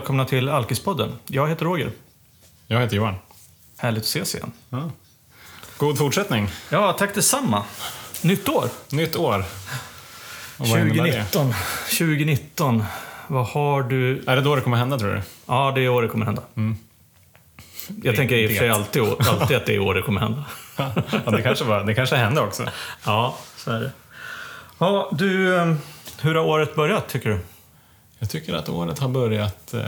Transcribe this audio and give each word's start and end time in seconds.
välkomna 0.00 0.24
till 0.24 0.48
Alkispodden. 0.48 1.12
Jag 1.26 1.48
heter 1.48 1.64
Roger. 1.64 1.90
Jag 2.66 2.80
heter 2.80 2.96
Johan. 2.96 3.14
Härligt 3.76 4.02
att 4.02 4.06
ses 4.06 4.34
igen. 4.34 4.52
Ja. 4.70 4.90
God 5.76 5.98
fortsättning. 5.98 6.48
Ja, 6.70 6.92
tack 6.92 7.14
detsamma. 7.14 7.64
Nytt 8.22 8.48
år. 8.48 8.68
Nytt 8.90 9.16
år. 9.16 9.44
Och 10.58 10.68
vad 10.68 10.80
innebär 10.80 11.04
det? 11.04 11.24
2019. 11.24 11.54
2019. 11.98 12.84
Vad 13.26 13.46
har 13.46 13.82
du... 13.82 14.24
Är 14.26 14.36
det 14.36 14.42
då 14.42 14.56
det 14.56 14.62
kommer 14.62 14.76
hända 14.76 14.98
tror 14.98 15.14
du? 15.14 15.22
Ja, 15.46 15.72
det 15.74 15.80
är 15.80 15.88
år 15.88 16.02
det 16.02 16.08
kommer 16.08 16.26
hända. 16.26 16.42
Jag 18.02 18.16
tänker 18.16 18.36
i 18.36 18.46
och 18.46 18.50
för 18.50 18.58
sig 18.58 18.70
alltid, 18.70 19.02
alltid 19.02 19.56
att 19.56 19.66
det 19.66 19.74
är 19.74 19.78
år 19.78 19.94
det 19.94 20.02
kommer 20.02 20.20
hända. 20.20 20.44
ja, 20.76 21.30
det 21.30 21.42
kanske, 21.42 21.64
var, 21.64 21.84
det 21.84 21.94
kanske 21.94 22.16
hände 22.16 22.40
också. 22.40 22.66
Ja, 23.04 23.36
så 23.56 23.70
är 23.70 23.80
det. 23.80 23.90
Ja, 24.78 25.10
du, 25.12 25.56
eh, 25.56 25.74
hur 26.20 26.34
har 26.34 26.44
året 26.44 26.74
börjat 26.74 27.08
tycker 27.08 27.28
du? 27.30 27.38
Jag 28.20 28.30
tycker 28.30 28.54
att 28.54 28.68
året 28.68 28.98
har 28.98 29.08
börjat 29.08 29.74
eh, 29.74 29.80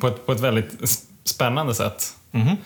på, 0.00 0.08
ett, 0.08 0.26
på 0.26 0.32
ett 0.32 0.40
väldigt 0.40 1.00
spännande 1.24 1.74
sätt. 1.74 2.16
Mhm. 2.30 2.56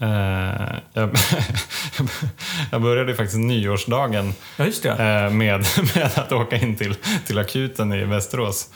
Eh, 0.00 0.76
jag, 0.92 1.10
jag 2.70 2.82
började 2.82 3.14
faktiskt 3.14 3.38
nyårsdagen 3.38 4.34
Ja, 4.56 4.64
eh, 4.64 5.30
med, 5.30 5.66
med 5.94 6.10
att 6.18 6.32
åka 6.32 6.56
in 6.56 6.76
till, 6.76 6.94
till 7.26 7.38
akuten 7.38 7.92
i 7.92 8.04
Västerås. 8.04 8.70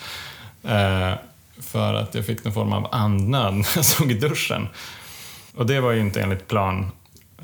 Eh, 0.65 1.13
för 1.61 1.95
att 1.95 2.15
jag 2.15 2.27
fick 2.27 2.45
någon 2.45 2.55
form 2.55 2.73
av 2.73 2.89
andnöd 2.93 3.55
när 3.55 3.69
jag 3.77 3.85
såg 3.85 4.11
i 4.11 4.15
duschen. 4.15 4.69
Och 5.57 5.67
det 5.67 5.81
var 5.81 5.93
ju 5.93 6.01
inte 6.01 6.23
enligt 6.23 6.49
plan, 6.49 6.91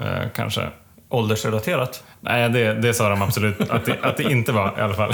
eh, 0.01 0.29
kanske. 0.35 0.69
Åldersrelaterat. 1.09 2.05
Nej, 2.21 2.51
det, 2.51 2.75
det 2.75 2.95
sa 2.95 3.09
de 3.09 3.23
absolut 3.23 3.61
att 3.61 3.85
det, 3.85 3.99
att 4.03 4.17
det 4.17 4.23
inte 4.23 4.53
var 4.53 4.79
i 4.79 4.81
alla 4.81 4.95
fall. 4.95 5.13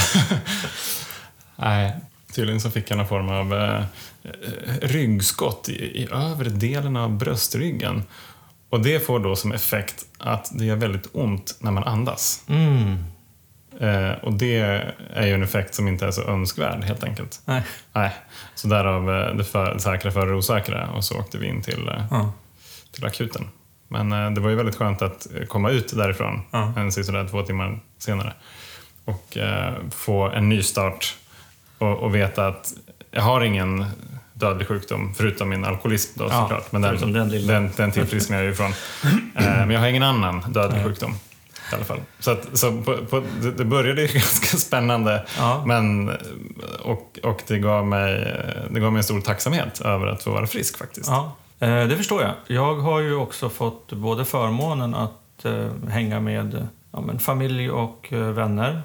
Nej, 1.57 1.93
tydligen 2.35 2.61
så 2.61 2.71
fick 2.71 2.91
jag 2.91 2.97
någon 2.97 3.09
form 3.09 3.29
av 3.29 3.55
eh, 3.55 3.85
eh, 4.25 4.79
ryggskott 4.83 5.69
i, 5.69 5.73
i 6.03 6.09
övre 6.13 6.49
delen 6.51 6.97
av 6.97 7.11
bröstryggen. 7.19 8.03
Och 8.71 8.81
det 8.83 9.07
får 9.07 9.19
då 9.21 9.37
som 9.37 9.53
effekt 9.53 10.05
att 10.19 10.51
det 10.59 10.65
gör 10.65 10.77
väldigt 10.77 11.09
ont 11.13 11.57
när 11.61 11.71
man 11.71 11.85
andas. 11.85 12.45
Mm. 12.49 12.97
Eh, 13.81 14.11
och 14.23 14.33
det 14.33 14.57
är 15.15 15.27
ju 15.27 15.35
en 15.35 15.43
effekt 15.43 15.75
som 15.75 15.89
inte 15.89 16.07
är 16.07 16.11
så 16.11 16.23
önskvärd 16.23 16.85
helt 16.85 17.05
enkelt. 17.05 17.41
Nej. 17.45 17.63
Nej, 17.93 18.13
så 18.55 18.69
därav 18.69 19.11
eh, 19.11 19.35
det 19.37 19.45
för, 19.45 19.79
säkra 19.79 20.11
före 20.11 20.31
det 20.31 20.35
osäkra 20.37 20.91
och 20.91 21.05
så 21.05 21.19
åkte 21.19 21.39
vi 21.39 21.47
in 21.47 21.63
till, 21.63 21.89
eh, 21.89 22.05
Ja. 22.11 22.33
till 22.93 23.05
akuten. 23.05 23.49
Men 23.89 24.13
eh, 24.13 24.31
det 24.31 24.41
var 24.41 24.51
ju 24.51 24.57
väldigt 24.57 24.77
skönt 24.77 25.03
att 25.03 25.27
komma 25.49 25.71
ut 25.71 25.97
därifrån 25.97 26.43
Ja. 26.51 26.73
en 26.77 26.93
sisådär 26.93 27.29
två 27.31 27.43
timmar 27.43 27.81
senare. 27.99 28.33
Och 29.05 29.37
eh, 29.37 29.75
få 29.91 30.23
en 30.31 30.49
ny 30.49 30.63
start 30.63 31.17
och, 31.85 31.99
och 32.03 32.15
veta 32.15 32.47
att 32.47 32.73
jag 33.11 33.23
har 33.23 33.41
ingen 33.41 33.85
dödlig 34.33 34.69
sjukdom 34.69 35.15
förutom 35.15 35.49
min 35.49 35.65
alkoholism 35.65 36.19
då 36.19 36.25
Ja, 36.25 36.43
såklart. 36.43 36.73
Men 36.73 36.83
den, 36.83 37.13
den 37.13 37.29
lilla. 37.29 37.53
den, 37.53 37.71
den 37.77 37.93
tillfrisknar 37.93 38.37
jag 38.37 38.45
ju 38.45 38.51
ifrån. 38.53 38.73
Eh, 39.37 39.45
men 39.45 39.71
jag 39.71 39.81
har 39.81 39.87
ingen 39.89 40.03
annan 40.03 40.41
dödlig 40.53 40.77
Nej. 40.77 40.85
sjukdom. 40.87 41.15
I 41.73 41.75
alla 41.75 41.85
fall. 41.85 42.01
Så, 42.19 42.31
att, 42.31 42.59
så 42.59 42.83
på, 42.83 42.97
på, 42.97 43.23
det, 43.57 43.65
började 43.65 44.03
ju 44.03 44.07
ganska 44.13 44.57
spännande 44.57 45.25
Ja. 45.39 45.63
men, 45.67 46.11
och, 46.83 47.19
och 47.23 47.43
det, 47.47 47.59
gav 47.59 47.87
mig, 47.87 48.37
det 48.71 48.81
gav 48.81 48.93
mig 48.93 48.99
en 49.01 49.05
stor 49.05 49.21
tacksamhet 49.21 49.81
över 49.81 50.07
att 50.07 50.23
få 50.23 50.31
vara 50.31 50.47
frisk 50.47 50.79
faktiskt. 50.79 51.07
Ja, 51.09 51.37
eh, 51.61 51.87
det 51.87 51.97
förstår 51.97 52.23
jag. 52.23 52.33
Jag 52.47 52.75
har 52.75 53.01
ju 53.01 53.15
också 53.15 53.49
fått 53.49 53.93
både 53.93 54.25
förmånen 54.25 54.95
att 54.95 55.45
eh, 55.45 55.69
hänga 55.89 56.21
med 56.21 56.69
ja, 56.93 57.05
familj 57.19 57.71
och 57.71 58.09
vänner. 58.11 58.83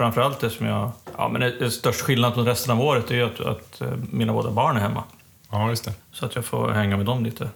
Framförallt 0.00 0.40
det 0.40 0.50
som 0.50 0.66
jag... 0.66 0.90
Ja, 1.16 1.28
men 1.28 1.40
det, 1.40 1.58
det 1.58 1.70
största 1.70 2.04
skillnaden 2.04 2.34
från 2.34 2.46
resten 2.46 2.72
av 2.72 2.80
året 2.80 3.10
är 3.10 3.14
ju 3.14 3.22
att, 3.22 3.40
att 3.40 3.80
eh, 3.80 3.88
mina 4.10 4.32
båda 4.32 4.50
barn 4.50 4.76
är 4.76 4.80
hemma. 4.80 5.04
Ja, 5.50 5.68
just 5.68 5.84
det. 5.84 5.92
Så 6.12 6.26
att 6.26 6.34
jag 6.34 6.44
får 6.44 6.70
hänga 6.70 6.96
med 6.96 7.06
dem 7.06 7.24
lite. 7.24 7.48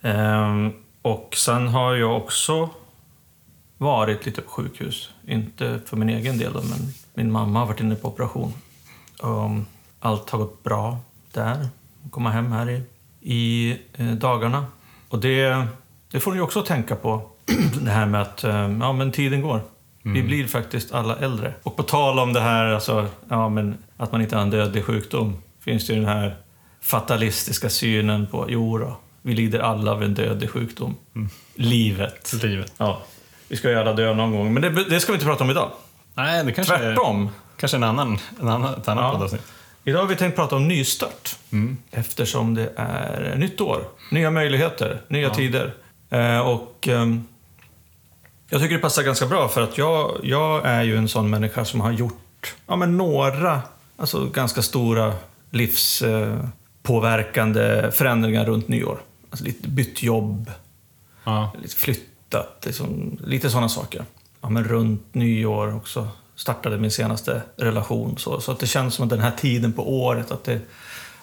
Ehm, 0.00 0.72
och 1.02 1.34
sen 1.36 1.68
har 1.68 1.94
jag 1.94 2.16
också 2.16 2.68
varit 3.78 4.26
lite 4.26 4.42
på 4.42 4.50
sjukhus. 4.50 5.10
Inte 5.26 5.80
för 5.86 5.96
min 5.96 6.08
egen 6.08 6.38
del 6.38 6.52
då, 6.52 6.62
men 6.62 6.78
min 7.14 7.32
mamma 7.32 7.58
har 7.58 7.66
varit 7.66 7.80
inne 7.80 7.94
på 7.94 8.08
operation. 8.08 8.52
Um, 9.22 9.66
allt 10.00 10.30
har 10.30 10.38
gått 10.38 10.62
bra 10.62 10.98
där. 11.32 11.68
Komma 12.10 12.30
hem 12.30 12.52
här 12.52 12.70
i, 12.70 12.82
i 13.20 13.78
eh, 13.94 14.06
dagarna. 14.06 14.66
Och 15.08 15.18
det, 15.18 15.66
det 16.10 16.20
får 16.20 16.32
ni 16.32 16.40
också 16.40 16.62
tänka 16.62 16.96
på. 16.96 17.22
Det 17.82 17.90
här 17.90 18.06
med 18.06 18.22
att 18.22 18.44
eh, 18.44 18.78
ja, 18.80 18.92
men 18.92 19.12
tiden 19.12 19.42
går. 19.42 19.60
Vi 20.02 20.22
blir 20.22 20.46
faktiskt 20.46 20.92
alla 20.94 21.16
äldre. 21.16 21.54
Och 21.62 21.76
på 21.76 21.82
tal 21.82 22.18
om 22.18 22.32
det 22.32 22.40
här 22.40 22.64
alltså, 22.64 23.06
ja, 23.28 23.48
men 23.48 23.78
att 23.96 24.12
man 24.12 24.20
inte 24.22 24.36
har 24.36 24.42
en 24.42 24.50
dödlig 24.50 24.84
sjukdom 24.84 25.42
finns 25.64 25.86
det 25.86 25.92
ju 25.92 25.98
den 25.98 26.08
här 26.08 26.36
fatalistiska 26.80 27.68
synen 27.70 28.26
på 28.26 28.46
jo 28.48 28.78
då, 28.78 28.96
vi 29.22 29.34
lider 29.34 29.58
alla 29.60 29.92
av 29.92 30.02
en 30.02 30.14
dödlig 30.14 30.50
sjukdom. 30.50 30.96
Livet. 31.54 32.32
Livet. 32.42 32.72
Ja. 32.76 33.02
Vi 33.48 33.56
ska 33.56 33.70
ju 33.70 33.76
alla 33.78 33.92
dö 33.92 34.14
någon 34.14 34.30
gång, 34.32 34.52
men 34.54 34.62
det, 34.62 34.84
det 34.84 35.00
ska 35.00 35.12
vi 35.12 35.16
inte 35.16 35.26
prata 35.26 35.44
om 35.44 35.50
idag. 35.50 35.70
Nej, 36.14 36.44
det 36.44 36.52
kanske 36.52 36.78
Tvärtom. 36.78 37.22
är 37.26 37.30
kanske 37.60 37.76
en 37.76 37.84
annan, 37.84 38.18
en 38.40 38.48
annan, 38.48 38.74
ett 38.74 38.88
annat 38.88 39.04
Ja. 39.04 39.12
poddavsnitt. 39.12 39.42
Idag 39.84 40.00
har 40.00 40.06
vi 40.06 40.16
tänkt 40.16 40.36
prata 40.36 40.56
om 40.56 40.68
nystart. 40.68 41.36
Mm. 41.52 41.76
Eftersom 41.90 42.54
det 42.54 42.72
är 42.76 43.34
nytt 43.36 43.60
år, 43.60 43.84
nya 44.10 44.30
möjligheter, 44.30 45.00
nya 45.08 45.30
tider. 45.30 45.74
Eh, 46.10 46.38
och 46.38 46.88
ehm, 46.88 47.24
jag 48.52 48.60
tycker 48.60 48.74
det 48.74 48.80
passar 48.80 49.02
ganska 49.02 49.26
bra 49.26 49.48
för 49.48 49.62
att 49.62 49.78
jag, 49.78 50.20
jag 50.22 50.66
är 50.66 50.82
ju 50.82 50.96
en 50.96 51.08
sån 51.08 51.30
människa 51.30 51.64
som 51.64 51.80
har 51.80 51.92
gjort 51.92 52.54
ja, 52.66 52.76
men 52.76 52.96
några 52.96 53.60
alltså 53.96 54.26
ganska 54.26 54.62
stora 54.62 55.14
livspåverkande 55.50 57.90
förändringar 57.92 58.44
runt 58.44 58.68
nyår. 58.68 59.00
Alltså 59.30 59.44
lite 59.44 59.68
bytt 59.68 60.02
jobb, 60.02 60.50
Ja. 61.24 61.52
lite 61.62 61.76
flyttat, 61.76 62.62
liksom, 62.66 63.18
lite 63.24 63.50
sådana 63.50 63.68
saker. 63.68 64.04
Ja, 64.40 64.48
men 64.48 64.64
runt 64.64 65.14
nyår 65.14 65.76
också 65.76 66.08
startade 66.34 66.78
min 66.78 66.90
senaste 66.90 67.42
relation. 67.56 68.18
Så, 68.18 68.40
så 68.40 68.52
att 68.52 68.58
det 68.60 68.66
känns 68.66 68.94
som 68.94 69.02
att 69.04 69.10
den 69.10 69.20
här 69.20 69.32
tiden 69.40 69.72
på 69.72 70.02
året, 70.04 70.30
att 70.30 70.44
det, 70.44 70.60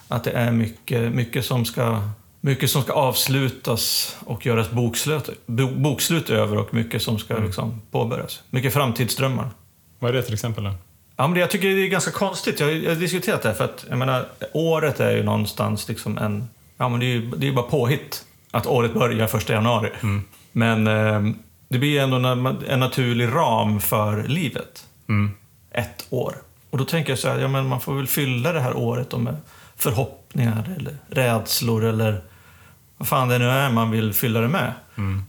att 0.08 0.24
det 0.24 0.30
är 0.30 0.52
mycket, 0.52 1.12
mycket, 1.12 1.44
som 1.44 1.64
ska, 1.64 2.02
mycket 2.40 2.70
som 2.70 2.82
ska 2.82 2.92
avslutas 2.92 4.16
och 4.26 4.46
göras 4.46 4.70
bokslut, 4.70 5.30
bo- 5.46 5.74
bokslut 5.74 6.30
över 6.30 6.58
och 6.58 6.74
mycket 6.74 7.02
som 7.02 7.18
ska 7.18 7.38
liksom, 7.38 7.80
påbörjas. 7.90 8.42
Mycket 8.50 8.72
framtidsdrömmar. 8.72 9.50
Vad 9.98 10.08
är 10.10 10.14
det 10.14 10.22
till 10.22 10.34
exempel? 10.34 10.64
Då? 10.64 10.74
Ja, 11.16 11.26
men 11.26 11.34
det, 11.34 11.40
jag 11.40 11.50
tycker 11.50 11.68
det 11.68 11.86
är 11.86 11.88
ganska 11.88 12.10
konstigt. 12.10 12.60
Jag 12.60 12.66
har, 12.66 12.72
jag 12.72 12.90
har 12.90 13.00
diskuterat 13.00 13.42
det 13.42 13.48
här 13.48 13.56
för 13.56 13.64
att 13.64 13.84
jag 13.88 13.98
menar, 13.98 14.26
året 14.52 15.00
är 15.00 15.10
ju 15.10 15.22
någonstans 15.22 15.88
liksom 15.88 16.18
en... 16.18 16.48
Ja, 16.76 16.88
men 16.88 17.00
det 17.00 17.06
är 17.06 17.08
ju 17.14 17.30
det 17.36 17.48
är 17.48 17.52
bara 17.52 17.66
påhitt 17.66 18.24
att 18.50 18.66
året 18.66 18.94
börjar 18.94 19.26
första 19.26 19.52
januari. 19.52 19.90
Men 20.52 20.86
eh, 20.86 21.22
det 21.68 21.78
blir 21.78 22.00
ändå 22.00 22.16
en, 22.16 22.46
en 22.68 22.80
naturlig 22.80 23.28
ram 23.28 23.80
för 23.80 24.22
livet. 24.22 24.86
Mm. 25.08 25.30
Ett 25.70 26.06
år. 26.10 26.34
Och 26.70 26.78
då 26.78 26.84
tänker 26.84 27.12
jag 27.12 27.18
så 27.18 27.28
här, 27.28 27.38
ja, 27.38 27.48
men 27.48 27.66
man 27.66 27.80
får 27.80 27.94
väl 27.94 28.06
fylla 28.06 28.52
det 28.52 28.60
här 28.60 28.76
året 28.76 29.18
med 29.18 29.36
förhoppningar 29.76 30.74
eller 30.78 30.96
rädslor 31.08 31.84
eller 31.84 32.22
vad 33.00 33.08
fan 33.08 33.28
det 33.28 33.38
nu 33.38 33.48
är 33.48 33.70
man 33.70 33.90
vill 33.90 34.12
fylla 34.12 34.40
det 34.40 34.48
med. 34.48 34.72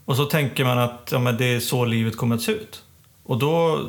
Och 0.05 0.15
så 0.15 0.25
tänker 0.25 0.65
man 0.65 0.77
att 0.77 1.09
ja, 1.11 1.19
men 1.19 1.37
det 1.37 1.45
är 1.45 1.59
så 1.59 1.85
livet 1.85 2.17
kommer 2.17 2.35
att 2.35 2.41
se 2.41 2.51
ut. 2.51 2.83
Och 3.23 3.37
då, 3.37 3.79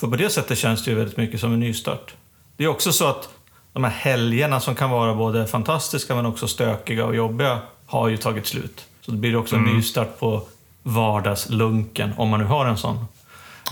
för 0.00 0.08
på 0.08 0.16
det 0.16 0.30
sättet 0.30 0.58
känns 0.58 0.84
det 0.84 0.90
ju 0.90 0.96
väldigt 0.96 1.16
mycket 1.16 1.40
som 1.40 1.52
en 1.52 1.60
nystart. 1.60 2.14
Det 2.56 2.64
är 2.64 2.68
också 2.68 2.92
så 2.92 3.06
att 3.06 3.28
de 3.72 3.84
här 3.84 3.90
helgerna 3.90 4.60
som 4.60 4.74
kan 4.74 4.90
vara 4.90 5.14
både 5.14 5.46
fantastiska 5.46 6.14
men 6.14 6.26
också 6.26 6.48
stökiga 6.48 7.04
och 7.04 7.16
jobbiga 7.16 7.58
har 7.86 8.08
ju 8.08 8.16
tagit 8.16 8.46
slut. 8.46 8.84
Så 9.00 9.10
det 9.10 9.16
blir 9.16 9.36
också 9.36 9.56
en 9.56 9.64
nystart 9.64 10.18
på 10.18 10.42
vardagslunken, 10.82 12.12
om 12.16 12.28
man 12.28 12.40
nu 12.40 12.46
har 12.46 12.66
en 12.66 12.78
sån. 12.78 13.04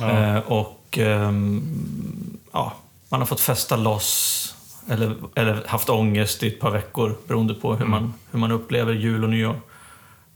Ja. 0.00 0.10
Eh, 0.10 0.38
och 0.38 0.98
ehm, 0.98 1.62
ja, 2.52 2.72
man 3.08 3.20
har 3.20 3.26
fått 3.26 3.40
festa 3.40 3.76
loss 3.76 4.54
eller, 4.88 5.16
eller 5.34 5.64
haft 5.68 5.88
ångest 5.88 6.42
i 6.42 6.46
ett 6.48 6.60
par 6.60 6.70
veckor 6.70 7.16
beroende 7.28 7.54
på 7.54 7.74
hur, 7.74 7.86
man, 7.86 8.14
hur 8.30 8.38
man 8.38 8.50
upplever 8.52 8.92
jul 8.92 9.24
och 9.24 9.30
nyår. 9.30 9.60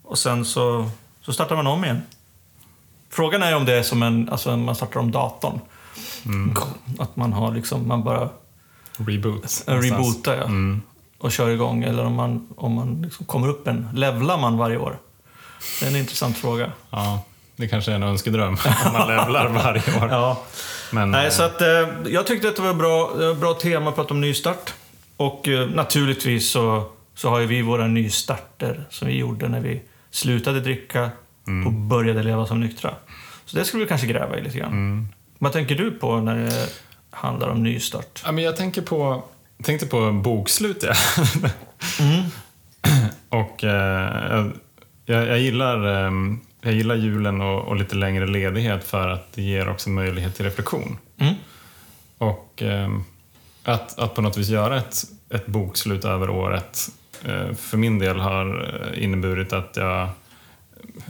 Och 0.03 0.19
sen 0.19 0.45
så, 0.45 0.91
så 1.23 1.33
startar 1.33 1.57
man 1.57 1.67
om 1.67 1.85
igen. 1.85 2.03
Frågan 3.11 3.43
är 3.43 3.57
om 3.57 3.65
det 3.65 3.75
är 3.79 3.83
som 3.83 4.03
en, 4.03 4.29
alltså 4.29 4.57
man 4.57 4.75
startar 4.75 5.01
om 5.01 5.11
datorn. 5.11 5.61
Att 6.99 7.17
man 7.17 7.33
har 7.33 7.53
liksom, 7.55 7.89
man 7.89 8.05
bara 8.05 8.29
Reboot. 8.97 9.25
någonstans. 9.35 9.85
rebootar 9.85 10.37
ja, 10.37 10.45
Mm. 10.45 10.83
och 11.19 11.33
kör 11.33 11.51
igång. 11.51 11.83
Eller 11.83 12.05
om 12.05 12.15
man, 12.15 12.49
om 12.57 12.73
man 12.75 13.03
liksom 13.03 13.27
kommer 13.27 13.49
upp 13.49 13.67
en, 13.69 13.89
levlar 13.95 14.39
man 14.39 14.57
varje 14.59 14.77
år? 14.79 14.99
Det 15.81 15.87
är 15.87 15.91
en 15.91 15.97
intressant 15.97 16.39
fråga. 16.39 16.73
Ja, 16.91 17.23
det 17.57 17.69
kanske 17.69 17.91
är 17.91 17.95
en 17.95 18.03
önskedröm. 18.03 18.57
Om 18.87 18.93
man 18.93 19.09
levlar 19.09 19.49
varje 19.49 20.03
år. 20.03 20.09
Ja. 20.11 20.43
Men, 20.93 21.11
Nej, 21.11 21.27
eh, 21.27 21.33
så 21.33 21.43
att, 21.43 21.61
eh, 21.61 21.89
jag 22.07 22.27
tyckte 22.27 22.49
att 22.49 22.57
det 22.57 22.63
var 22.63 22.75
bra, 22.75 23.35
bra 23.35 23.55
tema 23.55 23.91
att 23.91 23.97
prata 23.97 24.15
om 24.15 24.21
nystart. 24.21 24.75
Och 25.17 25.49
eh, 25.49 25.69
naturligtvis 25.69 26.51
så, 26.51 26.85
så 27.15 27.29
har 27.29 27.41
ju 27.41 27.47
vi 27.47 27.63
våra 27.63 27.87
nystarter 27.87 28.85
som 28.91 29.09
vi 29.09 29.19
gjorde 29.19 29.49
när 29.49 29.61
vi 29.61 29.83
slutade 30.11 30.61
dricka 30.61 31.11
och 31.67 31.73
började 31.73 32.23
leva 32.23 32.47
som 32.47 32.61
nyktra. 32.61 32.95
Så 33.45 33.57
det 33.57 33.65
skulle 33.65 33.83
vi 33.83 33.89
kanske 33.89 34.07
gräva 34.07 34.39
i 34.39 34.43
lite 34.43 34.59
grann. 34.59 35.09
Vad 35.39 35.53
tänker 35.53 35.75
du 35.75 35.91
på 35.91 36.21
när 36.21 36.37
det 36.37 36.69
handlar 37.11 37.49
om 37.49 37.63
nystart? 37.63 38.23
Ja, 38.25 38.33
men 38.33 38.45
jag 38.45 38.57
tänker 38.57 38.83
på 38.83 39.25
tänkte 39.63 39.87
på 39.87 40.13
bokslut. 40.13 40.85
Ja. 40.87 40.95
och 43.39 43.65
eh, 43.65 44.47
jag, 45.07 45.27
jag, 45.27 45.39
gillar, 45.39 46.05
eh, 46.05 46.11
jag 46.61 46.73
gillar 46.73 46.95
julen 46.95 47.41
och, 47.41 47.69
och, 47.69 47.77
lite 47.77 47.97
längre 47.97 48.27
ledighet 48.27 48.85
för 48.85 49.09
att 49.09 49.33
det 49.33 49.43
ger 49.43 49.69
också 49.69 49.91
möjlighet 49.91 50.35
till 50.35 50.45
reflektion. 50.45 50.99
Mm. 51.19 51.35
Och 52.19 52.63
eh, 52.63 52.89
att, 53.65 53.99
att 53.99 54.15
på 54.15 54.23
något 54.23 54.37
vis 54.37 54.49
göra 54.49 54.79
ett, 54.79 55.05
ett 55.31 55.47
bokslut 55.47 56.05
över 56.05 56.31
året 56.31 56.89
eh, 57.25 57.55
för 57.55 57.77
min 57.77 57.99
del 57.99 58.21
har 58.21 58.75
eh, 58.93 59.05
inneburit 59.05 59.53
att 59.53 59.77
jag 59.77 60.09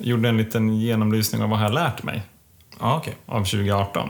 gjorde 0.00 0.28
en 0.28 0.36
liten 0.36 0.80
genomlysning 0.80 1.42
av 1.42 1.48
vad 1.48 1.58
jag 1.58 1.64
har 1.64 1.72
lärt 1.72 2.02
mig 2.02 2.22
ah, 2.78 2.98
okay. 2.98 3.14
av 3.26 3.44
2018. 3.44 4.08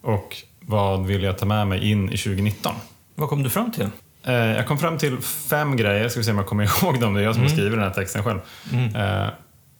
Och 0.00 0.36
vad 0.60 1.06
vill 1.06 1.22
jag 1.22 1.38
ta 1.38 1.46
med 1.46 1.68
mig 1.68 1.90
in 1.90 2.12
i 2.12 2.16
2019? 2.16 2.74
Vad 3.14 3.28
kom 3.28 3.42
du 3.42 3.50
fram 3.50 3.72
till? 3.72 3.88
Eh, 4.24 4.34
jag 4.34 4.66
kom 4.66 4.78
fram 4.78 4.98
till 4.98 5.18
fem 5.20 5.76
grejer, 5.76 6.08
ska 6.08 6.20
vi 6.20 6.24
se 6.24 6.30
om 6.30 6.38
jag 6.38 6.46
kommer 6.46 6.64
ihåg 6.84 7.00
dem. 7.00 7.14
Det 7.14 7.20
är 7.20 7.24
jag 7.24 7.34
som 7.34 7.42
mm. 7.42 7.50
har 7.50 7.56
skrivit 7.56 7.72
den 7.72 7.82
här 7.82 7.94
texten 7.94 8.24
själv. 8.24 8.38
Mm. 8.72 9.30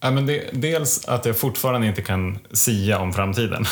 Eh, 0.03 0.11
men 0.11 0.27
det, 0.27 0.51
dels 0.53 1.09
att 1.09 1.25
jag 1.25 1.39
fortfarande 1.39 1.87
inte 1.87 2.03
kan 2.03 2.39
sia 2.53 2.99
om 2.99 3.13
framtiden. 3.13 3.65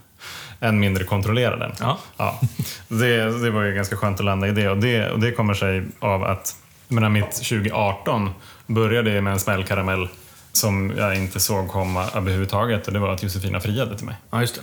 Än 0.60 0.80
mindre 0.80 1.04
kontrollera 1.04 1.56
den. 1.56 1.72
Ja. 1.80 1.98
Ja. 2.16 2.40
Det, 2.88 3.42
det 3.42 3.50
var 3.50 3.62
ju 3.62 3.74
ganska 3.74 3.96
skönt 3.96 4.20
att 4.20 4.26
landa 4.26 4.48
i 4.48 4.52
det. 4.52 4.68
Och 4.68 4.78
det, 4.78 5.10
och 5.10 5.20
det 5.20 5.32
kommer 5.32 5.54
sig 5.54 5.86
av 5.98 6.24
att 6.24 6.56
menar, 6.88 7.08
mitt 7.08 7.32
2018 7.32 8.30
började 8.66 9.20
med 9.20 9.32
en 9.32 9.38
smällkaramell 9.38 10.08
som 10.52 10.92
jag 10.96 11.16
inte 11.16 11.40
såg 11.40 11.68
komma 11.68 12.04
överhuvudtaget. 12.14 12.86
Och 12.86 12.92
det 12.92 12.98
var 12.98 13.08
att 13.08 13.22
Josefina 13.22 13.60
friade 13.60 13.96
till 13.96 14.06
mig. 14.06 14.16
Ja, 14.30 14.40
just 14.40 14.54
det. 14.54 14.60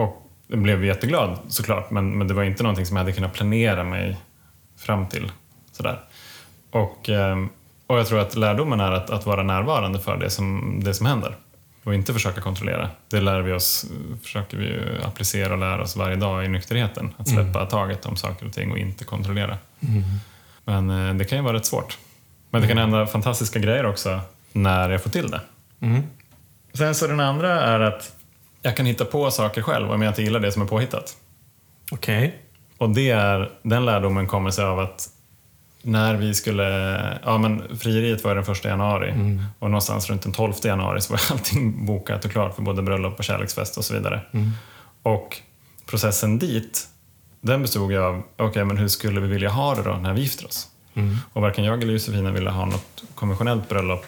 Och 0.00 0.26
jag 0.46 0.58
blev 0.58 0.84
jätteglad 0.84 1.38
såklart, 1.48 1.90
men, 1.90 2.18
men 2.18 2.28
det 2.28 2.34
var 2.34 2.42
inte 2.42 2.62
någonting 2.62 2.86
som 2.86 2.96
jag 2.96 3.04
hade 3.04 3.12
kunnat 3.12 3.32
planera 3.32 3.84
mig 3.84 4.16
fram 4.78 5.08
till. 5.08 5.32
Sådär. 5.72 6.00
Och, 6.70 7.08
ehm, 7.08 7.48
och 7.90 7.98
jag 7.98 8.06
tror 8.06 8.18
att 8.18 8.36
lärdomen 8.36 8.80
är 8.80 8.92
att, 8.92 9.10
att 9.10 9.26
vara 9.26 9.42
närvarande 9.42 9.98
för 9.98 10.16
det 10.16 10.30
som, 10.30 10.80
det 10.84 10.94
som 10.94 11.06
händer 11.06 11.36
och 11.84 11.94
inte 11.94 12.12
försöka 12.12 12.40
kontrollera. 12.40 12.90
Det 13.08 13.20
lär 13.20 13.40
vi 13.40 13.52
oss, 13.52 13.86
försöker 14.22 14.56
vi 14.56 14.80
applicera 15.04 15.52
och 15.52 15.58
lära 15.58 15.82
oss 15.82 15.96
varje 15.96 16.16
dag 16.16 16.44
i 16.44 16.48
nykterheten. 16.48 17.14
Att 17.16 17.28
släppa 17.28 17.58
mm. 17.58 17.68
taget 17.68 18.06
om 18.06 18.16
saker 18.16 18.46
och 18.46 18.52
ting 18.52 18.72
och 18.72 18.78
inte 18.78 19.04
kontrollera. 19.04 19.58
Mm. 19.80 20.02
Men 20.64 21.08
eh, 21.08 21.14
det 21.14 21.24
kan 21.24 21.38
ju 21.38 21.44
vara 21.44 21.56
rätt 21.56 21.66
svårt. 21.66 21.98
Men 22.50 22.62
det 22.62 22.68
kan 22.68 22.78
hända 22.78 23.06
fantastiska 23.06 23.58
grejer 23.58 23.86
också 23.86 24.20
när 24.52 24.90
jag 24.90 25.02
får 25.02 25.10
till 25.10 25.30
det. 25.30 25.40
Mm. 25.80 26.02
Sen 26.74 26.94
så 26.94 27.06
den 27.06 27.20
andra 27.20 27.60
är 27.60 27.80
att 27.80 28.16
jag 28.62 28.76
kan 28.76 28.86
hitta 28.86 29.04
på 29.04 29.30
saker 29.30 29.62
själv 29.62 29.90
om 29.90 30.02
jag 30.02 30.10
inte 30.10 30.22
gillar 30.22 30.40
det 30.40 30.52
som 30.52 30.62
är 30.62 30.66
påhittat. 30.66 31.16
Okej. 31.92 32.26
Okay. 32.26 32.38
Och 32.78 32.90
det 32.90 33.10
är, 33.10 33.50
den 33.62 33.84
lärdomen 33.84 34.26
kommer 34.26 34.50
sig 34.50 34.64
av 34.64 34.78
att 34.78 35.08
när 35.82 36.14
vi 36.14 36.34
skulle, 36.34 37.18
ja 37.24 37.38
men 37.38 37.78
frieriet 37.78 38.24
var 38.24 38.34
den 38.34 38.44
första 38.44 38.68
januari 38.68 39.10
mm. 39.10 39.44
och 39.58 39.70
någonstans 39.70 40.10
runt 40.10 40.22
den 40.22 40.32
12 40.32 40.52
januari 40.64 41.00
så 41.00 41.12
var 41.12 41.20
allting 41.30 41.86
bokat 41.86 42.24
och 42.24 42.30
klart 42.30 42.54
för 42.54 42.62
både 42.62 42.82
bröllop 42.82 43.18
och 43.18 43.24
kärleksfest 43.24 43.78
och 43.78 43.84
så 43.84 43.94
vidare. 43.94 44.20
Mm. 44.32 44.50
Och 45.02 45.36
processen 45.86 46.38
dit, 46.38 46.88
den 47.40 47.62
bestod 47.62 47.92
ju 47.92 47.98
av, 47.98 48.22
okej 48.36 48.46
okay, 48.46 48.64
men 48.64 48.76
hur 48.76 48.88
skulle 48.88 49.20
vi 49.20 49.28
vilja 49.28 49.50
ha 49.50 49.74
det 49.74 49.82
då 49.82 49.92
när 49.92 50.12
vi 50.12 50.20
gifter 50.20 50.46
oss? 50.46 50.68
Mm. 50.94 51.16
Och 51.32 51.42
varken 51.42 51.64
jag 51.64 51.82
eller 51.82 51.92
Josefina 51.92 52.30
ville 52.30 52.50
ha 52.50 52.64
något 52.64 53.02
konventionellt 53.14 53.68
bröllop 53.68 54.06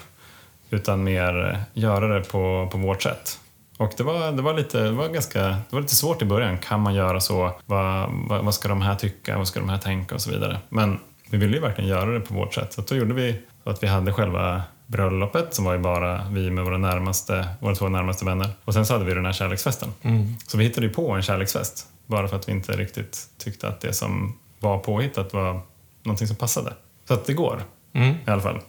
utan 0.70 1.04
mer 1.04 1.64
göra 1.72 2.18
det 2.18 2.25
på, 2.25 2.68
på 2.72 2.78
vårt 2.78 3.02
sätt. 3.02 3.38
Och 3.76 3.92
det 3.96 4.02
var, 4.02 4.32
det, 4.32 4.42
var 4.42 4.54
lite, 4.54 4.80
det, 4.80 4.90
var 4.90 5.08
ganska, 5.08 5.40
det 5.40 5.66
var 5.70 5.80
lite 5.80 5.94
svårt 5.94 6.22
i 6.22 6.25
början. 6.25 6.58
Kan 6.58 6.80
man 6.80 6.94
göra 6.94 7.20
så? 7.20 7.52
Vad, 7.66 8.10
vad, 8.28 8.44
vad, 8.44 8.54
ska 8.54 8.68
de 8.68 8.82
här 8.82 8.94
tycka? 8.94 9.38
Vad 9.38 9.48
ska 9.48 9.60
de 9.60 9.68
här 9.68 9.78
tänka? 9.78 10.14
Och 10.14 10.20
så 10.20 10.30
vidare. 10.30 10.58
Men 10.68 10.98
vi 11.32 11.38
ville 11.38 11.56
ju 11.56 11.62
verkligen 11.62 11.90
göra 11.90 12.11
det 12.11 12.20
på 12.20 12.34
vårt 12.34 12.55
sätt. 12.55 12.73
Så 12.73 12.81
då 12.81 12.94
gjorde 12.94 13.14
vi 13.14 13.40
så 13.64 13.70
att 13.70 13.82
vi 13.82 13.87
hade 13.87 14.12
själva 14.12 14.62
bröllopet 14.87 15.55
som 15.55 15.64
var 15.64 15.73
ju 15.73 15.79
bara 15.79 16.26
vi 16.31 16.50
med 16.50 16.64
våra, 16.64 16.79
närmaste, 16.79 17.49
våra 17.61 17.75
två 17.75 17.88
närmaste 17.88 18.25
vänner. 18.25 18.50
Och 18.64 18.75
sen 18.75 18.87
så 18.87 18.93
hade 18.93 19.05
vi 19.05 19.14
den 19.14 19.26
här 19.26 19.32
kärleksfesten. 19.32 19.88
Mm. 20.02 20.34
Så 20.46 20.58
vi 20.58 20.64
hittade 20.64 20.87
ju 20.87 20.93
på 20.93 21.11
en 21.11 21.23
kärleksfest. 21.23 21.87
Bara 22.06 22.29
för 22.29 22.37
att 22.37 22.49
vi 22.49 22.52
inte 22.52 22.73
riktigt 22.73 23.26
tyckte 23.38 23.69
att 23.69 23.81
det 23.81 23.93
som 23.93 24.38
var 24.58 24.79
påhittat 24.79 25.32
var 25.32 25.61
någonting 26.02 26.26
som 26.26 26.37
passade. 26.37 26.73
Så 27.08 27.14
att 27.14 27.25
det 27.25 27.35
går 27.35 27.62
mm. 27.93 28.14
i 28.26 28.31
alla 28.31 28.43
fall. 28.43 28.61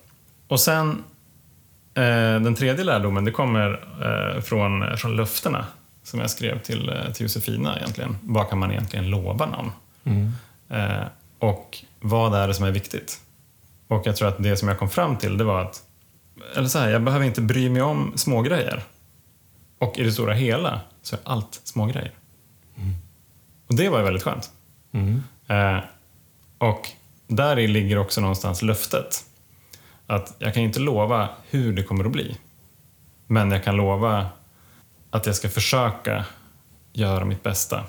Och 0.48 0.60
sen 0.60 1.04
Eh, 1.96 2.42
den 2.42 2.56
tredje 2.56 2.84
lärdomen 2.84 3.26
det 3.26 3.32
kommer 3.32 3.80
eh, 4.02 4.42
från, 4.42 4.98
från 4.98 5.16
löftena 5.16 5.66
som 6.04 6.20
jag 6.20 6.30
skrev 6.30 6.60
till, 6.60 6.90
eh, 6.90 7.12
till 7.14 7.24
Josefina 7.24 7.78
egentligen. 7.78 8.18
Vad 8.22 8.50
kan 8.50 8.60
man 8.60 8.72
egentligen 8.72 9.10
lova 9.10 9.46
någon? 9.46 9.72
Mm. 10.06 10.32
och 11.40 11.78
vad 12.04 12.34
är 12.36 12.48
det 12.48 12.54
som 12.54 12.66
är 12.66 12.72
viktigt? 12.72 13.22
Och 13.88 14.08
jag 14.08 14.16
tror 14.16 14.28
att 14.28 14.44
det 14.44 14.58
som 14.58 14.68
jag 14.68 14.80
kom 14.80 14.90
fram 14.90 15.18
till 15.18 15.38
det 15.38 15.44
var 15.44 15.62
att 15.62 15.84
eller 16.56 16.68
så 16.68 16.80
här, 16.80 16.90
jag 16.90 17.04
behöver 17.04 17.26
inte 17.26 17.42
bry 17.42 17.70
mig 17.70 17.82
om 17.82 18.14
smågrejer. 18.16 18.84
Och 19.80 19.98
i 19.98 20.04
det 20.04 20.12
stora 20.12 20.34
hela 20.34 20.82
så 21.02 21.16
är 21.16 21.22
allt 21.24 21.62
smågrejer. 21.64 22.12
Mm. 22.76 22.94
Och 23.68 23.76
det 23.76 23.90
var 23.90 23.98
ju 23.98 24.04
väldigt 24.04 24.24
skönt. 24.24 24.52
Mm. 24.92 25.22
och 26.58 26.90
där 27.28 27.60
i 27.60 27.68
ligger 27.68 27.98
också 27.98 28.22
någonstans 28.22 28.62
löftet 28.62 29.26
att 30.08 30.36
jag 30.40 30.54
kan 30.54 30.64
inte 30.64 30.80
lova 30.80 31.30
hur 31.50 31.74
det 31.74 31.84
kommer 31.84 32.06
att 32.06 32.12
bli. 32.12 32.38
Men 33.28 33.52
jag 33.52 33.64
kan 33.64 33.76
lova 33.76 34.28
att 35.10 35.26
jag 35.26 35.36
ska 35.36 35.50
försöka 35.50 36.26
göra 36.94 37.26
mitt 37.26 37.44
bästa. 37.44 37.84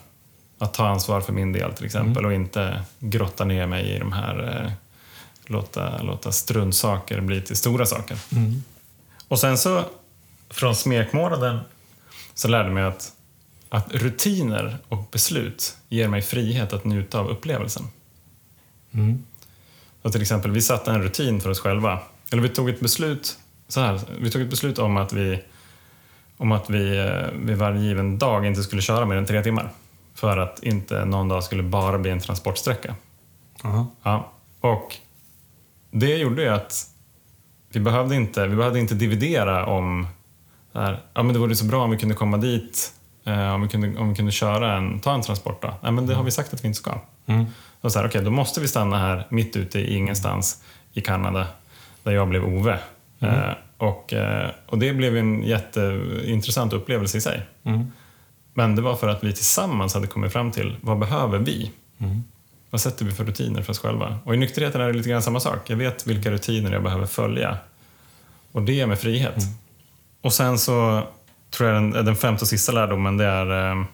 Att 0.58 0.74
ta 0.74 0.88
ansvar 0.88 1.20
för 1.20 1.32
min 1.32 1.52
del 1.52 1.72
till 1.72 1.84
exempel 1.84 2.24
mm. 2.24 2.26
och 2.26 2.34
inte 2.34 2.82
grotta 2.98 3.44
ner 3.44 3.66
mig 3.66 3.90
i 3.90 3.98
de 3.98 4.12
här 4.12 4.64
eh, 4.64 4.72
låta, 5.46 6.02
låta 6.02 6.32
struntsaker 6.32 7.20
bli 7.20 7.40
till 7.40 7.56
stora 7.56 7.86
saker. 7.86 8.16
Mm. 8.32 8.62
Och 9.28 9.38
sen 9.38 9.58
så 9.58 9.84
från 10.50 10.76
smekmånaden 10.76 11.58
så 12.34 12.48
lärde 12.48 12.64
jag 12.64 12.74
mig 12.74 12.84
att, 12.84 13.12
att 13.68 13.94
rutiner 13.94 14.78
och 14.88 15.08
beslut 15.12 15.76
ger 15.88 16.08
mig 16.08 16.22
frihet 16.22 16.72
att 16.72 16.84
njuta 16.84 17.18
av 17.18 17.28
upplevelsen. 17.28 17.82
Mm. 18.92 19.24
Så 20.02 20.10
till 20.10 20.22
exempel, 20.22 20.50
vi 20.50 20.62
satte 20.62 20.90
en 20.90 21.02
rutin 21.02 21.40
för 21.40 21.50
oss 21.50 21.60
själva. 21.60 21.98
Eller 22.30 22.42
vi 22.42 22.48
tog 22.48 22.68
ett 22.68 22.80
beslut, 22.80 23.38
så 23.68 23.80
här, 23.80 24.00
vi 24.18 24.30
tog 24.30 24.42
ett 24.42 24.50
beslut 24.50 24.78
om 24.78 24.96
att 24.96 25.12
vi 25.12 25.42
om 26.36 26.52
att 26.52 26.70
vi 26.70 26.98
eh, 26.98 27.38
vid 27.38 27.56
varje 27.56 27.80
given 27.80 28.18
dag 28.18 28.46
inte 28.46 28.62
skulle 28.62 28.82
köra 28.82 29.06
mer 29.06 29.16
än 29.16 29.26
tre 29.26 29.42
timmar. 29.42 29.70
För 30.14 30.38
att 30.38 30.62
inte 30.62 31.04
någon 31.04 31.28
dag 31.28 31.44
skulle 31.44 31.62
bara 31.62 31.98
bli 31.98 32.10
en 32.10 32.20
transportsträcka. 32.20 32.94
Uh-huh. 33.62 33.86
Ja, 34.02 34.32
och 34.60 34.96
det 35.90 36.16
gjorde 36.16 36.42
ju 36.42 36.48
att 36.48 36.86
vi 37.72 37.80
behövde 37.80 38.14
inte, 38.14 38.46
vi 38.46 38.56
behövde 38.56 38.80
inte 38.80 38.94
dividera 38.94 39.66
om 39.66 40.06
här, 40.74 41.02
ja, 41.14 41.22
men 41.22 41.32
det 41.32 41.38
vore 41.38 41.54
så 41.54 41.64
bra 41.64 41.84
om 41.84 41.90
vi 41.90 41.98
kunde 41.98 42.14
komma 42.14 42.36
dit, 42.36 42.92
eh, 43.24 43.54
om, 43.54 43.62
vi 43.62 43.68
kunde, 43.68 43.98
om 43.98 44.08
vi 44.08 44.14
kunde 44.14 44.32
köra 44.32 44.76
en, 44.76 45.00
ta 45.00 45.14
en 45.14 45.22
transport. 45.22 45.62
Då. 45.62 45.74
Nej, 45.82 45.92
men 45.92 46.06
det 46.06 46.14
har 46.14 46.24
vi 46.24 46.30
sagt 46.30 46.54
att 46.54 46.64
vi 46.64 46.68
inte 46.68 46.78
ska. 46.78 46.94
Mm. 47.26 47.44
Och 47.80 47.92
så 47.92 47.98
här, 47.98 48.06
okay, 48.06 48.22
då 48.22 48.30
måste 48.30 48.60
vi 48.60 48.68
stanna 48.68 48.98
här 48.98 49.26
mitt 49.28 49.56
ute 49.56 49.78
i 49.78 49.96
ingenstans 49.96 50.64
i 50.92 51.00
Kanada 51.00 51.46
där 52.02 52.12
jag 52.12 52.28
blev 52.28 52.44
Ove. 52.44 52.78
Mm. 53.20 53.34
Eh, 53.34 53.54
och, 53.78 54.12
eh, 54.12 54.50
och 54.66 54.78
det 54.78 54.92
blev 54.92 55.16
en 55.16 55.42
jätteintressant 55.42 56.72
upplevelse 56.72 57.18
i 57.18 57.20
sig. 57.20 57.42
Mm. 57.64 57.92
Men 58.54 58.76
det 58.76 58.82
var 58.82 58.96
för 58.96 59.08
att 59.08 59.24
vi 59.24 59.32
tillsammans 59.32 59.94
hade 59.94 60.06
kommit 60.06 60.32
fram 60.32 60.50
till 60.50 60.76
vad 60.80 60.98
behöver 60.98 61.38
vi? 61.38 61.70
Mm. 61.98 62.24
Vad 62.70 62.80
sätter 62.80 63.04
vi 63.04 63.12
för 63.12 63.24
rutiner 63.24 63.62
för 63.62 63.70
oss 63.70 63.78
själva? 63.78 64.18
Och 64.24 64.34
i 64.34 64.36
nykterheten 64.36 64.80
är 64.80 64.86
det 64.86 64.92
lite 64.92 65.08
grann 65.08 65.22
samma 65.22 65.40
sak. 65.40 65.70
Jag 65.70 65.76
vet 65.76 66.06
vilka 66.06 66.30
rutiner 66.30 66.72
jag 66.72 66.82
behöver 66.82 67.06
följa. 67.06 67.58
Och 68.52 68.62
det 68.62 68.72
ger 68.72 68.86
mig 68.86 68.96
frihet. 68.96 69.36
Mm. 69.36 69.54
Och 70.20 70.32
sen 70.32 70.58
så 70.58 71.02
tror 71.50 71.68
jag 71.70 71.82
den, 71.82 72.04
den 72.04 72.16
femte 72.16 72.42
och 72.42 72.48
sista 72.48 72.72
lärdomen 72.72 73.16
det 73.16 73.24
är 73.24 73.70
eh, 73.70 73.84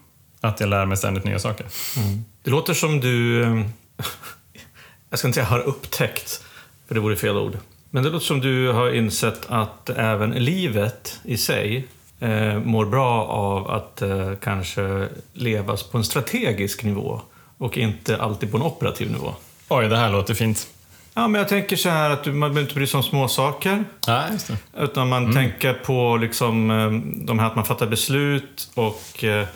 att 0.41 0.61
jag 0.61 0.69
lär 0.69 0.87
mig 0.87 0.97
ständigt 0.97 1.25
nya 1.25 1.39
saker. 1.39 1.67
Mm. 1.97 2.25
Det 2.43 2.51
låter 2.51 2.75
som 2.75 3.01
du, 3.01 3.43
eh, 3.43 3.67
jag 5.11 5.19
ska 5.19 5.29
inte 5.29 5.35
säga 5.35 5.47
har 5.47 5.61
upptäckt, 5.61 6.45
för 6.89 6.95
det 6.95 7.01
vore 7.01 7.17
fel 7.17 7.37
ord. 7.37 7.59
Men 7.91 8.03
det 8.03 8.11
låter 8.11 8.27
som 8.27 8.41
du 8.41 8.73
har 8.73 8.91
insett 8.91 9.47
att 9.49 9.91
även 9.91 10.31
livet 10.31 11.21
i 11.25 11.37
sig 11.37 11.89
eh, 12.21 12.59
mår 12.59 12.87
bra 12.87 13.25
av 13.25 13.71
att 13.71 14.03
eh, 14.03 14.33
kanske 14.43 15.09
levas 15.33 15.83
på 15.83 15.99
en 15.99 16.05
strategisk 16.05 16.85
nivå 16.85 17.21
och 17.59 17.79
inte 17.79 18.17
alltid 18.17 18.51
på 18.51 18.57
en 18.57 18.63
operativ 18.63 19.11
nivå. 19.11 19.35
Oj, 19.69 19.89
det 19.89 19.97
här 19.97 20.11
låter 20.11 20.35
fint. 20.35 20.67
Ja, 21.15 21.29
men 21.29 21.39
jag 21.39 21.49
tänker 21.49 21.77
så 21.77 21.89
här 21.89 22.11
att 22.11 22.27
man 22.27 22.41
behöver 22.41 22.61
inte 22.61 22.75
bry 22.75 22.87
sig 22.87 22.99
om 22.99 23.05
små 23.05 23.29
saker. 23.29 23.85
Ja, 24.07 24.25
just 24.33 24.47
det. 24.47 24.57
Utan 24.79 25.09
man 25.09 25.23
mm. 25.23 25.35
tänker 25.35 25.75
på 25.75 26.17
liksom, 26.17 26.71
eh, 26.71 26.91
de 27.27 27.39
här 27.39 27.47
att 27.47 27.57
man 27.57 27.65
fattar 27.65 27.87
beslut 27.87 28.71
och 28.75 29.25
eh, 29.25 29.47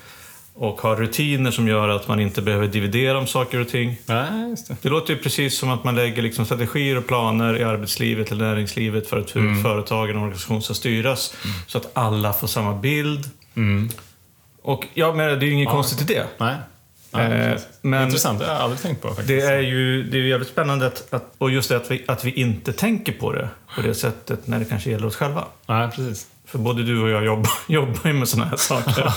och 0.54 0.80
har 0.80 0.96
rutiner 0.96 1.50
som 1.50 1.68
gör 1.68 1.88
att 1.88 2.08
man 2.08 2.20
inte 2.20 2.42
behöver 2.42 2.66
dividera 2.66 3.18
om 3.18 3.26
saker 3.26 3.60
och 3.60 3.68
ting. 3.68 3.96
Nej, 4.06 4.50
just 4.50 4.68
det. 4.68 4.76
det 4.82 4.88
låter 4.88 5.14
ju 5.14 5.20
precis 5.20 5.58
som 5.58 5.70
att 5.70 5.84
man 5.84 5.94
lägger 5.94 6.22
liksom 6.22 6.44
strategier 6.44 6.98
och 6.98 7.06
planer 7.06 7.56
i 7.56 7.64
arbetslivet 7.64 8.32
eller 8.32 8.44
näringslivet 8.44 9.08
för 9.08 9.20
att 9.20 9.36
hur 9.36 9.42
mm. 9.42 9.62
företagen 9.62 10.16
och 10.16 10.22
organisationen 10.22 10.62
ska 10.62 10.74
styras. 10.74 11.34
Mm. 11.44 11.56
Så 11.66 11.78
att 11.78 11.90
alla 11.92 12.32
får 12.32 12.46
samma 12.46 12.74
bild. 12.74 13.30
Mm. 13.54 13.88
Och 14.62 14.86
ja, 14.94 15.14
men 15.14 15.38
det 15.38 15.44
är 15.44 15.46
ju 15.46 15.52
inget 15.52 15.66
ja. 15.66 15.72
konstigt 15.72 16.10
i 16.10 16.14
det. 16.14 16.26
Nej. 16.38 16.54
Ja, 17.10 17.22
Eh, 17.22 17.58
men 17.82 18.04
Intressant, 18.04 18.38
det 18.38 18.46
har 18.46 18.52
jag 18.52 18.62
aldrig 18.62 18.80
tänkt 18.80 19.02
på 19.02 19.08
faktiskt. 19.08 19.28
det 19.28 19.40
är 19.40 19.60
ju 19.60 20.02
det 20.02 20.16
är 20.16 20.20
ju 20.20 20.28
jävligt 20.28 20.48
spännande 20.48 20.86
att, 20.86 21.14
att, 21.14 21.34
och 21.38 21.50
just 21.50 21.68
det 21.68 21.76
att 21.76 21.90
vi, 21.90 22.04
att 22.08 22.24
vi 22.24 22.30
inte 22.30 22.72
tänker 22.72 23.12
på 23.12 23.32
det 23.32 23.48
på 23.74 23.82
det 23.82 23.94
sättet 23.94 24.46
när 24.46 24.58
det 24.58 24.64
kanske 24.64 24.90
gäller 24.90 25.06
oss 25.06 25.16
själva. 25.16 25.44
Nej, 25.66 25.90
precis. 25.90 26.26
För 26.46 26.58
både 26.58 26.82
du 26.82 27.02
och 27.02 27.08
jag 27.10 27.24
jobbar, 27.24 27.52
jobbar 27.68 28.00
ju 28.04 28.12
med 28.12 28.28
såna 28.28 28.44
här 28.44 28.56
saker. 28.56 29.06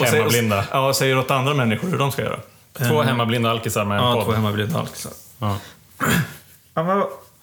och 0.00 0.06
säger, 0.06 0.12
Hemmablinda. 0.16 0.64
ja, 0.70 0.88
och 0.88 0.96
säger 0.96 1.18
åt 1.18 1.30
andra 1.30 1.54
människor 1.54 1.88
hur 1.88 1.98
de 1.98 2.12
ska 2.12 2.22
göra. 2.22 2.40
Två 2.72 3.02
hemmablinda 3.02 3.50
alkisar 3.50 3.84
med 3.84 3.98
en 3.98 4.04
Ja, 4.04 4.14
podd. 4.14 4.24
två 4.24 4.32
hemmablinda 4.32 4.78
alkisar. 4.78 5.12
Ja. 5.38 5.56
Ja, 6.74 6.82
men, 6.82 6.98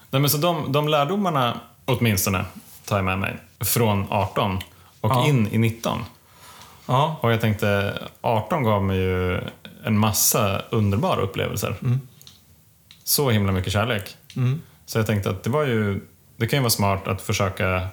Nej, 0.10 0.22
men 0.22 0.30
så 0.30 0.38
de, 0.38 0.72
de 0.72 0.88
lärdomarna, 0.88 1.60
åtminstone, 1.86 2.46
tar 2.86 2.96
jag 2.96 3.06
med 3.06 3.20
mig. 3.20 3.38
Från 3.60 4.06
18 4.10 4.60
och 5.02 5.12
Ja. 5.12 5.28
in 5.28 5.48
i 5.52 5.58
19. 5.58 6.06
ja, 6.86 7.18
Och 7.22 7.32
jag 7.32 7.42
tänkte, 7.42 8.00
18 8.22 8.64
gav 8.64 8.84
mig 8.84 8.98
ju 8.98 9.42
en 9.84 9.98
massa 9.98 10.62
underbara 10.70 11.22
upplevelser. 11.22 11.76
Så 13.04 13.30
himla 13.30 13.52
mycket 13.52 13.74
kärlek. 13.74 14.16
mm, 14.36 14.62
Så 14.86 15.00
jag 15.00 15.08
tänkte 15.08 15.30
att 15.30 15.44
det 15.44 15.50
var 15.50 15.64
ju, 15.64 16.02
det 16.38 16.48
kan 16.48 16.58
ju 16.58 16.62
vara 16.64 16.70
smart 16.70 17.08
att 17.08 17.22
försöka 17.22 17.76
eh, 17.76 17.88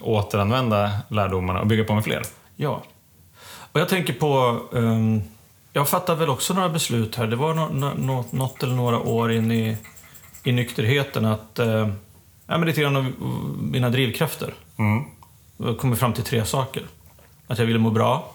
återanvända 0.00 0.90
lärdomarna 1.08 1.60
och 1.60 1.66
bygga 1.66 1.84
på 1.84 1.94
med 1.94 2.04
fler. 2.04 2.22
ja. 2.56 2.82
Och 3.72 3.80
jag 3.80 3.88
tänker 3.88 4.12
på... 4.12 4.60
ehm, 4.74 5.22
jag 5.72 5.88
fattar 5.88 6.14
väl 6.14 6.28
också 6.28 6.54
några 6.54 6.68
beslut 6.68 7.14
här. 7.16 7.26
Det 7.26 7.36
var 7.36 7.54
nå- 7.54 7.68
nå- 7.68 7.94
nå- 7.96 8.24
något 8.30 8.62
eller 8.62 8.74
några 8.74 8.98
år 8.98 9.32
in 9.32 9.52
i, 9.52 9.76
i 10.44 10.52
nykterheten 10.52 11.24
att... 11.24 11.58
Uh, 11.58 11.88
ja, 12.46 12.58
men 12.58 12.66
lite 12.66 12.80
grann 12.80 12.96
av 12.96 13.12
mina 13.60 13.90
drivkrafter. 13.90 14.54
Mm. 14.78 15.04
Jag 15.56 15.78
kom 15.78 15.96
fram 15.96 16.12
till 16.12 16.24
tre 16.24 16.44
saker. 16.44 16.82
Att 17.46 17.58
jag 17.58 17.66
ville 17.66 17.78
må 17.78 17.90
bra, 17.90 18.34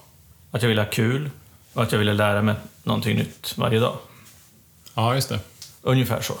att 0.50 0.62
jag 0.62 0.68
ville 0.68 0.82
ha 0.82 0.90
kul 0.90 1.30
och 1.72 1.82
att 1.82 1.92
jag 1.92 1.98
ville 1.98 2.12
lära 2.12 2.42
mig 2.42 2.54
någonting 2.82 3.16
nytt 3.16 3.54
varje 3.58 3.78
dag. 3.78 3.96
Ja, 4.94 5.14
just 5.14 5.28
det. 5.28 5.38
Ungefär 5.82 6.20
så. 6.20 6.34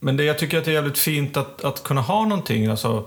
Men 0.00 0.16
det, 0.16 0.24
jag 0.24 0.38
tycker 0.38 0.58
att 0.58 0.64
det 0.64 0.70
är 0.70 0.74
jävligt 0.74 0.98
fint 0.98 1.36
att, 1.36 1.64
att 1.64 1.82
kunna 1.82 2.00
ha 2.00 2.22
någonting, 2.24 2.66
alltså 2.66 3.06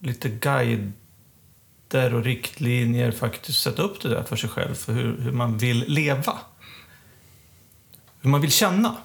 lite 0.00 0.28
guider 0.28 2.14
och 2.14 2.24
riktlinjer, 2.24 3.10
faktiskt 3.10 3.62
sätta 3.62 3.82
upp 3.82 4.02
det 4.02 4.08
där 4.08 4.22
för 4.22 4.36
sig 4.36 4.50
själv, 4.50 4.74
för 4.74 4.92
hur, 4.92 5.16
hur 5.20 5.32
man 5.32 5.58
vill 5.58 5.84
leva. 5.88 6.38
Hur 8.20 8.30
man 8.30 8.40
vill 8.40 8.52
känna, 8.52 8.96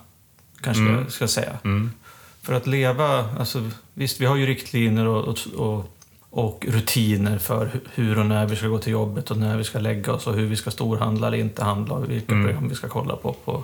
kanske 0.61 0.83
jag 0.83 1.11
ska 1.11 1.27
säga. 1.27 1.57
För 2.41 2.53
att 2.53 2.67
leva, 2.67 3.37
alltså 3.39 3.69
visst, 3.93 4.21
vi 4.21 4.25
har 4.25 4.35
ju 4.35 4.45
riktlinjer 4.45 5.05
och, 5.05 5.37
och, 5.55 5.85
och, 6.29 6.65
rutiner 6.69 7.37
för 7.37 7.65
hu- 7.65 7.87
hur 7.93 8.19
och 8.19 8.25
när 8.25 8.45
vi 8.45 8.55
ska 8.55 8.67
gå 8.67 8.79
till 8.79 8.91
jobbet 8.93 9.31
och 9.31 9.37
när 9.37 9.57
vi 9.57 9.63
ska 9.63 9.79
lägga 9.79 10.13
oss 10.13 10.27
och 10.27 10.33
hur 10.33 10.45
vi 10.45 10.55
ska 10.55 10.71
storhandla 10.71 11.27
eller 11.27 11.37
inte 11.37 11.63
handla 11.63 11.95
och 11.95 12.09
vilka 12.11 12.33
program 12.33 12.69
vi 12.69 12.75
ska 12.75 12.87
kolla 12.87 13.15
på, 13.15 13.33
på 13.33 13.63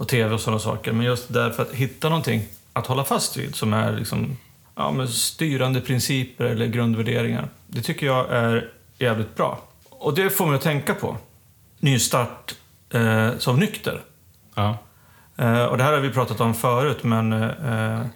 på 0.00 0.06
tv 0.06 0.34
och 0.34 0.40
sådana 0.40 0.60
saker. 0.60 0.92
Men 0.92 1.06
just 1.06 1.32
därför 1.32 1.62
att 1.62 1.72
hitta 1.72 2.08
någonting 2.08 2.42
att 2.72 2.86
hålla 2.86 3.04
fast 3.04 3.36
vid 3.36 3.54
som 3.54 3.72
är 3.72 3.96
liksom, 3.96 4.36
ja, 4.74 4.90
men 4.90 5.08
styrande 5.08 5.80
principer 5.80 6.44
eller 6.44 6.66
grundvärderingar. 6.66 7.48
Det 7.66 7.82
tycker 7.82 8.06
jag 8.06 8.30
är 8.30 8.68
jävligt 8.98 9.36
bra. 9.36 9.62
Och 9.90 10.14
det 10.14 10.30
får 10.30 10.46
man 10.46 10.54
att 10.54 10.60
tänka 10.60 10.94
på. 10.94 11.16
Nystart 11.78 12.54
eh, 12.90 13.30
som 13.38 13.58
nykter. 13.58 14.02
Ja. 14.54 14.78
Eh, 15.36 15.64
och 15.64 15.78
det 15.78 15.84
här 15.84 15.92
har 15.92 16.00
vi 16.00 16.10
pratat 16.10 16.40
om 16.40 16.54
förut, 16.54 17.02
men 17.02 17.32
eh, 17.32 18.06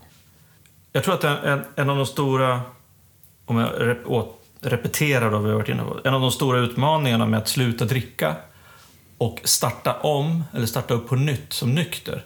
jag 0.92 1.04
tror 1.04 1.14
att 1.14 1.24
en, 1.24 1.36
en, 1.36 1.64
en 1.76 1.90
av 1.90 1.96
de 1.96 2.06
stora, 2.06 2.60
om 3.44 3.56
jag 3.56 3.70
rep, 3.78 4.06
åt, 4.06 4.40
repeterar 4.60 5.30
då 5.30 5.38
vi 5.38 5.48
har 5.48 5.56
varit 5.56 5.68
inne 5.68 5.82
på, 5.82 6.00
en 6.04 6.14
av 6.14 6.20
de 6.20 6.30
stora 6.30 6.58
utmaningarna 6.58 7.26
med 7.26 7.38
att 7.38 7.48
sluta 7.48 7.84
dricka 7.84 8.36
och 9.18 9.40
starta 9.44 9.94
om, 9.94 10.44
eller 10.52 10.66
starta 10.66 10.94
upp 10.94 11.08
på 11.08 11.16
nytt 11.16 11.52
som 11.52 11.74
nykter, 11.74 12.24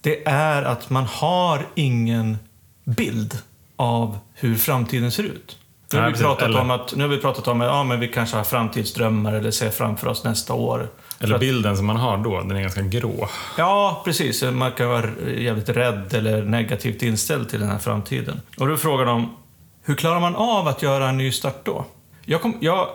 det 0.00 0.28
är 0.28 0.62
att 0.62 0.90
man 0.90 1.04
har 1.04 1.66
ingen 1.74 2.38
bild 2.84 3.38
av 3.76 4.18
hur 4.34 4.54
framtiden 4.56 5.10
ser 5.12 5.22
ut. 5.22 5.58
Nu 5.92 5.98
har, 5.98 6.06
vi 6.06 6.12
precis. 6.12 6.26
pratat 6.26 6.42
Eller- 6.44 6.60
om 6.60 6.70
att, 6.70 6.94
nu 6.96 7.02
har 7.04 7.08
vi 7.08 7.18
pratat 7.18 7.48
om 7.48 7.60
att 7.60 7.66
ja, 7.66 7.84
men 7.84 8.00
vi 8.00 8.08
kanske 8.08 8.36
har 8.36 8.44
framtidsdrömmar 8.44 9.32
eller 9.32 9.50
ser 9.50 9.70
framför 9.70 10.06
oss 10.08 10.24
nästa 10.24 10.54
år. 10.54 10.88
Eller 11.20 11.34
att- 11.34 11.40
bilden 11.40 11.76
som 11.76 11.86
man 11.86 11.96
har 11.96 12.16
då, 12.18 12.40
den 12.40 12.50
är 12.56 12.60
ganska 12.60 12.82
grå. 12.82 13.28
Ja, 13.58 14.02
precis. 14.04 14.42
Man 14.42 14.72
kan 14.72 14.88
vara 14.88 15.10
jävligt 15.36 15.68
rädd 15.68 16.14
eller 16.14 16.42
negativt 16.44 17.02
inställd 17.02 17.48
till 17.48 17.60
den 17.60 17.68
här 17.68 17.78
framtiden. 17.78 18.40
Och 18.58 18.66
då 18.66 18.72
är 18.72 18.76
frågan 18.76 19.08
om, 19.08 19.36
hur 19.82 19.94
klarar 19.94 20.20
man 20.20 20.36
av 20.36 20.68
att 20.68 20.82
göra 20.82 21.08
en 21.08 21.16
ny 21.16 21.32
start 21.32 21.60
då? 21.64 21.84
Jag, 22.24 22.42
kom, 22.42 22.56
jag 22.60 22.88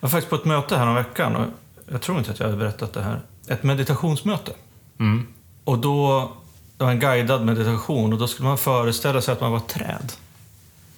var 0.00 0.08
faktiskt 0.08 0.30
på 0.30 0.36
ett 0.36 0.44
möte 0.44 0.76
här 0.76 0.86
om 0.86 0.94
veckan 0.94 1.36
och 1.36 1.44
jag 1.92 2.00
tror 2.02 2.18
inte 2.18 2.30
att 2.30 2.40
jag 2.40 2.48
har 2.48 2.56
berättat 2.56 2.92
det 2.92 3.02
här. 3.02 3.20
Ett 3.48 3.62
meditationsmöte. 3.62 4.52
Mm. 5.00 5.26
Och 5.64 5.78
då, 5.78 6.30
det 6.80 6.84
var 6.84 6.90
en 6.92 6.98
guidad 7.00 7.44
meditation 7.44 8.12
och 8.12 8.18
då 8.18 8.26
skulle 8.28 8.48
man 8.48 8.58
föreställa 8.58 9.20
sig 9.20 9.32
att 9.32 9.40
man 9.40 9.50
var 9.50 9.58
ett 9.58 9.68
träd. 9.68 10.12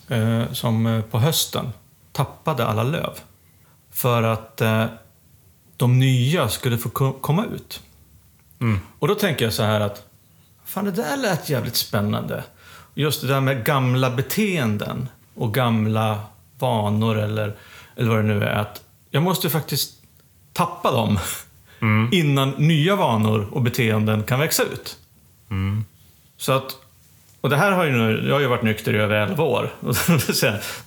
Eh, 0.08 0.52
som 0.52 0.86
eh, 0.86 1.02
på 1.02 1.18
hösten 1.18 1.72
tappade 2.12 2.66
alla 2.66 2.82
löv. 2.82 3.10
För 3.90 4.22
att 4.22 4.60
eh, 4.60 4.84
de 5.76 5.98
nya 5.98 6.48
skulle 6.48 6.78
få 6.78 6.88
ko- 6.88 7.12
komma 7.20 7.44
ut. 7.54 7.80
Mm. 8.60 8.80
Och 8.98 9.08
då 9.08 9.14
tänker 9.14 9.44
jag 9.44 9.54
så 9.54 9.62
här 9.62 9.80
att, 9.80 10.06
fan 10.64 10.84
det 10.84 10.90
där 10.90 11.16
lät 11.16 11.50
jävligt 11.50 11.76
spännande. 11.76 12.44
Just 12.94 13.20
det 13.20 13.26
där 13.26 13.40
med 13.40 13.64
gamla 13.64 14.10
beteenden 14.10 15.08
och 15.34 15.54
gamla 15.54 16.20
vanor 16.58 17.18
eller, 17.18 17.56
eller 17.96 18.08
vad 18.08 18.18
det 18.18 18.22
nu 18.34 18.44
är. 18.44 18.54
Att 18.54 18.82
jag 19.10 19.22
måste 19.22 19.50
faktiskt 19.50 19.92
tappa 20.52 20.90
dem 20.92 21.18
innan 22.12 22.50
nya 22.50 22.96
vanor 22.96 23.48
och 23.52 23.62
beteenden 23.62 24.22
kan 24.22 24.40
växa 24.40 24.62
ut. 24.62 24.98
Mm. 25.52 25.84
Så 26.36 26.52
att, 26.52 26.76
och 27.40 27.50
det 27.50 27.56
här 27.56 27.72
har 27.72 27.84
ju 27.84 27.92
nu, 27.92 28.28
jag 28.28 28.34
har 28.34 28.40
ju 28.40 28.46
varit 28.46 28.62
nykter 28.62 28.94
i 28.94 28.98
över 28.98 29.16
11 29.16 29.44
år. 29.44 29.70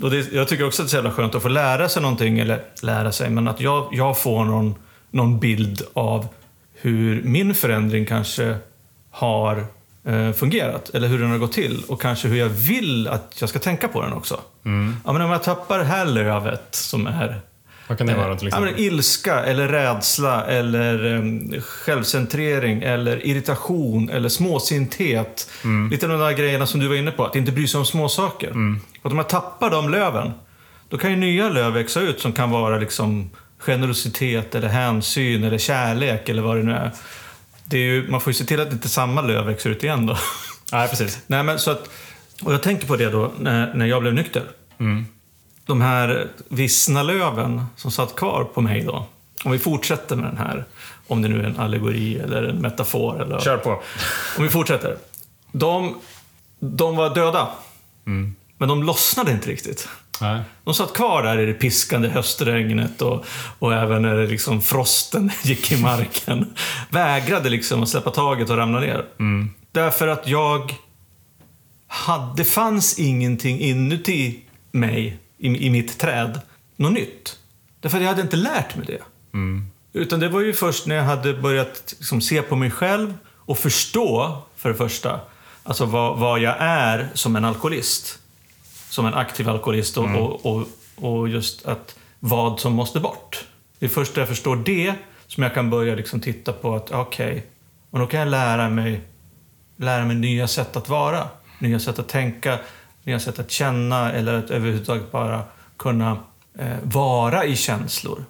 Och 0.02 0.12
det, 0.12 0.34
jag 0.34 0.48
tycker 0.48 0.68
också 0.68 0.82
att 0.82 0.86
det 0.86 0.90
är 0.90 0.90
så 0.90 0.96
jävla 0.96 1.12
skönt 1.12 1.36
att 1.36 1.42
få 1.42 1.48
lära 1.48 1.90
sig 1.90 2.02
någonting, 2.02 2.40
eller 2.40 2.64
lära 2.82 3.12
sig, 3.12 3.30
men 3.30 3.48
att 3.48 3.62
jag, 3.62 3.90
jag 3.92 4.18
får 4.18 4.46
någon, 4.46 4.76
någon 5.12 5.40
bild 5.40 5.82
av 5.94 6.28
hur 6.74 7.22
min 7.24 7.54
förändring 7.54 8.06
kanske 8.06 8.58
har 9.12 9.66
eh, 10.04 10.32
fungerat, 10.32 10.90
eller 10.90 11.08
hur 11.08 11.20
den 11.20 11.32
har 11.32 11.38
gått 11.38 11.54
till. 11.54 11.84
Och 11.88 12.02
kanske 12.02 12.28
hur 12.28 12.38
jag 12.38 12.50
vill 12.50 13.08
att 13.08 13.38
jag 13.40 13.50
ska 13.50 13.60
tänka 13.60 13.88
på 13.88 14.02
den 14.02 14.14
också. 14.14 14.40
Ja, 15.06 15.14
men 15.14 15.22
om 15.22 15.32
jag 15.32 15.44
tappar 15.44 15.78
det 15.78 15.86
här 15.86 16.06
lövet 16.06 16.76
som 16.76 17.08
är 17.08 17.42
Vad 17.88 17.98
kan 17.98 18.08
det 18.08 18.16
vara 18.16 18.36
till 18.36 18.48
Ja, 18.52 18.60
men 18.60 18.70
exempel? 18.70 18.86
ilska, 18.94 19.44
eller 19.44 19.68
rädsla, 19.68 20.46
eller 20.46 21.06
um, 21.06 21.54
självcentrering, 21.62 22.84
eller 22.84 23.26
irritation, 23.26 24.10
eller 24.10 24.30
småsinthet. 24.30 25.50
Mm. 25.64 25.90
Lite 25.90 26.08
de 26.08 26.20
där 26.20 26.32
grejerna 26.32 26.66
som 26.66 26.80
du 26.80 26.88
var 26.88 26.96
inne 26.96 27.12
på, 27.12 27.26
att 27.26 27.36
inte 27.36 27.52
bry 27.52 27.68
sig 27.68 27.78
om 27.78 27.86
småsaker. 27.86 28.48
Mm. 28.48 28.80
Och 29.02 29.12
om 29.12 29.18
jag 29.18 29.30
tappar 29.30 29.70
de 29.70 29.90
löven, 29.90 30.32
då 30.90 30.98
kan 30.98 31.10
ju 31.10 31.16
nya 31.16 31.50
löv 31.50 31.74
växa 31.74 32.00
ut 32.02 32.20
som 32.20 32.34
kan 32.34 32.52
vara 32.52 32.78
liksom 32.78 33.30
generositet, 33.58 34.56
eller 34.56 34.68
hänsyn, 34.68 35.44
eller 35.44 35.58
kärlek, 35.58 36.30
eller 36.30 36.42
vad 36.42 36.58
det 36.58 36.64
nu 36.64 36.72
är. 36.72 36.92
Det 37.66 37.78
är 37.78 37.82
ju, 37.82 38.08
man 38.10 38.22
får 38.22 38.32
ju 38.32 38.34
se 38.38 38.46
till 38.46 38.60
att 38.60 38.72
inte 38.72 38.90
samma 38.90 39.22
löv 39.22 39.46
växer 39.46 39.70
ut 39.70 39.84
igen 39.84 40.06
då. 40.06 40.18
Nej, 40.72 40.88
precis. 40.90 41.20
Nej, 41.28 41.44
men 41.44 41.60
så 41.60 41.72
att, 41.72 41.90
och 42.42 42.54
jag 42.54 42.64
tänker 42.64 42.88
på 42.88 42.96
det 42.96 43.10
då 43.10 43.32
när, 43.40 43.74
när 43.74 43.86
jag 43.86 44.02
blev 44.02 44.14
nykter. 44.14 44.44
Mm. 44.80 45.06
De 45.66 45.82
här 45.82 46.28
vissna 46.50 47.04
löven 47.04 47.66
som 47.76 47.92
satt 47.92 48.16
kvar 48.16 48.44
på 48.44 48.62
mig 48.62 48.82
då. 48.84 49.06
Om 49.44 49.52
vi 49.52 49.60
fortsätter 49.60 50.16
med 50.16 50.26
den 50.26 50.38
här, 50.38 50.66
om 51.08 51.22
det 51.22 51.28
nu 51.28 51.40
är 51.40 51.44
en 51.44 51.60
allegori 51.60 52.18
eller 52.20 52.44
en 52.44 52.56
metafor. 52.58 53.22
Eller, 53.22 53.40
Kör 53.40 53.58
på. 53.58 53.82
Om 54.38 54.44
vi 54.44 54.50
fortsätter. 54.50 54.98
De, 55.52 55.96
de 56.60 56.96
var 56.96 57.16
döda, 57.16 57.48
Mm. 58.08 58.36
men 58.58 58.70
de 58.70 58.84
lossnade 58.84 59.32
inte 59.32 59.50
riktigt. 59.50 59.88
Nej. 60.22 60.42
De 60.64 60.74
satt 60.74 60.94
kvar 60.94 61.24
där 61.24 61.40
i 61.40 61.46
det 61.46 61.54
piskande 61.54 62.10
höstregnet 62.10 63.02
och, 63.02 63.26
och 63.60 63.74
även 63.74 64.02
när 64.02 64.16
det 64.16 64.28
liksom 64.28 64.62
frosten 64.62 65.32
gick 65.44 65.72
i 65.72 65.82
marken. 65.82 66.54
Vägrade 66.90 67.50
liksom 67.50 67.84
att 67.84 67.90
släppa 67.90 68.12
taget 68.12 68.50
och 68.50 68.58
ramla 68.58 68.80
ner. 68.80 69.06
Därför 69.72 70.08
att 70.08 70.28
jag 70.28 70.74
hade, 71.88 72.34
det 72.38 72.46
fanns 72.46 73.00
ingenting 73.00 73.60
inuti 73.60 74.40
mig, 74.72 75.18
i, 75.38 75.66
i 75.68 75.70
mitt 75.70 75.98
träd, 75.98 76.42
något 76.76 76.94
nytt. 76.94 77.40
Därför 77.80 77.98
att 77.98 78.04
jag 78.04 78.10
hade 78.10 78.22
inte 78.22 78.36
lärt 78.36 78.76
mig 78.76 78.86
det. 78.86 79.02
Mm. 79.34 79.68
Utan 79.94 80.20
det 80.20 80.30
var 80.30 80.42
ju 80.42 80.54
först 80.54 80.86
när 80.86 80.96
jag 80.96 81.04
hade 81.04 81.34
börjat 81.34 81.96
liksom, 81.98 82.22
se 82.22 82.42
på 82.42 82.56
mig 82.56 82.72
själv 82.72 83.14
och 83.36 83.58
förstå, 83.58 84.38
för 84.56 84.70
det 84.70 84.76
första, 84.76 85.20
alltså 85.64 85.86
vad, 85.86 86.20
vad 86.20 86.40
jag 86.40 86.56
är 86.60 87.10
som 87.14 87.36
en 87.36 87.46
alkoholist. 87.46 88.20
Som 88.90 89.06
en 89.06 89.14
aktiv 89.14 89.50
alkoholist 89.50 89.98
och, 89.98 90.16
och, 90.16 90.46
och, 90.46 90.68
och 90.96 91.30
just 91.30 91.66
att 91.66 91.96
vad 92.20 92.60
som 92.60 92.74
måste 92.74 93.00
bort. 93.00 93.46
Det 93.80 93.86
är 93.86 93.90
först 93.90 94.16
när 94.16 94.22
jag 94.22 94.30
förstår 94.30 94.56
det 94.56 94.94
som 95.28 95.44
jag 95.44 95.54
kan 95.54 95.70
börja 95.70 95.96
liksom 95.96 96.20
titta 96.20 96.54
på 96.54 96.76
att 96.76 96.92
okej, 96.92 97.46
och 97.90 98.00
då 98.00 98.08
kan 98.08 98.20
jag 98.20 98.30
lära 98.30 98.70
mig, 98.70 99.02
lära 99.78 100.06
mig 100.06 100.16
nya 100.16 100.48
sätt 100.48 100.76
att 100.76 100.90
vara. 100.90 101.28
Nya 101.60 101.80
sätt 101.80 102.00
att 102.00 102.08
tänka, 102.08 102.60
nya 103.06 103.20
sätt 103.20 103.40
att 103.40 103.52
känna 103.52 104.12
eller 104.12 104.34
att 104.34 104.50
överhuvudtaget 104.50 105.12
bara 105.12 105.44
kunna 105.78 106.18
eh, 106.60 106.78
vara 106.84 107.46
i 107.46 107.56
känslor. 107.56 108.26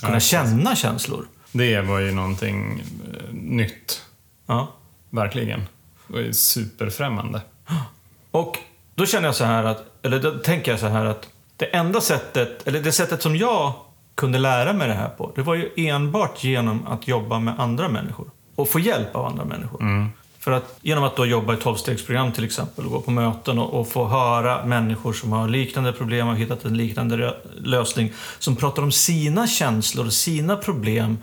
Kunna 0.00 0.12
Ja, 0.16 0.20
känna 0.20 0.76
känslor. 0.76 1.26
Det 1.52 1.80
var 1.80 1.98
ju 2.00 2.12
någonting 2.12 2.80
eh, 2.80 3.32
nytt, 3.34 4.02
Ja. 4.46 4.68
verkligen. 5.10 5.62
Det 6.08 6.20
ju 6.20 6.32
superfrämmande. 6.32 7.40
Och 8.30 8.58
då 8.94 9.06
känner 9.06 9.28
jag 9.28 9.34
så 9.34 9.44
här 9.44 9.64
att, 9.64 9.84
eller 10.02 10.20
då 10.20 10.30
tänker 10.30 10.70
jag 10.70 10.80
så 10.80 10.86
här 10.86 11.04
att 11.04 11.28
det 11.56 11.64
enda 11.66 12.00
sättet, 12.00 12.66
eller 12.68 12.80
det 12.80 12.92
sättet 12.92 13.22
som 13.22 13.36
jag 13.36 13.72
kunde 14.14 14.38
lära 14.38 14.72
mig 14.72 14.88
det 14.88 14.94
här 14.94 15.08
på, 15.08 15.32
det 15.36 15.42
var 15.42 15.54
ju 15.54 15.70
enbart 15.76 16.44
genom 16.44 16.86
att 16.86 17.08
jobba 17.08 17.38
med 17.38 17.60
andra 17.60 17.88
människor. 17.88 18.30
Och 18.56 18.68
få 18.68 18.78
hjälp 18.80 19.16
av 19.16 19.26
andra 19.26 19.44
människor. 19.44 20.10
För 20.44 20.52
att 20.52 20.78
genom 20.82 21.04
att 21.04 21.16
då 21.16 21.26
jobba 21.26 21.54
i 21.54 21.56
tolvstegsprogram 21.56 22.32
till 22.32 22.44
exempel 22.44 22.84
och 22.84 22.90
gå 22.90 23.00
på 23.00 23.10
möten 23.10 23.58
och, 23.58 23.80
och 23.80 23.88
få 23.88 24.08
höra 24.08 24.64
människor 24.66 25.12
som 25.12 25.32
har 25.32 25.48
liknande 25.48 25.92
problem 25.92 26.28
och 26.28 26.36
hittat 26.36 26.64
en 26.64 26.76
liknande 26.76 27.36
lösning. 27.56 28.12
Som 28.38 28.56
pratar 28.56 28.82
om 28.82 28.92
sina 28.92 29.46
känslor 29.46 30.06
och 30.06 30.12
sina 30.12 30.56
problem. 30.56 31.18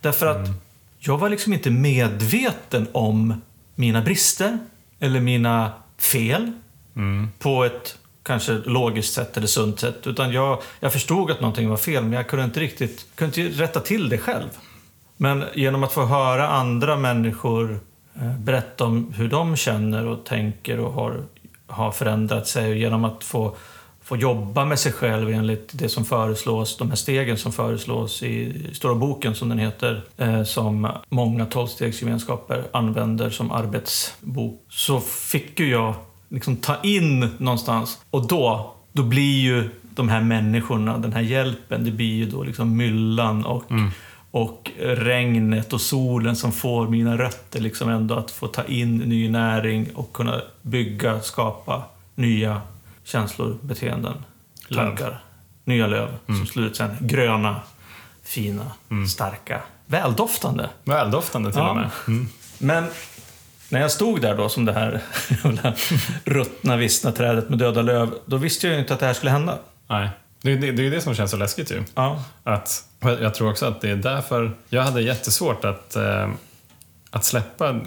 Därför 0.00 0.26
att 0.26 0.48
jag 0.98 1.18
var 1.18 1.28
liksom 1.28 1.52
inte 1.52 1.70
medveten 1.70 2.88
om 2.92 3.40
mina 3.74 4.02
brister 4.02 4.58
eller 5.00 5.20
mina 5.20 5.72
fel 5.98 6.52
på 7.38 7.64
ett 7.64 7.98
kanske 8.22 8.52
logiskt 8.52 9.14
sätt 9.14 9.36
eller 9.36 9.46
sunt 9.46 9.80
sätt. 9.80 10.06
Utan 10.06 10.32
jag, 10.32 10.62
jag 10.80 10.92
förstod 10.92 11.30
att 11.30 11.40
någonting 11.40 11.68
var 11.68 11.76
fel, 11.76 12.02
men 12.02 12.12
jag 12.12 12.28
kunde 12.28 12.44
inte 12.44 12.60
riktigt 12.60 13.06
kunde 13.14 13.40
inte 13.40 13.62
rätta 13.62 13.80
till 13.80 14.08
det 14.08 14.18
själv. 14.18 14.48
Men 15.16 15.44
genom 15.54 15.84
att 15.84 15.92
få 15.92 16.04
höra 16.04 16.48
andra 16.48 16.96
människor 16.96 17.80
Eh, 18.20 18.38
berätta 18.38 18.84
om 18.84 19.12
hur 19.16 19.28
de 19.28 19.56
känner 19.56 20.06
och 20.06 20.24
tänker 20.24 20.80
och 20.80 20.92
har, 20.92 21.24
har 21.66 21.90
förändrat 21.90 22.48
sig 22.48 22.78
genom 22.78 23.04
att 23.04 23.24
få, 23.24 23.56
få 24.02 24.16
jobba 24.16 24.64
med 24.64 24.78
sig 24.78 24.92
själv 24.92 25.30
enligt 25.30 25.70
det 25.72 25.88
som 25.88 26.04
föreslås, 26.04 26.76
de 26.76 26.88
här 26.88 26.96
stegen 26.96 27.38
som 27.38 27.52
föreslås 27.52 28.22
i 28.22 28.66
Stora 28.72 28.94
boken 28.94 29.34
som 29.34 29.48
den 29.48 29.58
heter, 29.58 30.04
eh, 30.16 30.42
som 30.42 30.88
många 31.08 31.46
tolvstegsgemenskaper 31.46 32.64
använder 32.72 33.30
som 33.30 33.52
arbetsbok, 33.52 34.64
så 34.68 35.00
fick 35.00 35.60
ju 35.60 35.70
jag 35.70 35.94
liksom 36.28 36.56
ta 36.56 36.76
in 36.82 37.28
någonstans. 37.38 37.98
Och 38.10 38.28
då, 38.28 38.74
då 38.92 39.02
blir 39.02 39.40
ju 39.40 39.70
de 39.94 40.08
här 40.08 40.20
människorna, 40.20 40.98
den 40.98 41.12
här 41.12 41.20
hjälpen, 41.20 41.84
det 41.84 41.90
blir 41.90 42.14
ju 42.14 42.26
då 42.26 42.42
liksom 42.42 42.76
myllan 42.76 43.44
och, 43.44 43.70
mm 43.70 43.90
och 44.34 44.70
regnet 44.80 45.72
och 45.72 45.80
solen 45.80 46.36
som 46.36 46.52
får 46.52 46.88
mina 46.88 47.16
rötter 47.18 47.60
liksom 47.60 47.88
ändå 47.88 48.14
att 48.14 48.30
få 48.30 48.46
ta 48.46 48.64
in 48.64 48.96
ny 48.98 49.28
näring 49.28 49.90
och 49.94 50.12
kunna 50.12 50.42
bygga, 50.62 51.20
skapa 51.20 51.82
nya 52.14 52.60
känslor, 53.04 53.58
beteenden, 53.62 54.14
tankar. 54.74 55.20
Nya 55.64 55.86
löv 55.86 56.08
som 56.26 56.46
slår 56.46 56.66
ut 56.66 56.76
sen 56.76 56.96
gröna, 57.00 57.60
fina, 58.24 58.72
starka, 59.10 59.60
väldoftande. 59.86 60.68
Väldoftande 60.84 61.52
till 61.52 61.60
Ja. 61.60 61.70
och 61.70 61.76
med. 61.76 61.90
Men 62.58 62.84
när 63.68 63.80
jag 63.80 63.90
stod 63.90 64.20
där 64.20 64.36
då 64.36 64.48
som 64.48 64.64
det 64.64 64.72
här 64.72 65.00
ruttna, 66.24 66.76
vissna 66.76 67.12
trädet 67.12 67.48
med 67.48 67.58
döda 67.58 67.82
löv, 67.82 68.14
då 68.26 68.36
visste 68.36 68.66
jag 68.66 68.74
ju 68.74 68.80
inte 68.80 68.94
att 68.94 69.00
det 69.00 69.06
här 69.06 69.14
skulle 69.14 69.30
hända. 69.30 69.58
Nej. 69.88 70.08
Det, 70.42 70.56
det, 70.56 70.72
det 70.72 70.86
är 70.86 70.90
det 70.90 71.00
som 71.00 71.14
känns 71.14 71.30
så 71.30 71.36
läskigt 71.36 71.70
ju. 71.70 71.82
Ja. 71.94 72.24
Att, 72.42 72.84
jag 73.00 73.34
tror 73.34 73.50
också 73.50 73.66
att 73.66 73.80
det 73.80 73.90
är 73.90 73.96
därför 73.96 74.56
jag 74.68 74.82
hade 74.82 75.02
jättesvårt 75.02 75.64
att, 75.64 75.96
eh, 75.96 76.30
att 77.10 77.24
släppa 77.24 77.80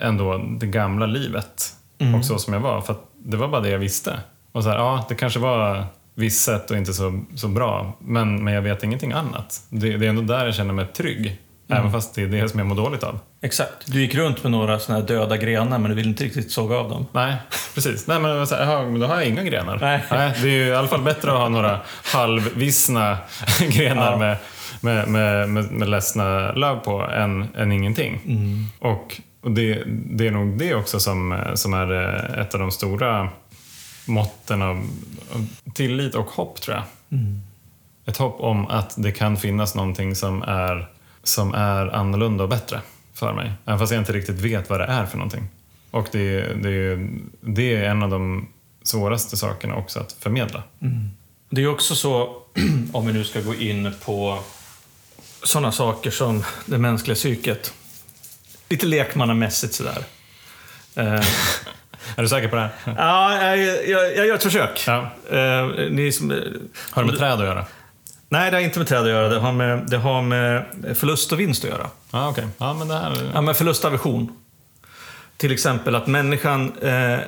ändå 0.00 0.38
det 0.60 0.66
gamla 0.66 1.06
livet 1.06 1.74
och 2.18 2.24
så 2.24 2.38
som 2.38 2.54
jag 2.54 2.60
var. 2.60 2.80
För 2.80 2.96
det 3.14 3.36
var 3.36 3.48
bara 3.48 3.60
det 3.60 3.68
jag 3.68 3.78
visste. 3.78 4.20
Och 4.52 4.62
så 4.62 4.68
här, 4.68 4.76
ja, 4.76 5.06
det 5.08 5.14
kanske 5.14 5.38
var 5.38 5.86
visst 6.14 6.48
och 6.70 6.76
inte 6.76 6.94
så, 6.94 7.24
så 7.34 7.48
bra, 7.48 7.96
men, 7.98 8.44
men 8.44 8.54
jag 8.54 8.62
vet 8.62 8.82
ingenting 8.82 9.12
annat. 9.12 9.62
Det, 9.68 9.96
det 9.96 10.06
är 10.06 10.10
ändå 10.10 10.22
där 10.22 10.44
jag 10.44 10.54
känner 10.54 10.74
mig 10.74 10.86
trygg. 10.86 11.40
Även 11.68 11.92
fast 11.92 12.14
det 12.14 12.22
är 12.22 12.26
det 12.26 12.48
som 12.48 12.58
jag 12.58 12.66
mår 12.66 12.76
dåligt 12.76 13.02
av. 13.02 13.18
Exakt. 13.42 13.92
Du 13.92 14.00
gick 14.00 14.14
runt 14.14 14.42
med 14.42 14.52
några 14.52 14.78
såna 14.78 14.98
här 14.98 15.06
döda 15.06 15.36
grenar, 15.36 15.78
men 15.78 15.90
du 15.90 15.94
ville 15.94 16.08
inte 16.08 16.24
riktigt 16.24 16.50
såga 16.52 16.76
av 16.76 16.90
dem. 16.90 17.06
Nej, 17.12 17.36
precis. 17.74 18.06
Nej, 18.06 18.20
men, 18.20 18.46
så 18.46 18.54
här, 18.54 18.64
jaha, 18.64 18.82
men 18.82 19.00
då 19.00 19.06
har 19.06 19.14
jag 19.14 19.26
inga 19.26 19.42
grenar. 19.42 19.78
Nej. 19.80 20.02
det 20.42 20.48
är 20.48 20.52
ju 20.52 20.66
i 20.66 20.74
alla 20.74 20.88
fall 20.88 21.02
bättre 21.02 21.32
att 21.32 21.38
ha 21.38 21.48
några 21.48 21.80
halvvissna 22.04 23.18
grenar 23.70 24.12
Ja. 24.12 24.18
med, 24.18 24.36
med, 24.80 25.08
med, 25.08 25.48
med, 25.48 25.70
med 25.70 25.88
ledsna 25.88 26.52
löv 26.52 26.76
på 26.76 27.02
än, 27.02 27.46
än 27.56 27.72
ingenting. 27.72 28.20
Och, 28.78 29.20
och 29.42 29.50
det, 29.50 29.82
det 29.86 30.26
är 30.26 30.30
nog 30.30 30.58
det 30.58 30.74
också 30.74 31.00
som, 31.00 31.38
som 31.54 31.74
är 31.74 31.92
eh, 31.92 32.40
ett 32.40 32.54
av 32.54 32.60
de 32.60 32.70
stora 32.70 33.28
måtten 34.06 34.62
av, 34.62 34.76
av 35.34 35.46
tillit 35.74 36.14
och 36.14 36.26
hopp, 36.30 36.60
tror 36.60 36.76
jag. 36.76 36.84
Ett 38.06 38.16
hopp 38.16 38.40
om 38.40 38.66
att 38.66 38.94
det 38.96 39.12
kan 39.12 39.36
finnas 39.36 39.74
någonting 39.74 40.14
som 40.14 40.42
är, 40.42 40.88
som 41.28 41.54
är 41.54 41.86
annorlunda 41.94 42.44
och 42.44 42.50
bättre 42.50 42.80
för 43.14 43.32
mig. 43.32 43.52
Även 43.64 43.78
fast 43.78 43.92
jag 43.92 44.00
inte 44.00 44.12
riktigt 44.12 44.40
vet 44.40 44.70
vad 44.70 44.80
det 44.80 44.84
är 44.84 45.06
för 45.06 45.18
någonting. 45.18 45.48
Och 45.90 46.08
det, 46.12 46.40
det, 46.62 47.08
det 47.40 47.76
är 47.76 47.90
en 47.90 48.02
av 48.02 48.10
de 48.10 48.48
svåraste 48.82 49.36
sakerna 49.36 49.76
också 49.76 50.00
att 50.00 50.12
förmedla. 50.12 50.62
Det 51.50 51.62
är 51.62 51.68
också 51.68 51.94
så, 51.94 52.42
om 52.92 53.06
vi 53.06 53.12
nu 53.12 53.24
ska 53.24 53.40
gå 53.40 53.54
in 53.54 53.92
på 54.04 54.38
sådana 55.42 55.72
saker 55.72 56.10
som 56.10 56.44
det 56.66 56.78
mänskliga 56.78 57.14
psyket. 57.14 57.72
Lite 58.68 58.86
lekmannamässigt 58.86 59.74
sådär. 59.74 60.04
Eh, 60.94 61.04
Är 62.16 62.22
du 62.22 62.28
säker 62.28 62.48
på 62.48 62.56
det 62.56 62.62
här? 62.62 62.94
ja, 62.96 63.56
jag, 63.56 63.88
jag, 63.88 64.16
jag 64.16 64.26
gör 64.26 64.34
ett 64.34 64.42
försök. 64.42 64.84
Ja. 64.86 65.10
Eh, 65.30 65.90
ni 65.90 66.12
som, 66.12 66.30
Har 66.90 67.02
det 67.02 67.10
med 67.10 67.18
träd 67.18 67.32
att 67.32 67.44
göra? 67.44 67.66
Nej, 68.28 68.50
det 68.50 68.56
har 68.56 68.62
inte 68.62 68.78
med 68.78 68.88
träd 68.88 69.02
att 69.02 69.08
göra. 69.08 69.28
Det 69.28 69.38
har 69.38 69.52
med, 69.52 69.86
det 69.90 69.96
har 69.96 70.22
med 70.22 70.64
förlust 70.94 71.32
och 71.32 71.40
vinst 71.40 71.64
att 71.64 71.70
göra. 71.70 71.90
Ja, 72.12 72.28
okej. 72.28 72.46
Ja, 72.58 72.74
men 72.74 72.88
det 72.88 72.94
här... 72.94 73.30
Ja, 73.34 73.40
men 73.40 73.54
förlustaversion. 73.54 74.32
Till 75.36 75.52
exempel 75.52 75.94
att 75.94 76.06
människan 76.06 76.72
eh, 76.82 77.18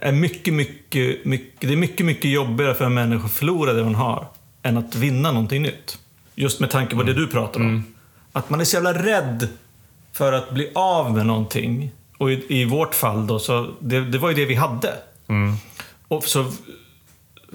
är 0.00 0.12
mycket, 0.12 0.54
mycket, 0.54 1.24
mycket... 1.24 1.60
Det 1.68 1.72
är 1.72 1.76
mycket, 1.76 2.06
mycket 2.06 2.30
jobbigare 2.30 2.74
för 2.74 2.84
en 2.84 2.94
människa 2.94 3.26
att 3.26 3.32
förlora 3.32 3.72
det 3.72 3.82
hon 3.82 3.94
har 3.94 4.26
än 4.62 4.76
att 4.76 4.94
vinna 4.94 5.32
någonting 5.32 5.62
nytt. 5.62 5.98
Just 6.34 6.60
med 6.60 6.70
tanke 6.70 6.96
på 6.96 7.02
det 7.02 7.14
du 7.14 7.26
pratar 7.26 7.60
om. 7.60 7.84
Att 8.32 8.50
man 8.50 8.60
är 8.60 8.64
så 8.64 8.76
jävla 8.76 8.92
rädd 8.92 9.48
för 10.12 10.32
att 10.32 10.50
bli 10.50 10.70
av 10.74 11.16
med 11.16 11.26
någonting. 11.26 11.92
Och 12.18 12.32
i, 12.32 12.60
i 12.60 12.64
vårt 12.64 12.94
fall 12.94 13.26
då, 13.26 13.38
så 13.38 13.74
det, 13.80 14.00
det 14.00 14.18
var 14.18 14.28
ju 14.28 14.34
det 14.34 14.44
vi 14.44 14.54
hade. 14.54 14.94
Mm. 15.28 15.54
Och 16.08 16.24
så, 16.24 16.52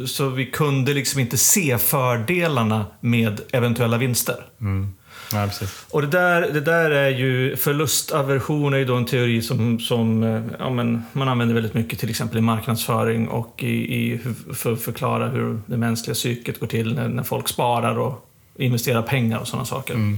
så 0.06 0.30
vi 0.30 0.46
kunde 0.46 0.94
liksom 0.94 1.20
inte 1.20 1.38
se 1.38 1.78
fördelarna 1.78 2.86
med 3.00 3.42
eventuella 3.52 3.98
vinster. 3.98 4.46
Mm. 4.62 4.94
Ja, 5.34 5.46
precis. 5.46 5.86
Och 5.92 6.02
det 6.02 6.08
där, 6.08 6.42
det 6.42 6.62
där 6.62 6.92
är 6.92 7.10
ju, 7.10 7.56
förlustaversion 7.56 8.74
är 8.74 8.78
ju 8.78 8.86
då 8.86 8.96
en 8.96 9.06
teori 9.06 9.42
som, 9.42 9.80
som 9.80 10.24
eh, 10.24 10.42
ja, 10.60 10.70
men 10.70 11.04
man 11.14 11.28
använder 11.28 11.56
väldigt 11.56 11.74
mycket 11.74 12.00
till 12.00 12.10
exempel 12.10 12.38
i 12.38 12.42
marknadsföring 12.42 13.28
och 13.28 13.64
i, 13.64 13.68
i 13.68 14.20
för 14.54 14.74
att 14.74 14.82
förklara 14.82 15.28
hur 15.30 15.62
det 15.66 15.78
mänskliga 15.78 16.14
psyket 16.14 16.60
går 16.60 16.68
till 16.68 16.96
när, 16.96 17.08
när 17.08 17.24
folk 17.24 17.48
sparar 17.48 18.00
och 18.00 18.30
investerar 18.58 19.02
pengar 19.02 19.40
och 19.40 19.48
sådana 19.48 19.66
saker. 19.66 20.18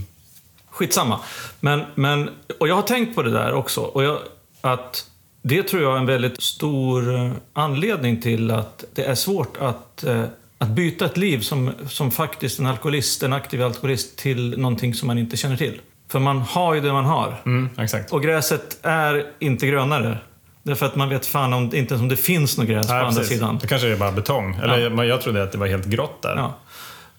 Skitsamma. 0.69 1.19
Men, 1.59 1.81
men, 1.95 2.29
och 2.59 2.67
jag 2.67 2.75
har 2.75 2.81
tänkt 2.81 3.15
på 3.15 3.23
det 3.23 3.31
där 3.31 3.53
också. 3.53 3.81
Och 3.81 4.03
jag, 4.03 4.19
att 4.61 5.05
det 5.41 5.63
tror 5.63 5.81
jag 5.81 5.93
är 5.93 5.97
en 5.97 6.05
väldigt 6.05 6.41
stor 6.41 7.15
eh, 7.15 7.31
anledning 7.53 8.21
till 8.21 8.51
att 8.51 8.83
det 8.93 9.03
är 9.03 9.15
svårt 9.15 9.57
att, 9.59 10.03
eh, 10.03 10.23
att 10.57 10.69
byta 10.69 11.05
ett 11.05 11.17
liv 11.17 11.39
som, 11.39 11.71
som 11.87 12.11
faktiskt 12.11 12.59
en 12.59 12.65
alkoholist, 12.65 13.23
en 13.23 13.33
aktiv 13.33 13.63
alkoholist, 13.63 14.17
till 14.17 14.59
någonting 14.59 14.93
som 14.93 15.07
man 15.07 15.17
inte 15.17 15.37
känner 15.37 15.57
till. 15.57 15.81
För 16.07 16.19
man 16.19 16.39
har 16.41 16.73
ju 16.73 16.81
det 16.81 16.93
man 16.93 17.05
har. 17.05 17.41
Mm. 17.45 17.69
Och 18.11 18.23
gräset 18.23 18.79
är 18.81 19.25
inte 19.39 19.67
grönare. 19.67 20.17
Därför 20.63 20.85
att 20.85 20.95
man 20.95 21.09
vet 21.09 21.25
fan 21.25 21.53
om, 21.53 21.63
inte 21.63 21.77
ens 21.77 22.01
om 22.01 22.09
det 22.09 22.17
finns 22.17 22.57
något 22.57 22.67
gräs 22.67 22.87
på 22.87 22.93
Nej, 22.93 23.01
andra 23.03 23.19
precis. 23.19 23.37
sidan. 23.37 23.57
Det 23.61 23.67
kanske 23.67 23.87
är 23.87 23.97
bara 23.97 24.11
betong. 24.11 24.55
Eller 24.63 24.89
men 24.89 25.07
jag 25.07 25.21
trodde 25.21 25.43
att 25.43 25.51
det 25.51 25.57
var 25.57 25.67
helt 25.67 25.85
grått 25.85 26.21
där. 26.21 26.35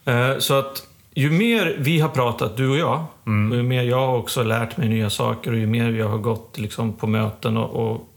Ja. 0.04 0.12
Eh, 0.12 0.38
Så 0.38 0.58
att 0.58 0.82
ju 1.14 1.30
mer 1.30 1.76
vi 1.78 2.00
har 2.00 2.08
pratat, 2.08 2.56
du 2.56 2.68
och 2.68 2.76
jag, 2.76 3.04
och 3.50 3.56
ju 3.56 3.62
mer 3.62 3.82
jag 3.82 4.06
har 4.06 4.16
också 4.16 4.42
lärt 4.42 4.76
mig 4.76 4.88
nya 4.88 5.10
saker 5.10 5.52
och 5.52 5.58
ju 5.58 5.66
mer 5.66 5.90
jag 5.90 6.08
har 6.08 6.18
gått 6.18 6.58
liksom, 6.58 6.92
på 6.92 7.06
möten 7.06 7.56
och, 7.56 7.92
och 7.92 8.08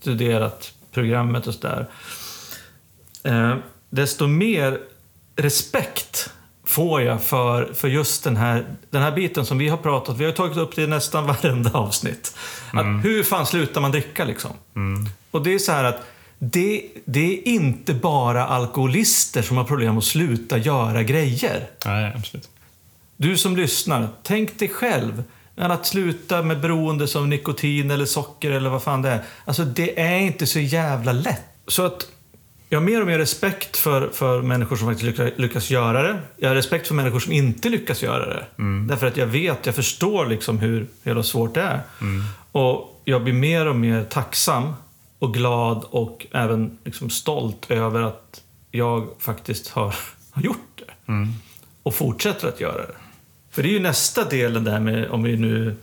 studerat 0.00 0.72
programmet 0.92 1.46
och 1.46 1.54
sådär. 1.54 1.88
Eh, 3.24 3.56
desto 3.90 4.26
mer 4.26 4.78
respekt 5.36 6.30
får 6.64 7.02
jag 7.02 7.22
för, 7.22 7.72
för 7.74 7.88
just 7.88 8.24
den 8.24 8.36
här, 8.36 8.64
den 8.90 9.02
här 9.02 9.12
biten 9.12 9.46
som 9.46 9.58
vi 9.58 9.68
har 9.68 9.76
pratat 9.76 10.18
Vi 10.18 10.24
har 10.24 10.32
tagit 10.32 10.56
upp 10.56 10.76
det 10.76 10.82
i 10.82 10.86
nästan 10.86 11.26
varenda 11.42 11.70
avsnitt. 11.70 12.36
Att 12.72 13.04
hur 13.04 13.22
fan 13.22 13.46
slutar 13.46 13.80
man 13.80 13.90
dricka 13.90 14.24
liksom? 14.24 14.50
Och 15.30 15.42
det 15.42 15.54
är 15.54 15.58
så 15.58 15.72
här 15.72 15.84
att 15.84 16.06
det, 16.38 16.82
det 17.04 17.38
är 17.38 17.48
inte 17.48 17.94
bara 17.94 18.46
alkoholister 18.46 19.42
som 19.42 19.56
har 19.56 19.64
problem 19.64 19.98
att 19.98 20.04
sluta 20.04 20.58
göra 20.58 21.02
grejer. 21.02 21.70
Nej, 21.84 22.12
absolut. 22.16 22.48
Du 23.16 23.36
som 23.36 23.56
lyssnar, 23.56 24.08
tänk 24.22 24.58
dig 24.58 24.68
själv. 24.68 25.24
Men 25.60 25.70
att 25.70 25.86
sluta 25.86 26.42
med 26.42 26.60
beroende 26.60 27.06
som 27.08 27.30
nikotin 27.30 27.90
eller 27.90 28.04
socker 28.04 28.50
eller 28.50 28.70
vad 28.70 28.82
fan 28.82 29.02
det 29.02 29.08
är. 29.08 29.22
Alltså 29.44 29.64
det 29.64 30.00
är 30.00 30.18
inte 30.18 30.46
så 30.46 30.60
jävla 30.60 31.12
lätt. 31.12 31.44
Så 31.66 31.86
att 31.86 32.06
jag 32.68 32.80
har 32.80 32.86
mer 32.86 33.00
och 33.00 33.06
mer 33.06 33.18
respekt 33.18 33.76
för, 33.76 34.08
för 34.08 34.42
människor 34.42 34.76
som 34.76 34.88
faktiskt 34.88 35.06
lyckas, 35.06 35.30
lyckas 35.36 35.70
göra 35.70 36.02
det. 36.02 36.18
Jag 36.36 36.48
har 36.48 36.54
respekt 36.54 36.86
för 36.88 36.94
människor 36.94 37.20
som 37.20 37.32
inte 37.32 37.68
lyckas 37.68 38.02
göra 38.02 38.26
det. 38.26 38.44
Därför 38.88 39.06
att 39.06 39.16
jag 39.16 39.26
vet, 39.26 39.66
jag 39.66 39.74
förstår 39.74 40.26
liksom 40.26 40.58
hur 40.58 40.86
jävla 41.02 41.22
svårt 41.22 41.54
det 41.54 41.62
är. 41.62 41.80
Och 42.52 43.00
jag 43.04 43.22
blir 43.24 43.34
mer 43.34 43.66
och 43.66 43.76
mer 43.76 44.04
tacksam 44.04 44.74
och 45.18 45.34
glad 45.34 45.84
och 45.90 46.26
även 46.32 46.78
liksom 46.84 47.10
stolt 47.10 47.70
över 47.70 48.02
att 48.02 48.40
jag 48.70 49.08
faktiskt 49.18 49.68
har, 49.68 49.94
har 50.30 50.42
gjort 50.42 50.72
det. 50.76 51.12
Och 51.82 51.94
fortsätter 51.94 52.48
att 52.48 52.60
göra 52.60 52.86
det. 52.86 52.94
För 53.50 53.62
det 53.62 53.68
är 53.68 53.72
ju 53.72 53.80
nästa 53.80 54.24
delen 54.24 54.64
där 54.64 54.80
med, 54.80 55.10
om 55.10 55.22
vi 55.22 55.36
nu 55.36 55.76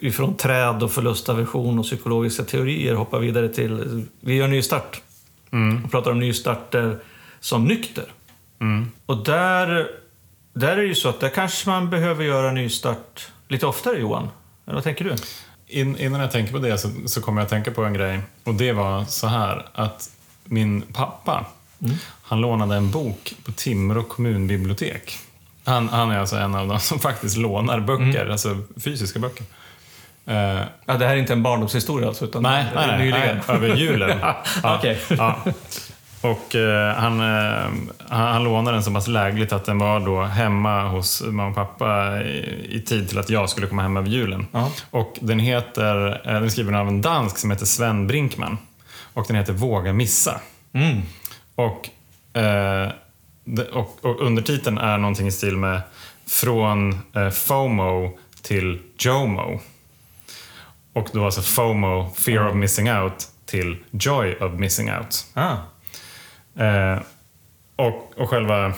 ifrån 0.00 0.36
träd 0.36 0.82
och 0.82 0.92
förlustaversion 0.92 1.78
och 1.78 1.84
psykologiska 1.84 2.44
teorier 2.44 2.94
hoppar 2.94 3.18
vidare 3.18 3.48
till, 3.48 4.04
vi 4.20 4.34
gör 4.34 4.48
nystart. 4.48 5.00
Och 5.84 5.90
pratar 5.90 6.10
om 6.10 6.18
nystarter 6.18 6.98
som 7.40 7.64
nykter. 7.64 8.04
Och 9.06 9.24
där, 9.24 9.88
där 10.52 10.72
är 10.72 10.76
det 10.76 10.86
ju 10.86 10.94
så 10.94 11.08
att 11.08 11.20
där 11.20 11.28
kanske 11.28 11.68
man 11.70 11.90
behöver 11.90 12.24
göra 12.24 12.52
nystart 12.52 13.28
lite 13.48 13.66
oftare 13.66 13.98
Johan. 13.98 14.28
Eller 14.66 14.74
vad 14.74 14.84
tänker 14.84 15.04
du? 15.04 15.14
In, 15.66 15.96
innan 15.96 16.20
jag 16.20 16.32
tänker 16.32 16.52
på 16.52 16.58
det 16.58 16.78
så, 16.78 16.90
så 17.06 17.20
kommer 17.20 17.40
jag 17.40 17.44
att 17.44 17.50
tänka 17.50 17.70
på 17.70 17.84
en 17.84 17.94
grej. 17.94 18.20
Och 18.44 18.54
det 18.54 18.72
var 18.72 19.04
så 19.04 19.26
här 19.26 19.66
att 19.74 20.10
min 20.44 20.82
pappa, 20.82 21.46
han 22.22 22.40
lånade 22.40 22.76
en 22.76 22.90
bok 22.90 23.34
på 23.44 23.52
Timrå 23.52 24.02
kommunbibliotek. 24.02 25.18
Han, 25.66 25.88
han 25.88 26.10
är 26.10 26.18
alltså 26.18 26.36
en 26.36 26.54
av 26.54 26.68
de 26.68 26.80
som 26.80 26.98
faktiskt 26.98 27.36
lånar 27.36 27.80
böcker, 27.80 28.28
alltså 28.30 28.56
fysiska 28.84 29.18
böcker. 29.18 29.44
Eh, 30.26 30.60
Ja, 30.86 30.94
det 30.98 31.06
här 31.06 31.14
är 31.14 31.16
inte 31.16 31.32
en 31.32 31.42
barndomshistoria 31.42 32.08
alltså? 32.08 32.24
Utan 32.24 32.42
nej, 32.42 32.64
nej, 32.74 32.86
nej, 32.98 33.10
nej, 33.10 33.56
över 33.56 33.76
julen. 33.76 34.18
Okej. 34.62 34.98
ja. 35.08 35.36
Och 36.20 36.54
eh, 36.54 36.94
han, 36.94 37.20
eh, 37.20 37.62
han, 38.08 38.32
han 38.32 38.44
lånade 38.44 38.76
den 38.76 38.82
så 38.84 38.92
pass 38.92 39.08
lägligt 39.08 39.52
att 39.52 39.64
den 39.64 39.78
var 39.78 40.00
då 40.00 40.22
hemma 40.22 40.88
hos 40.88 41.22
mamma 41.22 41.46
och 41.48 41.54
pappa 41.54 42.22
i, 42.22 42.68
i 42.70 42.80
tid 42.80 43.08
till 43.08 43.18
att 43.18 43.30
jag 43.30 43.50
skulle 43.50 43.66
komma 43.66 43.82
hem 43.82 43.96
över 43.96 44.08
julen. 44.08 44.46
Ja. 44.52 44.70
Och 44.90 45.18
den 45.20 45.38
heter, 45.38 46.08
eh, 46.24 46.32
den 46.34 46.44
är 46.44 46.48
skriven 46.48 46.74
av 46.74 46.88
en 46.88 47.02
dansk 47.02 47.38
som 47.38 47.50
heter 47.50 47.66
Sven 47.66 48.06
Brinkman. 48.06 48.58
Och 49.14 49.24
den 49.26 49.36
heter 49.36 49.52
Våga 49.52 49.92
missa. 49.92 50.40
Mm. 50.72 51.02
Och, 51.54 51.88
och, 53.72 54.04
och 54.04 54.20
undertiteln 54.20 54.78
är 54.78 54.98
någonting 54.98 55.26
i 55.26 55.32
stil 55.32 55.56
med 55.56 55.80
Från 56.26 56.98
eh, 57.14 57.30
FOMO 57.30 58.18
till 58.42 58.78
JOMO. 58.98 59.60
Och 60.92 61.08
då 61.12 61.24
alltså 61.24 61.42
FOMO, 61.42 62.10
Fear 62.16 62.48
of 62.48 62.54
Missing 62.54 62.90
Out, 62.92 63.28
till 63.46 63.76
Joy 63.90 64.34
of 64.34 64.52
Missing 64.52 64.90
Out. 64.92 65.26
Ah. 65.34 65.52
Eh, 66.64 66.98
och, 67.76 68.12
och 68.16 68.30
själva... 68.30 68.72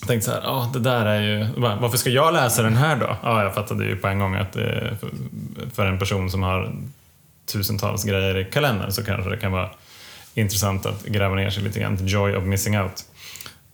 Jag 0.00 0.08
tänkte 0.08 0.30
så 0.30 0.32
här, 0.32 0.42
ah, 0.44 0.70
det 0.72 0.80
där 0.80 1.06
är 1.06 1.20
ju... 1.22 1.60
va- 1.60 1.78
Varför 1.80 1.96
ska 1.98 2.10
jag 2.10 2.34
läsa 2.34 2.62
den 2.62 2.76
här 2.76 2.96
då? 2.96 3.16
Ja, 3.22 3.42
jag 3.42 3.54
fattade 3.54 3.84
ju 3.84 3.96
på 3.96 4.08
en 4.08 4.18
gång 4.18 4.34
att 4.34 4.52
för, 4.52 4.96
för 5.74 5.86
en 5.86 5.98
person 5.98 6.30
som 6.30 6.42
har 6.42 6.72
tusentals 7.52 8.04
grejer 8.04 8.38
i 8.38 8.44
kalendern 8.44 8.92
så 8.92 9.04
kanske 9.04 9.30
det 9.30 9.36
kan 9.36 9.52
vara 9.52 9.70
intressant 10.34 10.86
att 10.86 11.04
gräva 11.04 11.34
ner 11.34 11.50
sig 11.50 11.62
lite 11.62 11.80
grann 11.80 11.96
till 11.96 12.08
Joy 12.12 12.36
of 12.36 12.44
Missing 12.44 12.78
Out. 12.80 13.04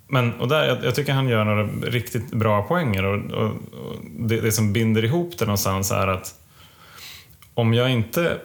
Men, 0.08 0.40
och 0.40 0.48
där, 0.48 0.64
jag, 0.68 0.84
jag 0.84 0.94
tycker 0.94 1.12
han 1.12 1.28
gör 1.28 1.44
några 1.44 1.62
riktigt 1.66 2.30
bra 2.30 2.62
poänger 2.62 3.04
och, 3.04 3.30
och, 3.30 3.50
och 3.50 3.96
det, 4.18 4.40
det 4.40 4.52
som 4.52 4.72
binder 4.72 5.04
ihop 5.04 5.38
det 5.38 5.44
någonstans 5.44 5.90
är 5.90 6.06
att 6.06 6.34
om 7.54 7.74
jag 7.74 7.90
inte 7.90 8.38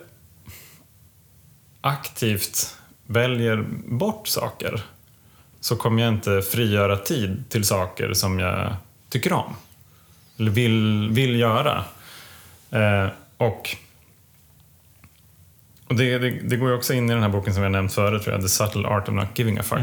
aktivt 1.81 2.77
väljer 3.05 3.65
bort 3.87 4.27
saker 4.27 4.83
så 5.59 5.75
kommer 5.75 6.03
jag 6.03 6.13
inte 6.13 6.41
frigöra 6.41 6.97
tid 6.97 7.43
till 7.49 7.65
saker 7.65 8.13
som 8.13 8.39
jag 8.39 8.75
tycker 9.09 9.33
om. 9.33 9.55
Eller 10.37 10.51
vill, 10.51 11.09
vill 11.11 11.39
göra. 11.39 11.83
Eh, 12.71 13.07
och 13.37 13.77
och 15.87 15.95
det, 15.95 16.17
det, 16.17 16.29
det 16.29 16.57
går 16.57 16.69
ju 16.69 16.75
också 16.75 16.93
in 16.93 17.09
i 17.09 17.13
den 17.13 17.21
här 17.21 17.29
boken 17.29 17.53
som 17.53 17.63
jag 17.63 17.71
nämnt 17.71 17.93
förut, 17.93 18.23
tror 18.23 18.35
jag, 18.35 18.41
The 18.41 18.49
Subtle 18.49 18.87
Art 18.87 19.09
of 19.09 19.15
Not 19.15 19.27
Giving 19.39 19.57
a 19.57 19.63
Fuck. 19.63 19.79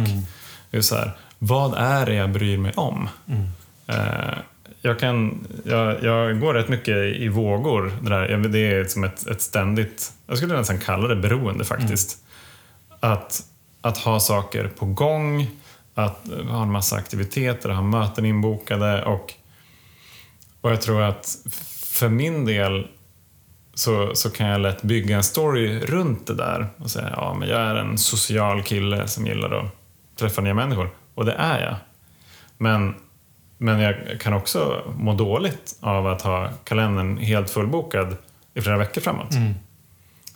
Det 0.70 0.76
är 0.76 0.80
så 0.80 0.96
här, 0.96 1.12
vad 1.42 1.74
är 1.74 2.06
det 2.06 2.14
jag 2.14 2.30
bryr 2.30 2.58
mig 2.58 2.72
om? 2.76 3.08
Eh, 3.86 4.38
jag, 4.82 4.98
kan, 4.98 5.46
jag, 5.64 6.04
jag 6.04 6.40
går 6.40 6.54
rätt 6.54 6.68
mycket 6.68 6.96
i 6.96 7.28
vågor. 7.28 7.92
Det, 8.02 8.10
där. 8.10 8.38
Det 8.48 8.58
är 8.58 8.84
som 8.84 9.04
ett, 9.04 9.26
ett 9.26 9.40
ständigt, 9.40 10.12
jag 10.26 10.36
skulle 10.36 10.56
nästan 10.56 10.78
kalla 10.78 11.08
det 11.08 11.16
beroende 11.16 11.64
faktiskt. 11.64 12.18
Att, 13.00 13.42
att 13.80 13.98
ha 13.98 14.20
saker 14.20 14.68
på 14.78 14.86
gång, 14.86 15.46
att 15.94 16.28
ha 16.48 16.62
en 16.62 16.72
massa 16.72 16.96
aktiviteter, 16.96 17.68
ha 17.68 17.82
möten 17.82 18.26
inbokade 18.26 19.04
och, 19.04 19.34
och 20.60 20.70
jag 20.70 20.80
tror 20.80 21.02
att 21.02 21.36
för 21.82 22.08
min 22.08 22.44
del 22.44 22.86
så, 23.74 24.14
så 24.14 24.30
kan 24.30 24.46
jag 24.46 24.60
lätt 24.60 24.82
bygga 24.82 25.16
en 25.16 25.22
story 25.22 25.80
runt 25.80 26.26
det 26.26 26.34
där 26.34 26.68
och 26.76 26.90
säga 26.90 27.12
ja 27.16 27.36
men 27.38 27.48
jag 27.48 27.60
är 27.60 27.74
en 27.74 27.98
social 27.98 28.62
kille 28.62 29.08
som 29.08 29.26
gillar 29.26 29.50
att 29.50 29.66
träffa 30.16 30.42
nya 30.42 30.54
människor. 30.54 30.90
Och 31.20 31.26
det 31.26 31.32
är 31.32 31.60
jag. 31.62 31.76
Men, 32.58 32.94
men 33.58 33.80
jag 33.80 34.20
kan 34.20 34.32
också 34.32 34.82
må 34.96 35.14
dåligt 35.14 35.76
av 35.80 36.06
att 36.06 36.22
ha 36.22 36.48
kalendern 36.64 37.18
helt 37.18 37.50
fullbokad 37.50 38.16
i 38.54 38.60
flera 38.60 38.78
veckor 38.78 39.00
framåt. 39.00 39.30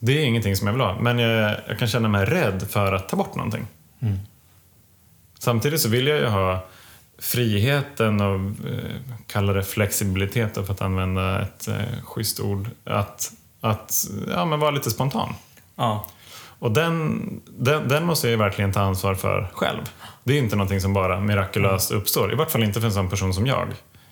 Det 0.00 0.12
är 0.12 0.24
ingenting 0.24 0.56
som 0.56 0.66
jag 0.66 0.74
vill 0.74 0.82
ha, 0.82 0.96
men 1.00 1.18
jag, 1.18 1.56
jag 1.68 1.78
kan 1.78 1.88
känna 1.88 2.08
mig 2.08 2.24
rädd 2.24 2.66
för 2.70 2.92
att 2.92 3.08
ta 3.08 3.16
bort 3.16 3.34
någonting. 3.34 3.66
Samtidigt 5.38 5.80
så 5.80 5.88
vill 5.88 6.06
jag 6.06 6.18
ju 6.18 6.26
ha 6.26 6.64
friheten 7.18 8.20
och 8.20 8.40
eh, 8.68 8.90
kalla 9.26 9.52
det 9.52 9.62
flexibilitet 9.62 10.54
för 10.54 10.72
att 10.72 10.82
använda 10.82 11.42
ett 11.42 11.68
eh, 11.68 12.02
schysst 12.04 12.40
ord. 12.40 12.68
Att, 12.84 13.32
att 13.60 14.06
ja, 14.30 14.44
men 14.44 14.60
vara 14.60 14.70
lite 14.70 14.90
spontan. 14.90 15.34
Ja. 15.76 16.06
Och 16.64 16.70
den, 16.72 17.20
den, 17.58 17.88
den 17.88 18.04
måste 18.04 18.26
jag 18.26 18.30
ju 18.30 18.36
verkligen 18.36 18.72
ta 18.72 18.80
ansvar 18.80 19.14
för 19.14 19.48
själv. 19.52 19.80
Det 20.24 20.32
är 20.34 20.38
inte 20.38 20.56
någonting 20.56 20.80
som 20.80 20.92
bara 20.92 21.20
mirakulöst 21.20 21.90
uppstår. 21.90 22.32
I 22.32 22.34
vart 22.34 22.50
fall 22.50 22.62
inte 22.64 22.80
för 22.80 22.86
en 22.86 22.92
sån 22.92 23.08
person 23.10 23.34
som 23.34 23.46
jag. 23.46 23.68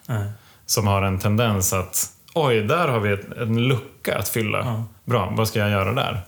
Nej. 0.06 0.24
Som 0.66 0.86
har 0.86 1.02
en 1.02 1.18
tendens 1.18 1.72
att 1.72 2.06
oj, 2.34 2.60
där 2.62 2.88
har 2.88 3.00
vi 3.00 3.12
ett, 3.12 3.32
en 3.36 3.68
lucka 3.68 4.18
att 4.18 4.28
fylla. 4.28 4.58
Ja. 4.58 4.84
Bra, 5.04 5.32
vad 5.36 5.48
ska 5.48 5.58
jag 5.58 5.70
göra 5.70 5.92
där? 5.92 6.20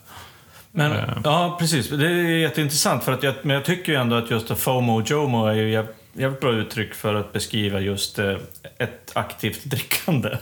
Men, 0.70 0.92
Eh. 0.92 1.04
ja, 1.24 1.56
precis. 1.60 1.88
Det 1.90 2.06
är 2.06 2.38
jätteintressant. 2.38 3.04
För 3.04 3.12
att 3.12 3.22
jag, 3.22 3.34
men 3.42 3.54
jag 3.54 3.64
tycker 3.64 3.92
ju 3.92 3.98
ändå 3.98 4.16
att 4.16 4.30
just 4.30 4.58
FOMO 4.58 5.00
och 5.00 5.10
JOMO 5.10 5.46
är 5.46 5.54
ju 5.54 5.70
jäv- 5.70 5.92
jävligt 6.12 6.40
bra 6.40 6.52
uttryck 6.52 6.94
för 6.94 7.14
att 7.14 7.32
beskriva 7.32 7.80
just 7.80 8.18
eh, 8.18 8.36
ett 8.78 9.12
aktivt 9.14 9.64
drickande. 9.64 10.36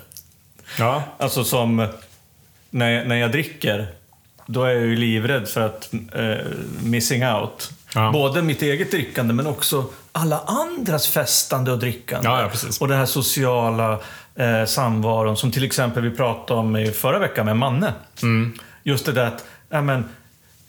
Ja, 0.78 1.02
Alltså 1.18 1.44
som 1.44 1.86
när 2.70 2.90
jag, 2.90 3.08
när 3.08 3.16
jag 3.16 3.32
dricker, 3.32 3.86
då 4.46 4.64
är 4.64 4.70
jag 4.70 4.82
ju 4.82 4.96
livrädd 4.96 5.48
för 5.48 5.60
att 5.60 5.92
eh, 6.14 6.46
missing 6.82 7.26
out. 7.26 7.70
Ja. 7.94 8.10
Både 8.12 8.42
mitt 8.42 8.62
eget 8.62 8.90
drickande 8.90 9.34
men 9.34 9.46
också 9.46 9.84
alla 10.12 10.40
andras 10.46 11.08
festande 11.08 11.72
och 11.72 11.78
drickande. 11.78 12.28
Ja, 12.28 12.42
ja. 12.42 12.50
Och 12.80 12.88
den 12.88 12.98
här 12.98 13.06
sociala 13.06 13.98
eh, 14.34 14.64
samvaron 14.66 15.36
som 15.36 15.52
till 15.52 15.64
exempel 15.64 16.02
vi 16.02 16.10
pratade 16.10 16.60
om 16.60 16.76
i 16.76 16.90
förra 16.90 17.18
veckan 17.18 17.46
med 17.46 17.56
Manne. 17.56 17.92
Mm. 18.22 18.58
Just 18.82 19.06
det 19.06 19.12
där 19.12 19.26
att, 19.26 19.44
men, 19.84 20.04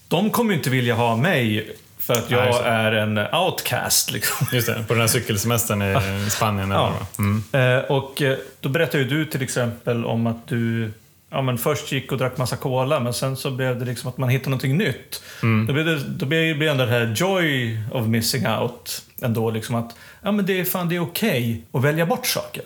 de 0.07 0.29
kommer 0.29 0.51
ju 0.51 0.57
inte 0.57 0.69
vilja 0.69 0.95
ha 0.95 1.15
mig 1.15 1.75
för 1.97 2.13
att 2.13 2.31
jag 2.31 2.45
Nej, 2.45 2.61
är 2.65 2.91
en 2.91 3.17
outcast. 3.17 4.11
Liksom. 4.11 4.47
just 4.51 4.67
det. 4.67 4.83
På 4.87 4.93
den 4.93 5.01
här 5.01 5.07
cykelsemestern 5.07 5.81
i 5.81 6.29
Spanien. 6.29 6.71
Eller 6.71 6.81
Ja. 6.81 7.07
mm. 7.19 7.43
Eh, 7.51 7.83
och 7.83 8.21
eh, 8.21 8.37
då 8.59 8.69
berättade 8.69 9.03
ju 9.03 9.09
du 9.09 9.25
till 9.25 9.41
exempel 9.41 10.05
om 10.05 10.27
att 10.27 10.47
du 10.47 10.91
ja, 11.33 11.41
men 11.41 11.57
först 11.57 11.91
gick 11.91 12.11
och 12.11 12.17
drack 12.17 12.37
massa 12.37 12.55
cola, 12.55 12.99
men 12.99 13.13
sen 13.13 13.37
så 13.37 13.51
blev 13.51 13.79
det 13.79 13.85
liksom 13.85 14.09
att 14.09 14.17
man 14.17 14.29
hittade 14.29 14.49
någonting 14.49 14.77
nytt. 14.77 15.23
Då 15.67 15.73
blev 15.73 15.85
det, 15.85 15.99
då 15.99 16.25
blev 16.25 16.59
det 16.59 16.67
ändå 16.67 16.85
det 16.85 16.91
här 16.91 17.13
joy 17.17 17.77
of 17.91 18.07
missing 18.07 18.47
out. 18.47 19.01
Ändå 19.21 19.51
liksom 19.51 19.75
att 19.75 19.95
ja, 20.21 20.31
men 20.31 20.45
det 20.45 20.59
är 20.59 20.65
fan 20.65 20.89
det 20.89 20.95
är 20.95 20.99
okej 20.99 21.63
att 21.71 21.83
välja 21.83 22.05
bort 22.05 22.27
saker. 22.27 22.63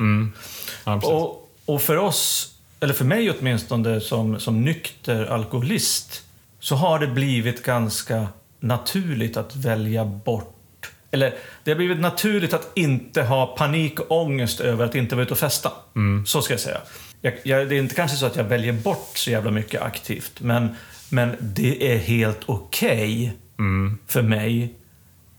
Ja, 0.86 0.96
precis. 0.96 1.10
Och, 1.10 1.50
och 1.66 1.82
för 1.82 1.98
oss, 1.98 2.54
eller 2.80 2.94
för 2.94 3.06
mig 3.06 3.32
åtminstone 3.32 4.02
som, 4.02 4.40
som 4.40 4.62
nykter 4.62 5.26
alkoholist, 5.26 6.24
så 6.60 6.76
har 6.76 7.00
det 7.00 7.08
blivit 7.08 7.64
ganska 7.64 8.28
naturligt 8.60 9.38
att 9.38 9.56
välja 9.56 10.06
bort 10.06 10.57
eller 11.12 11.34
det 11.64 11.72
har 11.72 11.76
blivit 11.76 12.00
naturligt 12.00 12.54
att 12.54 12.72
inte 12.76 13.24
ha 13.24 13.48
panik 13.48 14.00
och 14.00 14.22
ångest 14.22 14.60
över 14.60 14.86
att 14.86 14.96
inte 14.96 15.16
vara 15.16 15.24
ute 15.24 15.34
och 15.34 15.40
festa. 15.40 15.72
Så 16.26 16.42
ska 16.42 16.54
jag 16.54 16.60
säga. 16.62 16.78
Jag, 17.22 17.34
jag, 17.44 17.70
det 17.70 17.76
är 17.76 17.80
inte 17.80 17.96
kanske 17.96 18.18
så 18.18 18.26
att 18.26 18.36
jag 18.36 18.44
väljer 18.44 18.74
bort 18.74 19.12
så 19.14 19.32
jävla 19.32 19.52
mycket 19.52 19.82
aktivt, 19.82 20.42
men, 20.42 20.76
men 21.10 21.36
det 21.40 21.94
är 21.94 21.98
helt 21.98 22.40
okej 22.46 23.34
för 24.08 24.22
mig 24.22 24.74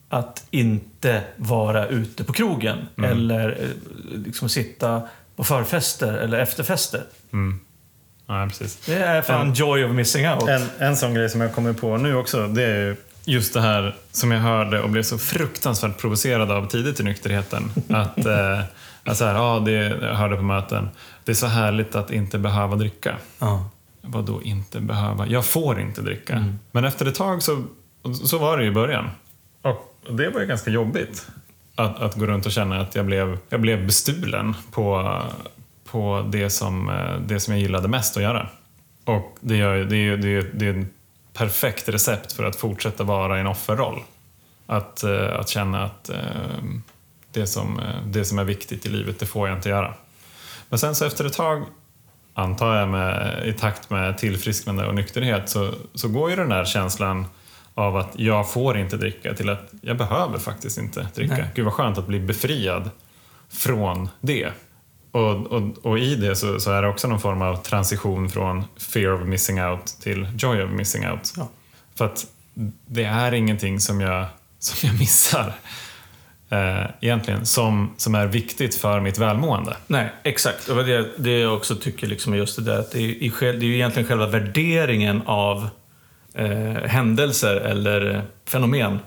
att 0.08 0.46
inte 0.50 1.22
vara 1.36 1.86
ute 1.86 2.24
på 2.24 2.32
krogen 2.32 2.78
eller 3.02 3.48
eh, 3.48 4.18
liksom 4.24 4.48
sitta 4.48 5.02
på 5.36 5.44
förfester 5.44 6.12
eller 6.12 6.38
efterfester. 6.38 7.02
Ja, 8.26 8.46
precis. 8.48 8.76
Det 8.86 8.94
är 8.94 9.22
fan 9.22 9.52
joy 9.52 9.84
of 9.84 9.92
missing 9.92 10.28
out. 10.28 10.48
En, 10.48 10.62
en 10.78 10.96
sån 10.96 11.14
grej 11.14 11.30
som 11.30 11.40
jag 11.40 11.54
kommer 11.54 11.72
på 11.72 11.96
nu 11.96 12.14
också, 12.14 12.46
det 12.46 12.62
är 12.62 12.96
just 13.32 13.54
det 13.54 13.60
här 13.60 13.96
som 14.12 14.30
jag 14.30 14.40
hörde 14.40 14.80
och 14.82 14.90
blev 14.90 15.02
så 15.02 15.18
fruktansvärt 15.18 15.98
provocerad 15.98 16.50
av 16.50 16.66
tidigt 16.68 17.00
i 17.00 17.02
nykterheten. 17.02 17.70
Att, 17.88 18.26
eh, 18.26 18.60
att 19.04 19.16
så 19.16 19.24
här, 19.24 19.34
ja, 19.34 19.62
det 19.64 19.72
jag 19.72 20.14
hörde 20.14 20.36
på 20.36 20.42
möten. 20.42 20.88
Det 21.24 21.32
är 21.32 21.34
så 21.34 21.46
härligt 21.46 21.94
att 21.94 22.10
inte 22.10 22.38
behöva 22.38 22.76
dricka. 22.76 23.16
Ja. 23.38 23.70
Vad 24.00 24.24
då 24.24 24.42
inte 24.42 24.80
behöva? 24.80 25.26
Jag 25.26 25.44
får 25.44 25.80
inte 25.80 26.00
dricka. 26.02 26.44
Men 26.72 26.84
efter 26.84 27.06
ett 27.06 27.14
tag 27.14 27.42
så, 27.42 27.64
så 28.24 28.38
var 28.38 28.58
det 28.58 28.64
i 28.64 28.70
början. 28.70 29.10
Och 29.62 29.94
det 30.16 30.28
var 30.28 30.40
ju 30.40 30.46
ganska 30.46 30.70
jobbigt. 30.70 31.26
Att, 31.74 32.00
att 32.00 32.14
gå 32.16 32.26
runt 32.26 32.46
och 32.46 32.52
känna 32.52 32.80
att 32.80 32.94
jag 32.94 33.06
blev, 33.06 33.38
jag 33.48 33.60
blev 33.60 33.86
bestulen 33.86 34.54
på, 34.70 35.22
på 35.90 36.26
det, 36.30 36.50
som, 36.50 36.88
eh, 36.88 37.20
det 37.26 37.40
som 37.40 37.54
jag 37.54 37.60
gillade 37.62 37.88
mest 37.88 38.16
att 38.16 38.22
göra. 38.22 38.48
Och 39.04 39.36
det, 39.40 39.56
gör, 39.56 39.76
det, 39.76 39.96
är, 39.96 40.00
ju- 40.00 40.16
det, 40.16 40.28
är, 40.28 40.50
det 40.54 40.66
är 40.66 40.86
perfekt 41.38 41.88
recept 41.88 42.32
för 42.32 42.44
att 42.44 42.56
fortsätta 42.56 43.04
vara 43.04 43.36
i 43.36 43.40
en 43.40 43.46
offerroll. 43.46 44.02
Att, 44.66 45.04
eh, 45.04 45.38
att 45.38 45.48
känna 45.48 45.84
att 45.84 46.08
eh, 46.08 46.16
det, 47.32 47.46
som, 47.46 47.78
eh, 47.78 48.06
det 48.06 48.24
som 48.24 48.38
är 48.38 48.44
viktigt 48.44 48.86
i 48.86 48.88
livet, 48.88 49.18
det 49.18 49.26
får 49.26 49.48
jag 49.48 49.58
inte 49.58 49.68
göra. 49.68 49.94
Men 50.68 50.78
sen 50.78 50.94
så 50.94 51.04
efter 51.04 51.24
ett 51.24 51.32
tag 51.32 51.64
antar 52.34 52.76
jag, 52.76 52.88
med, 52.88 53.42
i 53.46 53.52
takt 53.52 53.90
med 53.90 54.18
tillfrisknande 54.18 54.86
och 54.86 54.94
nykterhet 54.94 55.48
så, 55.48 55.74
så 55.94 56.08
går 56.08 56.30
ju 56.30 56.36
den 56.36 56.48
där 56.48 56.64
känslan 56.64 57.26
av 57.74 57.96
att 57.96 58.10
jag 58.14 58.52
får 58.52 58.78
inte 58.78 58.96
dricka 58.96 59.34
till 59.34 59.48
att 59.48 59.72
jag 59.80 59.96
behöver 59.96 60.38
faktiskt 60.38 60.78
inte 60.78 61.08
dricka. 61.14 61.34
Nej. 61.34 61.48
Gud 61.54 61.64
vad 61.64 61.74
skönt 61.74 61.98
att 61.98 62.06
bli 62.06 62.20
befriad 62.20 62.90
från 63.48 64.08
det. 64.20 64.52
Och, 65.12 65.46
och, 65.46 65.62
och 65.82 65.98
i 65.98 66.14
det 66.14 66.36
så, 66.36 66.60
så 66.60 66.70
är 66.70 66.82
det 66.82 66.88
också 66.88 67.08
någon 67.08 67.20
form 67.20 67.42
av 67.42 67.56
transition 67.56 68.30
från 68.30 68.64
fear 68.92 69.12
of 69.12 69.28
missing 69.28 69.62
out 69.62 69.86
till 69.86 70.28
joy 70.38 70.62
of 70.62 70.70
missing 70.70 71.08
out. 71.08 71.32
Ja. 71.36 71.48
För 71.94 72.04
att 72.04 72.26
det 72.86 73.04
är 73.04 73.34
ingenting 73.34 73.80
som 73.80 74.00
jag, 74.00 74.26
som 74.58 74.88
jag 74.88 74.98
missar 74.98 75.54
eh, 76.50 76.84
egentligen 77.00 77.46
som, 77.46 77.94
som 77.96 78.14
är 78.14 78.26
viktigt 78.26 78.74
för 78.74 79.00
mitt 79.00 79.18
välmående. 79.18 79.76
Nej, 79.86 80.12
exakt. 80.22 80.68
Och 80.68 80.84
det, 80.84 81.08
det 81.18 81.38
jag 81.38 81.54
också 81.54 81.74
tycker 81.76 82.06
liksom 82.06 82.32
är 82.32 82.36
just 82.36 82.56
det 82.56 82.62
där 82.62 82.78
att 82.78 82.90
det 82.90 83.00
är, 83.00 83.40
det 83.40 83.46
är 83.46 83.68
ju 83.68 83.74
egentligen 83.74 84.08
själva 84.08 84.26
värderingen 84.26 85.22
av 85.26 85.68
eh, 86.34 86.82
händelser 86.84 87.56
eller 87.56 88.24
fenomen 88.46 88.98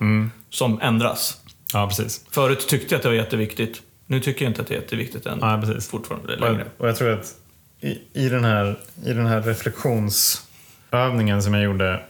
som 0.49 0.81
ändras. 0.81 1.37
Ja, 1.73 1.87
precis. 1.87 2.25
Förut 2.31 2.67
tyckte 2.67 2.93
jag 2.93 2.99
att 2.99 3.03
det 3.03 3.09
var 3.09 3.15
jätteviktigt. 3.15 3.81
Nu 4.11 4.19
tycker 4.19 4.45
jag 4.45 4.49
inte 4.49 4.61
att 4.61 4.67
det 4.67 4.73
är 4.73 4.79
jätteviktigt 4.79 5.25
än. 5.25 5.37
Ja, 5.41 5.61
precis. 5.65 5.89
Fortfarande 5.89 6.35
längre. 6.35 6.65
och 6.77 6.87
jag 6.87 6.95
tror 6.95 7.09
att 7.09 7.35
i, 7.79 7.97
i, 8.13 8.29
den 8.29 8.43
här, 8.43 8.79
i 9.05 9.13
den 9.13 9.25
här 9.25 9.41
reflektionsövningen 9.41 11.43
som 11.43 11.53
jag 11.53 11.63
gjorde, 11.63 12.03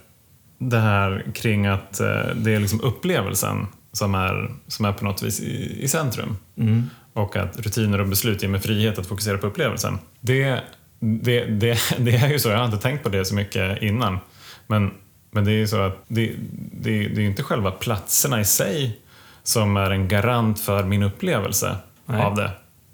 det 0.58 0.80
här 0.80 1.26
kring 1.34 1.66
att 1.66 2.00
eh, 2.00 2.08
det 2.36 2.56
är 2.56 2.60
liksom 2.60 2.82
upplevelsen 2.82 3.68
som 3.92 4.16
är, 4.16 4.52
som 4.68 4.86
är 4.86 4.92
på 4.92 5.06
något 5.06 5.24
vis 5.24 5.40
i, 5.40 5.84
i 5.84 5.88
centrum. 5.88 6.38
Mm. 6.58 6.90
Och 7.14 7.36
att 7.36 7.60
rutiner 7.60 8.02
och 8.02 8.08
beslut 8.08 8.42
ger 8.42 8.50
mig 8.50 8.62
frihet 8.62 9.00
att 9.00 9.08
fokusera 9.08 9.38
på 9.38 9.48
upplevelsen. 9.48 10.00
Det, 10.20 10.62
det, 11.00 11.46
det, 11.46 11.80
det 11.98 12.16
är 12.16 12.30
ju 12.30 12.40
så, 12.40 12.50
jag 12.50 12.58
har 12.58 12.66
inte 12.66 12.78
tänkt 12.78 13.04
på 13.04 13.10
det 13.10 13.26
så 13.26 13.36
mycket 13.36 13.82
innan. 13.82 14.20
Men, 14.68 14.92
men 15.32 15.46
det 15.46 15.52
är 15.52 15.58
ju 15.58 15.68
så 15.68 15.82
att 15.82 16.04
det, 16.08 16.32
det, 16.72 17.08
det 17.08 17.22
är 17.22 17.26
inte 17.26 17.44
själva 17.44 17.72
platserna 17.72 18.42
i 18.42 18.46
sig 18.46 19.00
som 19.44 19.78
är 19.78 19.92
en 19.92 20.08
garant 20.08 20.60
för 20.60 20.84
min 20.84 21.04
upplevelse 21.04 21.76
Nej. 22.12 22.22
av 22.22 22.36
det. 22.36 22.52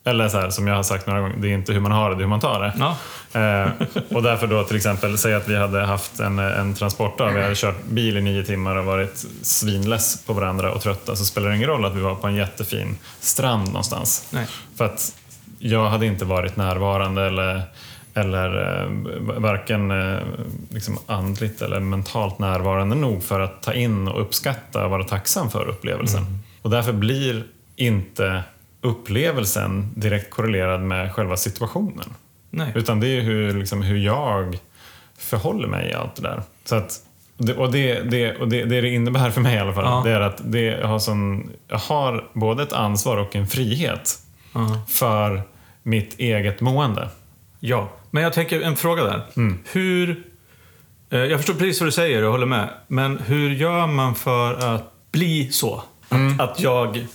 Eller 0.08 0.30
så 0.30 0.40
här, 0.40 0.50
som 0.50 0.68
jag 0.68 0.76
har 0.76 0.84
sagt 0.84 1.08
några 1.08 1.22
gånger, 1.22 1.36
det 1.38 1.48
är 1.48 1.54
inte 1.54 1.74
hur 1.74 1.80
man 1.80 1.92
har 1.92 2.10
det, 2.10 2.16
det 2.16 2.20
är 2.20 2.24
hur 2.24 2.30
man 2.30 2.40
tar 2.40 2.60
det. 2.60 2.74
Ja. 2.80 2.98
Eh, 3.40 3.72
och 4.16 4.24
därför 4.24 4.48
då 4.48 4.64
till 4.64 4.76
exempel, 4.76 5.18
säg 5.18 5.34
att 5.34 5.48
vi 5.48 5.58
hade 5.58 5.86
haft 5.86 6.20
en, 6.20 6.40
en 6.40 6.74
transportdag, 6.74 7.32
vi 7.34 7.42
hade 7.42 7.56
kört 7.56 7.84
bil 7.84 8.18
i 8.18 8.22
nio 8.22 8.44
timmar 8.44 8.76
och 8.76 8.86
varit 8.86 9.26
svinless 9.42 10.26
på 10.26 10.34
varandra 10.34 10.72
och 10.72 10.82
trötta, 10.82 11.16
så 11.16 11.26
spelar 11.26 11.50
det 11.50 11.56
ingen 11.56 11.70
roll 11.70 11.86
att 11.86 11.96
vi 11.96 12.02
var 12.02 12.16
på 12.16 12.28
en 12.28 12.36
jättefin 12.36 12.98
strand 13.20 13.68
någonstans. 13.68 14.28
Nej. 14.30 14.46
För 14.78 14.86
att 14.86 15.16
jag 15.60 15.90
hade 15.90 16.06
inte 16.06 16.26
varit 16.26 16.56
närvarande 16.56 17.26
eller, 17.26 17.62
eller 18.14 18.82
eh, 18.82 18.90
varken 19.42 19.92
eh, 19.92 20.20
liksom 20.70 20.98
andligt 21.06 21.62
eller 21.62 21.80
mentalt 21.80 22.40
närvarande 22.40 22.96
nog 22.96 23.24
för 23.24 23.40
att 23.40 23.64
ta 23.64 23.74
in 23.74 24.08
och 24.08 24.22
uppskatta 24.22 24.86
och 24.86 24.92
vara 24.92 25.04
tacksam 25.04 25.50
för 25.50 25.68
upplevelsen. 25.70 26.44
Och 26.62 26.70
därför 26.70 26.94
blir 26.94 27.44
inte 27.76 28.44
upplevelsen 28.82 29.92
direkt 29.96 30.30
korrelerad 30.30 30.82
med 30.82 31.14
själva 31.14 31.38
situationen. 31.38 32.14
Nej. 32.50 32.72
Utan 32.76 33.00
det 33.00 33.08
är 33.08 33.22
hur, 33.22 33.54
liksom, 33.54 33.82
hur 33.82 33.98
jag 33.98 34.60
förhåller 35.18 35.68
mig 35.68 35.90
i 35.90 35.94
allt 35.94 36.16
det 36.16 36.22
där. 36.22 36.42
Så 36.66 36.76
att, 36.76 36.94
och 37.58 37.72
det, 37.72 38.00
det, 38.02 38.36
och 38.36 38.48
det, 38.48 38.66
det 38.66 38.82
det 38.82 38.90
innebär 38.90 39.32
för 39.32 39.42
mig 39.42 39.56
i 39.56 39.60
alla 39.60 39.74
fall, 39.74 39.84
Ja. 39.86 40.02
det 40.06 40.12
är 40.12 40.20
att 40.22 40.42
det, 40.46 40.62
jag, 40.62 40.88
har 40.88 41.00
sån, 41.00 41.50
jag 41.68 41.78
har 41.78 42.28
både 42.34 42.64
ett 42.64 42.74
ansvar 42.74 43.18
och 43.18 43.36
en 43.36 43.48
frihet 43.48 44.18
Ja. 44.54 44.82
för 44.88 45.42
mitt 45.84 46.20
eget 46.20 46.62
mående. 46.62 47.10
Ja, 47.60 47.90
men 48.12 48.24
jag 48.24 48.34
tänker 48.34 48.62
en 48.62 48.76
fråga 48.76 49.04
där. 49.04 49.22
Hur... 49.72 50.24
eh, 51.10 51.20
Jag 51.20 51.40
förstår 51.40 51.54
precis 51.54 51.82
vad 51.82 51.88
du 51.88 51.92
säger 51.92 52.24
och 52.24 52.32
håller 52.32 52.46
med. 52.46 52.70
Men 52.88 53.18
hur 53.18 53.50
gör 53.50 53.88
man 53.88 54.16
för 54.16 54.76
att 54.76 54.92
bli 55.12 55.52
så? 55.52 55.84
Att, 56.10 56.40
att 56.42 56.60
jag... 56.60 57.08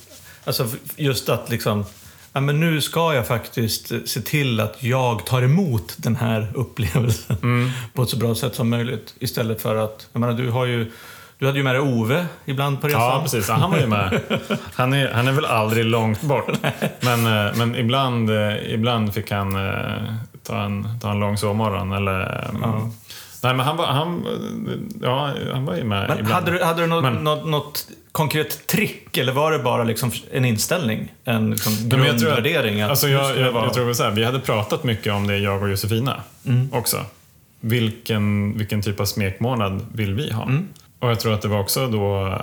Alltså 0.44 0.68
just 0.96 1.28
att 1.28 1.50
liksom... 1.50 1.84
Ja, 2.32 2.40
men 2.40 2.60
nu 2.60 2.80
ska 2.80 3.14
jag 3.14 3.26
faktiskt 3.26 3.92
eh, 3.92 3.98
se 4.04 4.20
till 4.20 4.60
att 4.60 4.82
jag 4.82 5.26
tar 5.26 5.42
emot 5.42 5.94
den 5.96 6.16
här 6.16 6.48
upplevelsen 6.54 7.72
på 7.94 8.02
ett 8.02 8.08
så 8.08 8.16
bra 8.16 8.34
sätt 8.34 8.54
som 8.54 8.70
möjligt. 8.70 9.14
Istället 9.18 9.62
för 9.62 9.76
att... 9.76 10.08
Jag 10.12 10.20
menar, 10.20 10.34
du 10.34 10.50
har 10.50 10.66
ju... 10.66 10.92
Du 11.38 11.46
hade 11.46 11.58
ju 11.58 11.64
med 11.64 11.74
dig 11.74 11.80
Ove 11.80 12.26
ibland 12.44 12.80
på 12.80 12.86
resan. 12.86 13.00
Ja, 13.00 13.20
precis. 13.22 13.48
Ja, 13.48 13.54
han 13.54 13.70
var 13.70 13.78
ju 13.78 13.86
med. 13.86 14.20
Han 14.74 14.92
är, 14.92 15.12
han 15.12 15.28
är 15.28 15.32
väl 15.32 15.44
aldrig 15.44 15.84
långt 15.84 16.22
bort. 16.22 16.50
Men, 17.00 17.46
eh, 17.46 17.56
men 17.56 17.76
ibland, 17.76 18.30
eh, 18.30 18.72
ibland 18.74 19.14
fick 19.14 19.30
han 19.30 19.52
ta 20.42 20.62
en, 20.62 20.88
ta 21.00 21.10
en 21.10 21.20
lång 21.20 21.36
sovmorgon. 21.38 21.92
Eller, 21.92 22.48
mm. 22.50 22.90
Nej, 23.42 23.54
men 23.54 23.66
han 23.66 23.76
var, 23.76 23.86
han, 23.86 24.24
ja, 25.02 25.32
han 25.52 25.64
var 25.64 25.76
ju 25.76 25.84
med 25.84 26.08
Men 26.08 26.18
ibland. 26.18 26.34
hade 26.34 26.50
du, 26.58 26.64
hade 26.64 26.80
du 26.82 26.86
något, 26.86 27.02
Men- 27.02 27.14
något, 27.14 27.46
något 27.46 27.86
konkret 28.12 28.66
trick 28.66 29.16
eller 29.16 29.32
var 29.32 29.52
det 29.52 29.58
bara 29.58 29.84
liksom 29.84 30.10
en 30.32 30.44
inställning? 30.44 31.12
En 31.24 31.50
liksom 31.50 31.72
jag 31.72 31.90
grundvärdering? 31.90 32.80
Alltså 32.82 33.08
jag, 33.08 33.34
det 33.34 33.40
jag, 33.40 33.52
vara- 33.52 33.64
jag 33.64 33.74
tror 33.74 33.92
så 33.92 34.02
här, 34.02 34.10
vi 34.10 34.24
hade 34.24 34.40
pratat 34.40 34.84
mycket 34.84 35.12
om 35.12 35.26
det, 35.26 35.38
jag 35.38 35.62
och 35.62 35.70
Josefina 35.70 36.22
också. 36.72 37.04
Vilken, 37.60 38.58
vilken 38.58 38.82
typ 38.82 39.00
av 39.00 39.04
smekmånad 39.04 39.86
vill 39.92 40.14
vi 40.14 40.32
ha? 40.32 40.48
Och 40.98 41.10
jag 41.10 41.20
tror 41.20 41.34
att 41.34 41.42
det 41.42 41.48
var 41.48 41.60
också 41.60 41.86
då, 41.88 42.38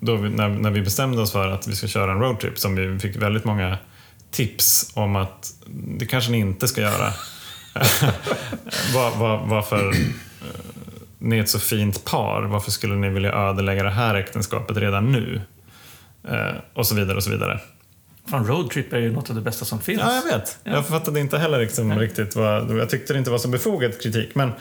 då 0.00 0.16
vi, 0.16 0.28
när, 0.30 0.48
när 0.48 0.70
vi 0.70 0.82
bestämde 0.82 1.22
oss 1.22 1.32
för 1.32 1.48
att 1.48 1.68
vi 1.68 1.76
ska 1.76 1.86
köra 1.86 2.12
en 2.12 2.20
roadtrip 2.20 2.58
som 2.58 2.74
vi 2.76 2.98
fick 2.98 3.16
väldigt 3.16 3.44
många 3.44 3.78
tips 4.30 4.90
om 4.94 5.16
att 5.16 5.52
det 5.98 6.06
kanske 6.06 6.30
ni 6.30 6.38
inte 6.38 6.68
ska 6.68 6.80
göra. 6.80 7.12
var, 8.94 9.16
var, 9.18 9.46
varför 9.46 9.88
eh, 9.88 9.96
ni 11.18 11.38
är 11.38 11.42
ett 11.42 11.48
så 11.48 11.58
fint 11.58 12.04
par, 12.04 12.42
varför 12.42 12.70
skulle 12.70 12.94
ni 12.94 13.08
vilja 13.08 13.32
ödelägga 13.32 13.82
det 13.82 13.90
här 13.90 14.14
äktenskapet 14.14 14.76
redan 14.76 15.12
nu? 15.12 15.40
Eh, 16.28 16.54
och 16.74 16.86
så 16.86 16.94
vidare 16.94 17.16
och 17.16 17.22
så 17.22 17.30
vidare. 17.30 17.60
Fan, 18.30 18.46
roadtrip 18.46 18.92
är 18.92 18.98
ju 18.98 19.12
något 19.12 19.30
av 19.30 19.36
det 19.36 19.42
bästa 19.42 19.64
som 19.64 19.80
finns. 19.80 20.00
Ja, 20.00 20.14
jag 20.14 20.38
vet. 20.38 20.58
Ja. 20.64 20.72
Jag 20.72 20.86
fattade 20.86 21.20
inte 21.20 21.38
heller 21.38 21.58
liksom 21.58 21.98
riktigt 21.98 22.36
vad... 22.36 22.78
Jag 22.78 22.90
tyckte 22.90 23.12
det 23.12 23.18
inte 23.18 23.30
var 23.30 23.38
så 23.38 23.48
befogad 23.48 24.00
kritik. 24.02 24.34
Men, 24.34 24.52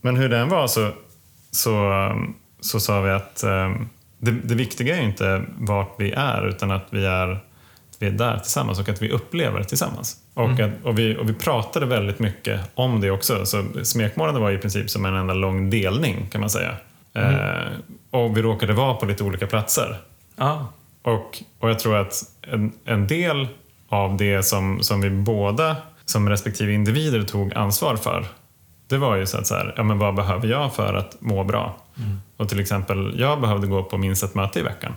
men 0.00 0.16
hur 0.16 0.28
den 0.28 0.48
var 0.48 0.66
så, 0.66 0.90
så, 1.50 1.92
så 2.60 2.80
sa 2.80 3.00
vi 3.00 3.10
att 3.10 3.44
um, 3.44 3.88
det, 4.18 4.30
det 4.30 4.54
viktiga 4.54 4.96
är 4.96 5.02
inte 5.02 5.42
vart 5.58 5.94
vi 5.98 6.12
är 6.12 6.48
utan 6.48 6.70
att 6.70 6.86
vi 6.90 7.04
är, 7.06 7.40
vi 8.02 8.08
är 8.08 8.10
där 8.10 8.38
tillsammans 8.38 8.80
och 8.80 8.88
att 8.88 9.02
vi 9.02 9.10
upplever 9.10 9.58
det 9.58 9.64
tillsammans. 9.64 10.16
Och, 10.34 10.60
att, 10.60 10.70
och, 10.82 10.98
vi, 10.98 11.16
och 11.16 11.28
vi 11.28 11.34
pratade 11.34 11.86
väldigt 11.86 12.18
mycket 12.18 12.60
om 12.74 13.00
det 13.00 13.10
också. 13.10 13.46
Så 13.46 13.64
smekmånaden 13.82 14.42
var 14.42 14.50
i 14.50 14.58
princip 14.58 14.90
som 14.90 15.04
en 15.04 15.14
enda 15.14 15.34
lång 15.34 15.70
delning 15.70 16.28
kan 16.32 16.40
man 16.40 16.50
säga. 16.50 16.76
Eh, 17.14 17.72
och 18.10 18.36
vi 18.36 18.42
råkade 18.42 18.72
vara 18.72 18.94
på 18.94 19.06
lite 19.06 19.24
olika 19.24 19.46
platser. 19.46 19.96
Ja. 20.36 20.72
Och, 21.02 21.42
och 21.58 21.70
jag 21.70 21.78
tror 21.78 21.96
att 21.96 22.14
en, 22.42 22.72
en 22.84 23.06
del 23.06 23.48
av 23.88 24.16
det 24.16 24.42
som, 24.42 24.82
som 24.82 25.00
vi 25.00 25.10
båda 25.10 25.76
som 26.04 26.28
respektive 26.28 26.72
individer 26.72 27.22
tog 27.22 27.54
ansvar 27.54 27.96
för, 27.96 28.24
det 28.86 28.98
var 28.98 29.16
ju 29.16 29.26
så 29.26 29.38
att 29.38 29.46
så 29.46 29.54
här, 29.54 29.74
ja 29.76 29.82
men 29.82 29.98
vad 29.98 30.14
behöver 30.14 30.48
jag 30.48 30.74
för 30.74 30.94
att 30.94 31.16
må 31.20 31.44
bra? 31.44 31.76
Och 32.36 32.48
till 32.48 32.60
exempel, 32.60 33.14
jag 33.18 33.40
behövde 33.40 33.66
gå 33.66 33.82
på 33.82 33.98
minst 33.98 34.24
ett 34.24 34.34
möte 34.34 34.58
i 34.58 34.62
veckan. 34.62 34.92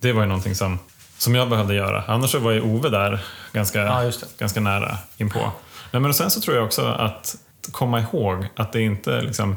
Det 0.00 0.12
var 0.12 0.22
ju 0.22 0.28
någonting 0.28 0.54
som, 0.54 0.78
som 1.22 1.34
jag 1.34 1.48
behövde 1.48 1.74
göra. 1.74 2.04
Annars 2.06 2.34
var 2.34 2.52
ju 2.52 2.60
Ove 2.60 2.88
där 2.88 3.20
ganska, 3.52 3.82
Ja, 3.82 4.12
ganska 4.38 4.60
nära 4.60 4.98
inpå. 5.16 5.52
Nej, 5.90 6.02
men 6.02 6.14
sen 6.14 6.30
så 6.30 6.40
tror 6.40 6.56
jag 6.56 6.64
också 6.64 6.86
att 6.86 7.36
komma 7.72 8.00
ihåg 8.00 8.46
att 8.56 8.72
det 8.72 8.82
inte 8.82 9.14
är 9.14 9.22
liksom 9.22 9.56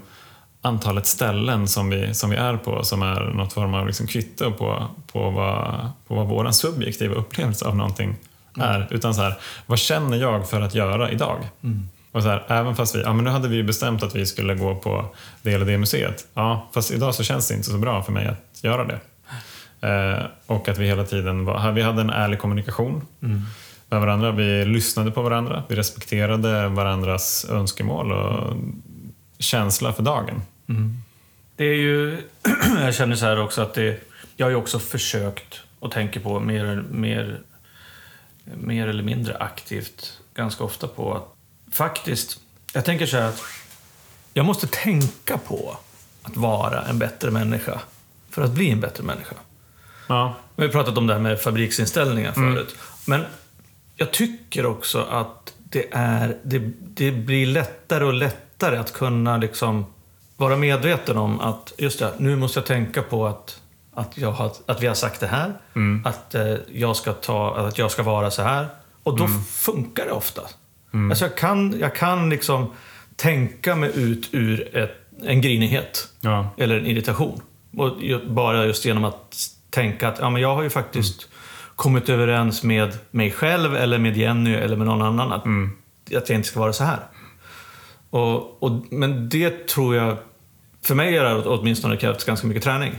antalet 0.62 1.06
ställen 1.06 1.68
som 1.68 1.90
vi, 1.90 2.14
som 2.14 2.30
vi 2.30 2.36
är 2.36 2.58
på 2.58 2.84
som 2.84 3.02
är 3.02 3.22
något 3.22 3.54
form 3.54 3.74
av 3.74 3.88
liksom 3.88 4.08
kvitto 4.08 4.52
på, 4.52 4.88
på 5.12 5.30
vad, 5.30 5.90
på 6.08 6.16
vad 6.16 6.28
vår 6.28 6.52
subjektiva 6.52 7.16
upplevelse 7.16 7.66
av 7.66 7.76
någonting 7.76 8.16
är. 8.60 8.88
Utan 8.90 9.16
så 9.16 9.22
här, 9.22 9.38
vad 9.66 9.80
känner 9.80 10.18
jag 10.18 10.50
för 10.50 10.62
att 10.62 10.76
göra 10.76 11.12
idag? 11.12 11.50
Och 12.12 12.24
så 12.24 12.30
här, 12.30 12.46
även 12.48 12.76
fast 12.76 12.96
vi, 12.96 13.02
ja 13.02 13.14
men 13.14 13.26
nu 13.26 13.32
hade 13.32 13.48
vi 13.48 13.64
bestämt 13.64 14.04
att 14.04 14.16
vi 14.16 14.26
skulle 14.26 14.56
gå 14.56 14.76
på 14.76 15.06
det 15.42 15.54
eller 15.54 15.66
det 15.66 15.78
museet. 15.78 16.28
Ja, 16.34 16.70
fast 16.74 16.92
idag 16.92 17.16
så 17.16 17.24
känns 17.24 17.48
det 17.48 17.54
inte 17.54 17.70
så 17.70 17.78
bra 17.78 18.04
för 18.04 18.12
mig 18.12 18.28
att 18.28 18.64
göra 18.64 18.86
det. 18.86 19.00
Eh, 19.86 20.26
och 20.46 20.70
att 20.70 20.78
vi 20.78 20.88
hela 20.88 21.04
tiden 21.04 21.46
var, 21.46 21.72
vi 21.72 21.82
hade 21.82 22.02
en 22.02 22.10
ärlig 22.10 22.40
kommunikation 22.40 23.08
med 23.90 24.02
varandra. 24.02 24.32
Vi 24.32 24.66
lyssnade 24.66 25.12
på 25.12 25.22
varandra. 25.22 25.64
Vi 25.68 25.76
respekterade 25.76 26.68
varandras 26.68 27.46
önskemål 27.50 28.12
och 28.12 28.58
känsla 29.40 29.94
för 29.94 30.04
dagen. 30.04 30.42
Det 31.56 31.66
är 31.66 31.76
ju, 31.76 32.18
jag 32.80 32.96
känner 32.96 33.16
så 33.16 33.26
här 33.26 33.40
också 33.40 33.62
att 33.62 33.74
det, 33.74 34.00
jag 34.36 34.46
har 34.46 34.52
ju 34.52 34.56
också 34.56 34.80
försökt 34.80 35.62
och 35.80 35.92
tänker 35.92 36.20
på 36.20 36.40
mer, 36.40 36.84
mer, 36.92 37.40
mer 38.44 38.88
eller 38.88 39.04
mindre 39.04 39.38
aktivt 39.38 40.20
ganska 40.34 40.64
ofta 40.64 40.88
på 40.88 41.14
att 41.14 41.36
faktiskt, 41.72 42.40
jag 42.74 42.86
tänker 42.86 43.06
så 43.06 43.18
här 43.18 43.30
att 43.30 43.42
jag 44.34 44.46
måste 44.46 44.68
tänka 44.68 45.38
på 45.38 45.78
att 46.24 46.38
vara 46.38 46.82
en 46.82 47.00
bättre 47.00 47.32
människa 47.32 47.82
för 48.30 48.42
att 48.42 48.52
bli 48.52 48.72
en 48.72 48.80
bättre 48.80 49.04
människa. 49.04 49.36
Ja, 50.08 50.36
Vi 50.56 50.64
har 50.66 50.72
pratat 50.72 50.98
om 50.98 51.08
det 51.08 51.14
här 51.14 51.22
med 51.22 51.42
fabriksinställningar 51.42 52.32
förut. 52.32 52.76
Men 53.06 53.22
jag 53.96 54.12
tycker 54.12 54.66
också 54.66 55.02
att 55.10 55.54
det, 55.70 55.86
är, 55.92 56.38
det, 56.44 56.60
det 56.80 57.12
blir 57.12 57.46
lättare 57.46 58.06
och 58.06 58.14
lättare 58.14 58.78
att 58.78 58.94
kunna 58.94 59.38
liksom 59.38 59.86
vara 60.38 60.56
medveten 60.58 61.18
om 61.18 61.40
att 61.40 61.74
just 61.78 62.00
det, 62.00 62.14
nu 62.18 62.36
måste 62.36 62.60
jag 62.60 62.66
tänka 62.66 63.02
på 63.02 63.28
att, 63.28 63.62
att, 63.94 64.18
jag 64.18 64.32
har, 64.32 64.52
att 64.66 64.82
vi 64.84 64.88
har 64.88 64.96
sagt 64.96 65.20
det 65.20 65.28
här. 65.28 65.54
Att, 66.06 66.36
eh, 66.36 66.56
jag 66.74 66.96
ska 66.96 67.14
ta, 67.14 67.56
att 67.56 67.78
jag 67.78 67.92
ska 67.92 68.04
vara 68.04 68.32
så 68.32 68.42
här. 68.42 68.68
Och 69.04 69.18
då 69.18 69.28
funkar 69.52 70.06
det 70.06 70.12
ofta. 70.12 70.42
Alltså 71.10 71.26
jag 71.26 71.38
kan, 71.38 71.80
jag 71.80 71.96
kan 71.96 72.30
liksom 72.30 72.72
tänka 73.16 73.76
mig 73.76 73.92
ut 73.96 74.30
ur 74.32 74.78
ett, 74.78 74.92
en 75.24 75.42
grinighet 75.42 76.08
ja, 76.22 76.50
eller 76.58 76.78
en 76.80 76.86
irritation. 76.86 77.42
Och 77.78 77.92
bara 78.28 78.66
just 78.66 78.86
genom 78.86 79.04
att 79.04 79.50
tänka 79.76 80.08
att 80.08 80.20
ja, 80.20 80.30
men 80.30 80.42
jag 80.42 80.56
har 80.56 80.64
ju 80.64 80.70
faktiskt 80.70 81.28
kommit 81.76 82.10
överens 82.10 82.64
med 82.64 82.98
mig 83.12 83.32
själv 83.32 83.76
eller 83.76 83.98
med 83.98 84.18
Jenny 84.18 84.54
eller 84.54 84.76
med 84.76 84.88
någon 84.88 85.02
annan 85.02 85.32
att, 85.32 85.44
att 86.18 86.30
jag 86.30 86.38
inte 86.38 86.48
ska 86.48 86.60
vara 86.60 86.74
så 86.74 86.84
här. 86.84 87.00
Och, 88.10 88.64
och, 88.64 88.72
men 88.92 89.30
det 89.30 89.68
tror 89.68 89.96
jag, 89.96 90.18
för 90.84 90.96
mig 90.96 91.18
har 91.18 91.26
det 91.26 91.42
åtminstone 91.42 91.98
krävts 91.98 92.24
ganska 92.24 92.48
mycket 92.48 92.64
träning. 92.64 92.94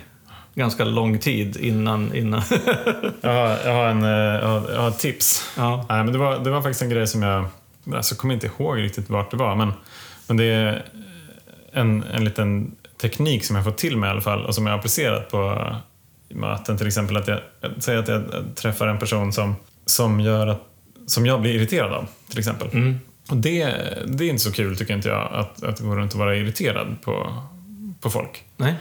Ganska 0.54 0.84
lång 0.84 1.18
tid 1.18 1.56
innan... 1.56 2.14
innan 2.14 2.42
jag, 3.20 3.30
har, 3.30 3.58
jag, 3.64 3.74
har 3.74 3.86
en, 3.88 4.02
eh, 4.02 4.10
jag, 4.10 4.48
har, 4.48 4.70
jag 4.70 4.80
har 4.80 4.88
ett 4.88 4.98
tips. 4.98 5.52
ja. 5.56 5.86
Nej, 5.88 6.04
men 6.04 6.12
det, 6.12 6.18
var, 6.18 6.38
det 6.38 6.50
var 6.50 6.62
faktiskt 6.62 6.82
en 6.82 6.90
grej 6.90 7.06
som 7.06 7.22
jag... 7.22 7.46
Alltså, 7.94 8.14
jag 8.14 8.18
kommer 8.18 8.34
inte 8.34 8.46
ihåg 8.46 8.78
riktigt 8.78 9.10
vart 9.10 9.30
det 9.30 9.36
var, 9.36 9.54
men, 9.54 9.72
men 10.26 10.36
det 10.36 10.44
är 10.44 10.84
en, 11.72 12.02
en 12.02 12.24
liten 12.24 12.76
teknik 13.00 13.44
som 13.44 13.56
jag 13.56 13.64
fått 13.64 13.78
till 13.78 13.96
mig 13.96 14.08
i 14.08 14.10
alla 14.10 14.20
fall 14.20 14.46
och 14.46 14.54
som 14.54 14.66
jag 14.66 14.72
har 14.72 14.78
applicerat 14.78 15.30
på 15.30 15.74
möten. 16.28 16.78
Till 16.78 16.86
exempel 16.86 17.16
att 17.16 17.28
jag, 17.28 17.40
säger 17.78 17.98
att 17.98 18.08
jag 18.08 18.24
träffar 18.54 18.86
en 18.86 18.98
person 18.98 19.32
som, 19.32 19.56
som, 19.86 20.20
gör 20.20 20.46
att, 20.46 20.62
som 21.06 21.26
jag 21.26 21.40
blir 21.40 21.54
irriterad 21.54 21.92
av, 21.92 22.06
till 22.28 22.38
exempel. 22.38 22.68
Mm. 22.72 22.98
Och 23.30 23.36
det, 23.36 23.64
det 24.06 24.24
är 24.24 24.28
inte 24.28 24.42
så 24.42 24.52
kul, 24.52 24.76
tycker 24.76 24.94
inte 24.94 25.08
jag, 25.08 25.32
att, 25.32 25.62
att 25.62 25.80
gå 25.80 25.96
runt 25.96 26.12
och 26.12 26.18
vara 26.18 26.36
irriterad 26.36 26.96
på, 27.04 27.42
på 28.00 28.10
folk. 28.10 28.44
Nej. 28.56 28.74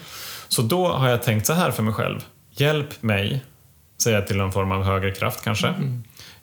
Så 0.47 0.61
då 0.61 0.87
har 0.87 1.09
jag 1.09 1.23
tänkt 1.23 1.45
så 1.45 1.53
här 1.53 1.71
för 1.71 1.83
mig 1.83 1.93
själv. 1.93 2.19
Hjälp 2.51 3.03
mig, 3.03 3.43
säger 4.03 4.17
jag 4.17 4.27
till 4.27 4.37
någon 4.37 4.51
form 4.51 4.71
av 4.71 4.83
högre 4.83 5.11
kraft 5.11 5.43
kanske. 5.43 5.73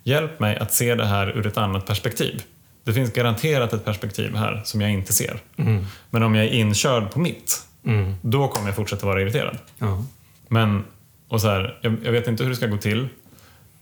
Hjälp 0.03 0.39
mig 0.39 0.57
att 0.57 0.73
se 0.73 0.95
det 0.95 1.05
här 1.05 1.37
ur 1.37 1.47
ett 1.47 1.57
annat 1.57 1.85
perspektiv. 1.85 2.43
Det 2.83 2.93
finns 2.93 3.13
garanterat 3.13 3.73
ett 3.73 3.85
perspektiv 3.85 4.35
här 4.35 4.61
som 4.65 4.81
jag 4.81 4.91
inte 4.91 5.13
ser. 5.13 5.39
Men 6.09 6.23
om 6.23 6.35
jag 6.35 6.45
är 6.45 6.49
inkörd 6.49 7.11
på 7.11 7.19
mitt, 7.19 7.59
Mm. 7.85 8.15
då 8.21 8.47
kommer 8.47 8.67
jag 8.67 8.75
fortsätta 8.75 9.05
vara 9.05 9.21
irriterad. 9.21 9.57
Ja. 9.77 10.03
Men, 10.53 10.83
och 11.27 11.41
så 11.41 11.47
här, 11.49 11.79
jag, 11.81 11.97
jag 12.03 12.11
vet 12.11 12.27
inte 12.27 12.43
hur 12.43 12.49
det 12.49 12.55
ska 12.55 12.67
gå 12.67 12.77
till, 12.77 13.07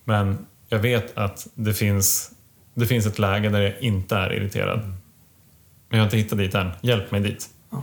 men 0.03 0.45
jag 0.69 0.79
vet 0.79 1.17
att 1.17 1.47
det 1.53 1.73
finns, 1.73 2.31
det 2.73 2.85
finns 2.85 3.05
ett 3.05 3.19
läge 3.19 3.49
där 3.49 3.61
jag 3.61 3.79
inte 3.81 4.15
är 4.15 4.33
irriterad. 4.33 4.79
Men 4.79 4.93
jag 5.89 5.97
har 5.97 6.03
inte 6.03 6.17
hittat 6.17 6.37
dit 6.37 6.55
än. 6.55 6.71
Hjälp 6.81 7.11
mig 7.11 7.21
dit. 7.21 7.49
Det 7.69 7.77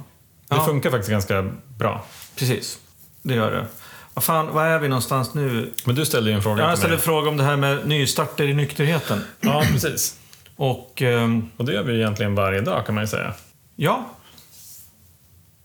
Ja. 0.48 0.66
funkar 0.66 0.90
faktiskt 0.90 1.10
ganska 1.10 1.50
bra. 1.78 2.04
Precis, 2.38 2.78
det 3.22 3.34
gör 3.34 3.50
det. 3.52 3.66
Vad 4.14 4.24
fan, 4.24 4.54
var 4.54 4.64
är 4.66 4.78
vi 4.78 4.88
någonstans 4.88 5.34
nu? 5.34 5.72
Men 5.86 5.94
du 5.94 6.04
ställde 6.06 6.30
ju 6.30 6.36
en 6.36 6.42
fråga 6.42 6.62
Jag 6.68 6.78
ställde 6.78 6.96
en 6.96 7.02
fråga 7.02 7.28
om 7.30 7.36
det 7.36 7.44
här 7.44 7.56
med 7.56 7.88
nystarter 7.88 8.44
i 8.48 8.54
nykterheten. 8.54 9.20
Ja, 9.40 9.64
precis. 9.72 10.18
Och 10.56 11.02
ehm, 11.02 11.50
Och 11.56 11.64
det 11.64 11.72
gör 11.72 11.82
vi 11.82 11.94
egentligen 11.96 12.34
varje 12.34 12.60
dag 12.60 12.86
kan 12.86 12.94
man 12.94 13.04
ju 13.04 13.08
säga. 13.08 13.34
ja, 13.76 14.10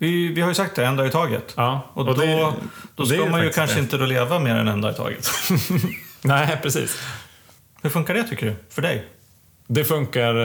vi, 0.04 0.28
vi 0.28 0.42
har 0.42 0.50
ju 0.50 0.56
sagt 0.56 0.76
det, 0.76 0.86
en 0.86 0.96
dag 0.96 1.08
i 1.08 1.12
taget. 1.12 1.54
Ja, 1.58 1.92
Och, 1.94 2.06
då, 2.06 2.14
det- 2.14 2.54
då 2.96 3.04
det 3.04 3.16
är 3.16 3.20
ska 3.22 3.30
man 3.30 3.42
ju 3.44 3.50
kanske 3.50 3.76
det. 3.76 3.80
inte 3.82 3.98
då 3.98 4.06
leva 4.06 4.40
mer 4.40 4.56
än 4.56 4.68
en 4.68 4.82
dag 4.82 4.92
i 4.92 4.96
taget. 4.96 5.30
Nej, 6.22 6.58
precis. 6.62 7.02
Hur 7.82 7.90
funkar 7.90 8.14
det 8.14 8.24
tycker 8.24 8.46
du? 8.46 8.56
För 8.70 8.82
dig? 8.82 9.06
Det 9.68 9.84
funkar 9.84 10.36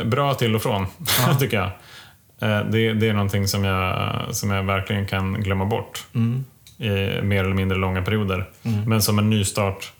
eh, 0.00 0.04
bra 0.04 0.34
till 0.34 0.54
och 0.54 0.62
från, 0.62 0.86
tycker 1.38 1.56
jag. 1.56 1.66
Eh, 2.50 2.64
det, 2.70 2.92
det 2.92 3.08
är 3.08 3.12
någonting 3.12 3.48
som 3.48 3.64
jag, 3.64 4.16
som 4.30 4.50
jag 4.50 4.62
verkligen 4.62 5.06
kan 5.06 5.34
glömma 5.42 5.64
bort 5.64 6.04
Mm. 6.14 6.44
i 6.78 6.88
mer 7.22 7.44
eller 7.44 7.54
mindre 7.54 7.78
långa 7.78 8.02
perioder. 8.02 8.48
Men 8.86 9.02
som 9.02 9.18
en 9.18 9.30
nystart 9.30 9.92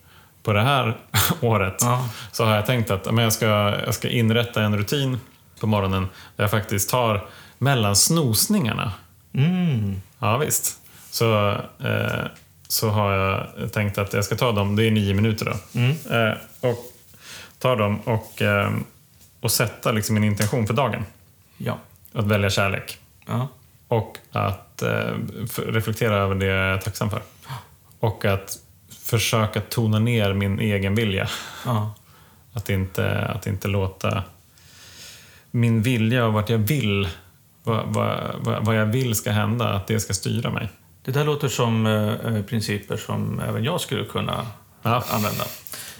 på 0.42 0.52
det 0.52 0.62
här 0.62 0.96
året 1.40 1.76
Ja. 1.80 2.08
så 2.32 2.44
har 2.44 2.54
jag 2.54 2.66
tänkt 2.66 2.90
att 2.90 3.12
men 3.14 3.24
jag, 3.24 3.32
ska, 3.32 3.46
jag 3.84 3.94
ska 3.94 4.08
inrätta 4.08 4.62
en 4.62 4.78
rutin 4.78 5.20
på 5.60 5.66
morgonen 5.66 6.08
där 6.36 6.44
jag 6.44 6.50
faktiskt 6.50 6.90
tar 6.90 7.26
mellan 7.58 7.96
snosningarna 7.96 8.92
Mm. 9.32 10.00
Ja, 10.18 10.36
visst. 10.36 10.80
Så, 11.10 11.50
eh, 11.84 12.24
så 12.68 12.88
har 12.88 13.12
jag 13.12 13.72
tänkt 13.72 13.98
att 13.98 14.12
jag 14.12 14.24
ska 14.24 14.36
ta 14.36 14.52
dem, 14.52 14.76
det 14.76 14.84
är 14.86 14.90
nio 14.90 15.14
minuter 15.14 15.44
då. 15.46 15.78
Mm. 15.80 15.96
Eh, 16.30 16.36
och 16.60 16.78
ta 17.58 17.76
dem 17.76 18.00
och, 18.00 18.42
eh, 18.42 18.72
och 19.40 19.50
sätta 19.50 19.92
liksom 19.92 20.14
min 20.14 20.24
intention 20.24 20.66
för 20.66 20.74
dagen. 20.74 21.04
Ja. 21.56 21.78
Att 22.12 22.24
välja 22.24 22.50
kärlek. 22.50 22.98
ja. 23.26 23.48
Och 23.88 24.18
att 24.32 24.82
eh, 24.82 25.12
reflektera 25.66 26.16
över 26.16 26.34
det 26.34 26.46
jag 26.46 26.74
är 26.74 26.78
tacksam 26.78 27.10
för. 27.10 27.22
Och 28.00 28.24
att 28.24 28.58
försöka 29.00 29.60
tona 29.60 29.98
ner 29.98 30.32
min 30.32 30.60
egen 30.60 30.94
vilja. 30.94 31.28
ja. 31.64 31.94
Att 32.52 32.70
inte, 32.70 33.18
att 33.18 33.46
inte 33.46 33.68
låta 33.68 34.22
min 35.50 35.82
vilja 35.82 36.26
och 36.26 36.32
vart 36.32 36.50
jag 36.50 36.58
vill, 36.58 37.08
vad, 37.68 38.34
vad, 38.38 38.64
vad 38.64 38.76
jag 38.76 38.86
vill 38.86 39.14
ska 39.14 39.30
hända, 39.30 39.68
att 39.68 39.86
det 39.86 40.00
ska 40.00 40.12
styra 40.12 40.50
mig. 40.50 40.68
Det 41.04 41.10
där 41.12 41.24
låter 41.24 41.48
som 41.48 41.86
eh, 41.86 42.34
eh, 42.36 42.42
principer 42.42 42.96
som 42.96 43.40
även 43.40 43.64
jag 43.64 43.80
skulle 43.80 44.04
kunna 44.04 44.46
Ja. 44.82 45.04
använda. 45.10 45.44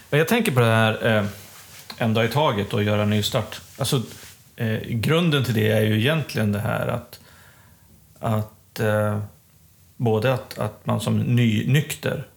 Jag 0.09 0.27
tänker 0.27 0.51
på 0.51 0.59
det 0.59 0.65
här 0.65 1.07
eh, 1.17 1.25
en 1.97 2.13
dag 2.13 2.25
i 2.25 2.27
taget 2.27 2.73
och 2.73 2.83
göra 2.83 3.01
en 3.01 3.09
ny 3.09 3.23
start. 3.23 3.61
Alltså, 3.77 4.01
eh, 4.55 4.79
grunden 4.87 5.43
till 5.45 5.53
det 5.53 5.71
är 5.71 5.81
ju 5.81 5.99
egentligen 5.99 6.51
det 6.51 6.59
här 6.59 6.87
att, 6.87 7.19
att 8.19 8.79
eh, 8.79 9.19
både 9.97 10.33
att, 10.33 10.59
att 10.59 10.85
man 10.85 10.99
som 11.01 11.17
nynykter, 11.19 12.27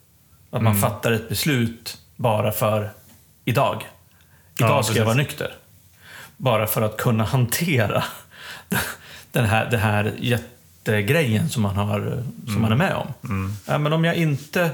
att 0.51 0.63
man 0.63 0.77
fattar 0.77 1.13
ett 1.13 1.29
beslut 1.29 1.99
bara 2.17 2.53
för 2.53 2.91
idag. 3.45 3.83
Idag 4.59 4.71
Ja, 4.71 4.83
ska 4.83 4.99
jag 4.99 5.05
vara 5.05 5.15
nykter. 5.17 5.55
Bara 6.37 6.67
för 6.67 6.83
att 6.83 6.97
kunna 6.97 7.25
hantera 7.25 8.05
den 9.33 9.45
här, 9.45 9.71
den 9.71 9.81
här 9.81 10.13
jättegrejen 10.19 11.49
som 11.49 11.63
man, 11.63 11.77
har, 11.77 12.23
som 12.47 12.63
man 12.63 12.73
är 12.73 12.77
med 12.77 12.95
om. 12.95 13.07
Ja, 13.67 13.79
men 13.79 13.93
om 13.93 14.05
jag 14.05 14.15
inte... 14.17 14.71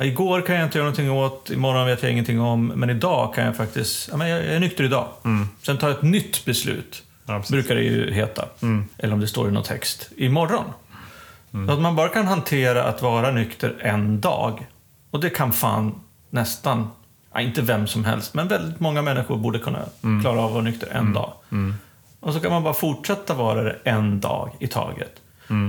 Igår 0.00 0.40
kan 0.40 0.54
jag 0.56 0.64
inte 0.64 0.78
göra 0.78 0.84
någonting 0.86 1.10
åt, 1.10 1.50
imorgon 1.50 1.86
vet 1.86 2.02
jag 2.02 2.12
ingenting 2.12 2.40
om, 2.40 2.66
men 2.66 2.90
idag 2.90 3.34
kan 3.34 3.44
jag 3.44 3.56
faktiskt... 3.56 4.08
Ja, 4.10 4.16
men 4.16 4.28
jag 4.28 4.44
är 4.44 4.60
nykter 4.60 4.84
idag. 4.84 5.08
Sen 5.62 5.78
tar 5.78 5.88
jag 5.88 5.96
ett 5.96 6.02
nytt 6.02 6.44
beslut, 6.44 7.02
Ja, 7.26 7.42
brukar 7.50 7.74
det 7.74 7.82
ju 7.82 8.12
heta. 8.12 8.44
Eller 8.98 9.14
om 9.14 9.20
det 9.20 9.26
står 9.28 9.48
i 9.48 9.52
någon 9.52 9.62
text. 9.62 10.10
Imorgon. 10.16 10.64
Så 11.66 11.72
att 11.72 11.80
man 11.80 11.96
bara 11.96 12.08
kan 12.08 12.26
hantera 12.26 12.84
att 12.84 13.02
vara 13.02 13.30
nykter 13.30 13.76
en 13.80 14.20
dag. 14.20 14.66
Och 15.10 15.20
det 15.20 15.30
kan 15.30 15.52
fan 15.52 15.94
nästan, 16.30 16.88
ja, 17.34 17.40
inte 17.40 17.62
vem 17.62 17.86
som 17.86 18.04
helst, 18.04 18.34
men 18.34 18.48
väldigt 18.48 18.80
många 18.80 19.02
människor 19.02 19.36
borde 19.36 19.58
kunna 19.58 19.78
klara 20.22 20.40
av 20.40 20.46
att 20.46 20.52
vara 20.52 20.62
nykter 20.62 20.88
en 20.92 21.12
dag. 21.12 21.32
Och 22.24 22.32
så 22.32 22.40
kan 22.40 22.50
man 22.50 22.62
bara 22.62 22.74
fortsätta 22.74 23.34
vara 23.34 23.62
det 23.62 23.76
en 23.84 24.20
dag 24.20 24.50
i 24.58 24.66
taget. 24.66 25.12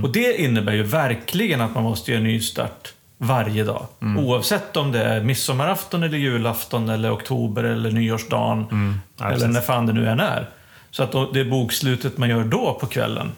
Och 0.02 0.12
det 0.12 0.40
innebär 0.40 0.72
ju 0.72 0.82
verkligen 0.82 1.60
att 1.60 1.74
man 1.74 1.84
måste 1.84 2.10
göra 2.10 2.18
en 2.18 2.24
ny 2.24 2.40
start 2.40 2.92
varje 3.18 3.64
dag. 3.64 3.86
Oavsett 4.18 4.76
om 4.76 4.92
det 4.92 5.04
är 5.04 5.22
midsommarafton 5.22 6.02
eller 6.02 6.18
julafton 6.18 6.88
eller 6.88 7.14
oktober 7.14 7.64
eller 7.64 7.90
nyårsdagen. 7.90 8.66
Ja, 9.18 9.30
eller 9.30 9.48
när 9.48 9.60
fan 9.60 9.86
det 9.86 9.92
nu 9.92 10.08
än 10.08 10.20
är. 10.20 10.50
Så 10.90 11.02
att 11.02 11.34
det 11.34 11.44
bokslutet 11.44 12.18
man 12.18 12.28
gör 12.28 12.44
då 12.44 12.78
på 12.80 12.86
kvällen. 12.86 13.32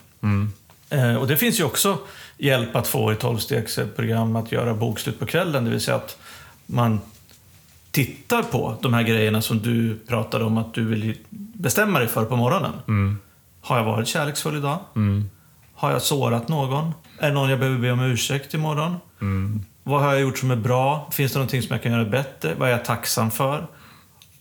Eh, 0.90 1.14
och 1.14 1.26
det 1.26 1.36
finns 1.36 1.60
ju 1.60 1.64
också 1.64 1.98
hjälp 2.38 2.76
att 2.76 2.86
få 2.86 3.12
i 3.12 3.14
12-stegsprogram 3.14 4.38
att 4.38 4.52
göra 4.52 4.74
bokslut 4.74 5.18
på 5.18 5.26
kvällen. 5.26 5.64
Det 5.64 5.70
vill 5.70 5.80
säga 5.80 5.96
att 5.96 6.18
man 6.66 7.00
tittar 8.04 8.42
på 8.42 8.76
de 8.82 8.94
här 8.94 9.02
grejerna 9.02 9.42
som 9.42 9.58
du 9.58 9.98
pratade 10.08 10.44
om 10.44 10.58
att 10.58 10.74
du 10.74 10.84
vill 10.84 11.16
bestämma 11.54 11.98
dig 11.98 12.08
för 12.08 12.24
på 12.24 12.36
morgonen. 12.36 12.72
Mm. 12.88 13.18
Har 13.60 13.76
jag 13.76 13.84
varit 13.84 14.08
kärleksfull 14.08 14.56
idag? 14.56 14.78
Mm. 14.96 15.30
Har 15.74 15.90
jag 15.90 16.02
sårat 16.02 16.48
någon? 16.48 16.92
Är 17.18 17.28
det 17.28 17.34
någon 17.34 17.50
jag 17.50 17.58
behöver 17.58 17.78
be 17.78 17.90
om 17.90 18.00
ursäkt 18.00 18.54
imorgon? 18.54 18.96
Mm. 19.20 19.64
Vad 19.82 20.02
har 20.02 20.12
jag 20.12 20.20
gjort 20.20 20.38
som 20.38 20.50
är 20.50 20.56
bra? 20.56 21.10
Finns 21.12 21.32
det 21.32 21.38
någonting 21.38 21.62
som 21.62 21.74
jag 21.74 21.82
kan 21.82 21.92
göra 21.92 22.04
bättre? 22.04 22.54
Vad 22.58 22.68
är 22.68 22.72
jag 22.72 22.84
tacksam 22.84 23.30
för? 23.30 23.66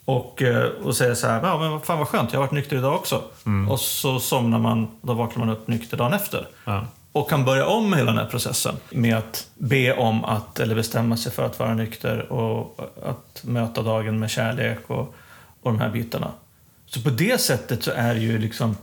Och, 0.05 0.41
eh, 0.41 0.63
och 0.63 0.95
säga 0.95 1.15
så 1.15 1.27
här, 1.27 1.41
ja 1.43 1.59
men 1.59 1.81
fan 1.81 1.99
vad 1.99 2.07
skönt, 2.07 2.33
jag 2.33 2.39
har 2.39 2.45
varit 2.45 2.53
nykter 2.53 2.77
idag 2.77 2.95
också. 2.95 3.23
Och 3.69 3.79
så 3.79 4.19
somnar 4.19 4.59
man, 4.59 4.87
då 5.01 5.13
vaknar 5.13 5.45
man 5.45 5.55
upp 5.55 5.67
nykter 5.67 5.97
dagen 5.97 6.13
efter. 6.13 6.47
Ja. 6.65 6.85
Och 7.11 7.29
kan 7.29 7.45
börja 7.45 7.65
om 7.65 7.93
hela 7.93 8.11
den 8.11 8.17
här 8.17 8.25
processen 8.29 8.75
med 8.89 9.17
att 9.17 9.47
be 9.57 9.93
om 9.93 10.25
att, 10.25 10.59
eller 10.59 10.75
bestämma 10.75 11.17
sig 11.17 11.31
för 11.31 11.45
att 11.45 11.59
vara 11.59 11.73
nykter 11.73 12.31
och 12.31 12.79
att 13.03 13.43
möta 13.43 13.81
dagen 13.81 14.19
med 14.19 14.29
kärlek 14.29 14.79
och, 14.87 15.15
och 15.61 15.71
de 15.71 15.79
här 15.79 15.89
bitarna. 15.89 16.31
Så 16.85 17.01
på 17.01 17.09
det 17.09 17.41
sättet 17.41 17.83
så 17.83 17.91
är 17.91 18.13
det 18.13 18.19
ju 18.19 18.37
liksom 18.37 18.77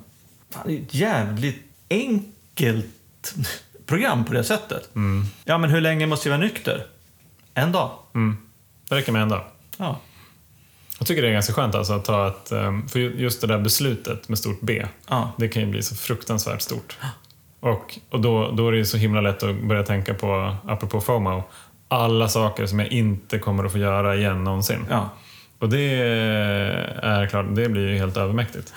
fan, 0.50 0.70
ett 0.70 0.94
jävligt 0.94 1.62
enkelt 1.90 3.34
program 3.86 4.24
på 4.24 4.32
det 4.32 4.44
sättet. 4.44 4.90
Ja, 5.44 5.58
men 5.58 5.70
hur 5.70 5.80
länge 5.80 6.06
måste 6.06 6.28
jag 6.28 6.38
vara 6.38 6.46
nykter? 6.46 6.86
En 7.54 7.72
dag. 7.72 7.90
Mm. 8.14 8.36
Det 8.88 8.94
räcker 8.94 9.12
med 9.12 9.22
en 9.22 9.28
dag. 9.28 9.44
Ja. 9.76 10.00
Jag 10.98 11.06
tycker 11.06 11.22
det 11.22 11.28
är 11.28 11.32
ganska 11.32 11.52
skönt 11.52 11.74
alltså 11.74 11.92
att 11.92 12.04
ta 12.04 12.28
ett, 12.28 12.52
ehm, 12.52 12.88
för 12.88 12.98
just 12.98 13.40
det 13.40 13.46
där 13.46 13.58
beslutet 13.58 14.28
med 14.28 14.38
stort 14.38 14.60
B, 14.60 14.86
Ja. 15.08 15.32
det 15.38 15.48
kan 15.48 15.62
ju 15.62 15.68
bli 15.68 15.82
så 15.82 15.94
fruktansvärt 15.94 16.60
stort. 16.62 16.98
Och, 17.64 17.98
och 18.10 18.20
då, 18.20 18.50
då 18.50 18.68
är 18.68 18.72
det 18.72 18.84
så 18.84 18.96
himla 18.96 19.20
lätt 19.20 19.42
att 19.42 19.56
börja 19.56 19.82
tänka 19.82 20.14
på, 20.14 20.56
apropå 20.66 21.00
FOMO, 21.00 21.42
alla 21.88 22.28
saker 22.28 22.66
som 22.66 22.78
jag 22.78 22.88
inte 22.88 23.38
kommer 23.38 23.64
att 23.64 23.72
få 23.72 23.78
göra 23.78 24.16
igen 24.16 24.44
någonsin. 24.44 24.86
ja. 24.90 25.10
Och 25.58 25.68
det 25.68 25.80
är 27.02 27.26
klart, 27.26 27.46
det 27.48 27.68
blir 27.68 27.88
ju 27.88 27.98
helt 27.98 28.16
övermäktigt. 28.16 28.74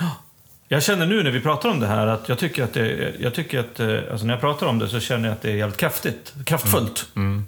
Jag 0.67 0.83
känner 0.83 1.05
nu 1.05 1.23
när 1.23 1.31
vi 1.31 1.41
pratar 1.41 1.69
om 1.69 1.79
det 1.79 1.87
här 1.87 2.07
att 2.07 2.29
jag 2.29 2.39
tycker 2.39 2.63
att 2.63 2.73
det, 2.73 3.13
jag 3.19 3.33
tycker 3.33 3.59
att, 3.59 3.79
alltså 4.11 4.25
när 4.25 4.33
jag 4.33 4.41
pratar 4.41 4.67
om 4.67 4.79
det 4.79 4.87
så 4.87 4.99
känner 4.99 5.27
jag 5.27 5.33
att 5.33 5.41
det 5.41 5.51
är 5.51 5.55
jävligt 5.55 5.77
kraftigt, 5.77 6.33
kraftfullt. 6.45 7.09
Mm. 7.15 7.47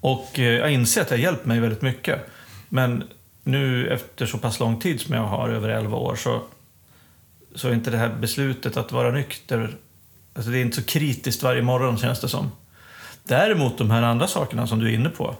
Och 0.00 0.38
eh, 0.38 0.44
jag 0.44 0.72
inser 0.72 1.00
att 1.00 1.08
det 1.08 1.14
har 1.14 1.22
hjälpt 1.22 1.44
mig 1.44 1.60
väldigt 1.60 1.82
mycket. 1.82 2.26
Men 2.68 3.04
nu 3.42 3.88
efter 3.88 4.26
så 4.26 4.38
pass 4.38 4.60
lång 4.60 4.80
tid 4.80 5.00
som 5.00 5.14
jag 5.14 5.22
har, 5.22 5.48
över 5.48 5.68
11 5.68 5.96
år, 5.96 6.16
så, 6.16 6.42
så 7.54 7.68
är 7.68 7.72
inte 7.72 7.90
det 7.90 7.96
här 7.96 8.10
beslutet 8.20 8.76
att 8.76 8.92
vara 8.92 9.10
nykter, 9.10 9.76
alltså 10.34 10.50
det 10.50 10.58
är 10.58 10.62
inte 10.62 10.76
så 10.76 10.82
kritiskt 10.82 11.42
varje 11.42 11.62
morgon 11.62 11.98
känns 11.98 12.20
det 12.20 12.28
som. 12.28 12.50
Däremot 13.24 13.78
de 13.78 13.90
här 13.90 14.02
andra 14.02 14.26
sakerna 14.26 14.66
som 14.66 14.78
du 14.78 14.88
är 14.88 14.94
inne 14.94 15.08
på. 15.08 15.36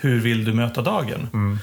Hur 0.00 0.20
vill 0.20 0.44
du 0.44 0.52
möta 0.52 0.82
dagen? 0.82 1.28
Mm. 1.32 1.58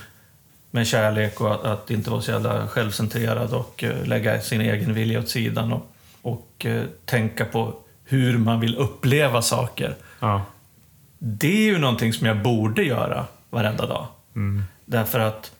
Med 0.72 0.88
kärlek 0.88 1.42
och 1.42 1.54
att, 1.54 1.64
att 1.64 1.92
inte 1.92 2.10
vara 2.10 2.22
så 2.22 2.32
jävla 2.32 2.68
självcentrerad 2.68 3.54
och 3.54 3.84
eh, 3.84 4.06
lägga 4.06 4.42
sin 4.42 4.62
egen 4.62 4.94
vilja 4.94 5.20
åt 5.20 5.30
sidan 5.30 5.74
och, 5.74 5.96
och 6.22 6.66
eh, 6.66 6.84
tänka 7.06 7.46
på 7.46 7.76
hur 8.06 8.38
man 8.38 8.60
vill 8.60 8.76
uppleva 8.76 9.42
saker. 9.42 9.96
Ja. 10.20 10.42
Det 11.20 11.48
är 11.48 11.66
ju 11.66 11.78
någonting 11.78 12.14
som 12.14 12.28
jag 12.28 12.42
borde 12.42 12.84
göra 12.84 13.26
varenda 13.50 13.88
dag. 13.88 14.08
Mm. 14.36 14.64
Därför 14.86 15.20
att 15.20 15.52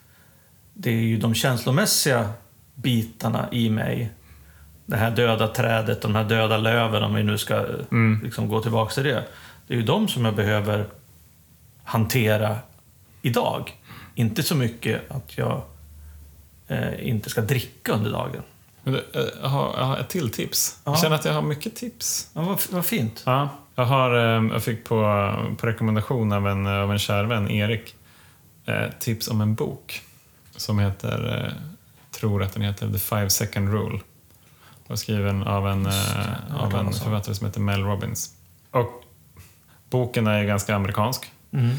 det 0.74 0.90
är 0.90 1.02
ju 1.02 1.16
de 1.16 1.34
känslomässiga 1.34 2.28
bitarna 2.74 3.48
i 3.52 3.70
mig. 3.70 4.10
Det 4.86 4.96
här 4.96 5.10
döda 5.10 5.48
trädet, 5.48 6.02
de 6.02 6.14
här 6.14 6.24
döda 6.24 6.56
löven, 6.56 7.02
om 7.02 7.14
vi 7.14 7.22
nu 7.22 7.38
ska 7.38 7.54
Mm. 7.90 8.20
liksom 8.24 8.48
gå 8.48 8.60
tillbaka 8.60 8.94
till 8.94 9.04
det. 9.04 9.24
Det 9.66 9.74
är 9.74 9.78
ju 9.78 9.84
de 9.84 10.08
som 10.08 10.24
jag 10.24 10.34
behöver 10.34 10.86
hantera 11.84 12.56
idag. 13.22 13.72
Inte 14.14 14.42
så 14.42 14.54
mycket 14.54 15.10
att 15.10 15.38
jag 15.38 15.62
eh, 16.68 17.08
inte 17.08 17.30
ska 17.30 17.40
dricka 17.40 17.92
under 17.92 18.10
dagen. 18.10 18.42
Men 18.82 18.92
du, 18.94 18.98
eh, 19.20 19.26
Jag 19.42 19.48
har, 19.48 19.74
jag 19.78 19.84
har 19.84 19.96
ett 19.98 20.08
till 20.08 20.30
tips. 20.30 20.78
Ja. 20.84 20.92
Jag 20.92 21.00
känner 21.00 21.16
att 21.16 21.24
jag 21.24 21.32
har 21.32 21.42
mycket 21.42 21.76
tips. 21.76 22.30
Ja, 22.34 22.42
vad, 22.42 22.60
vad 22.70 22.84
fint. 22.86 23.22
Ja, 23.26 23.48
jag, 23.74 23.84
har, 23.84 24.14
eh, 24.16 24.52
jag 24.52 24.62
fick 24.64 24.84
på, 24.84 24.96
på 25.58 25.66
rekommendation 25.66 26.32
av 26.32 26.48
en, 26.48 26.66
av 26.66 26.92
en 26.92 26.98
kär 26.98 27.24
vän, 27.24 27.50
Erik, 27.50 27.94
eh, 28.66 28.90
tips 28.98 29.28
om 29.28 29.40
en 29.40 29.54
bok 29.54 30.02
som 30.56 30.78
heter, 30.78 31.52
tror 32.10 32.42
att 32.42 32.52
den 32.52 32.62
heter 32.62 32.92
The 32.92 32.98
Five 32.98 33.30
Second 33.30 33.72
Rule. 33.72 33.98
Och 34.86 34.98
skriven 34.98 35.42
av 35.42 35.68
en, 35.68 35.86
eh, 35.86 36.56
av 36.56 36.74
en 36.74 36.92
författare 36.92 37.34
som 37.34 37.46
heter 37.46 37.60
Mel 37.60 37.82
Robbins. 37.82 38.30
Och 38.70 39.04
boken 39.90 40.26
är 40.26 40.44
ganska 40.44 40.74
amerikansk. 40.74 41.32
Mm. 41.52 41.76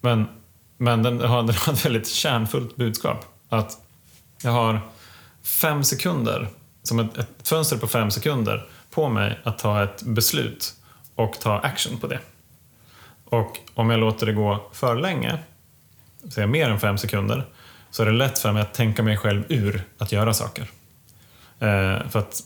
Men, 0.00 0.28
men 0.76 1.02
den 1.02 1.20
har, 1.20 1.42
den 1.42 1.54
har 1.56 1.72
ett 1.72 1.84
väldigt 1.84 2.08
kärnfullt 2.08 2.76
budskap. 2.76 3.24
Att 3.48 3.78
jag 4.42 4.50
har 4.50 4.80
fem 5.42 5.84
sekunder, 5.84 6.48
som 6.82 6.98
ett, 6.98 7.18
ett 7.18 7.48
fönster 7.48 7.76
på 7.76 7.86
fem 7.86 8.10
sekunder, 8.10 8.68
på 8.90 9.08
mig 9.08 9.38
att 9.44 9.58
ta 9.58 9.82
ett 9.82 10.02
beslut 10.02 10.74
och 11.14 11.40
ta 11.40 11.58
action 11.58 11.98
på 11.98 12.06
det. 12.06 12.18
Och 13.24 13.58
om 13.74 13.90
jag 13.90 14.00
låter 14.00 14.26
det 14.26 14.32
gå 14.32 14.70
för 14.72 14.96
länge, 14.96 15.38
säga 16.28 16.46
mer 16.46 16.70
än 16.70 16.80
fem 16.80 16.98
sekunder, 16.98 17.46
så 17.90 18.02
är 18.02 18.06
det 18.06 18.12
lätt 18.12 18.38
för 18.38 18.52
mig 18.52 18.62
att 18.62 18.74
tänka 18.74 19.02
mig 19.02 19.16
själv 19.16 19.44
ur 19.48 19.82
att 19.98 20.12
göra 20.12 20.34
saker. 20.34 20.70
Eh, 21.60 22.08
för 22.08 22.18
att 22.18 22.42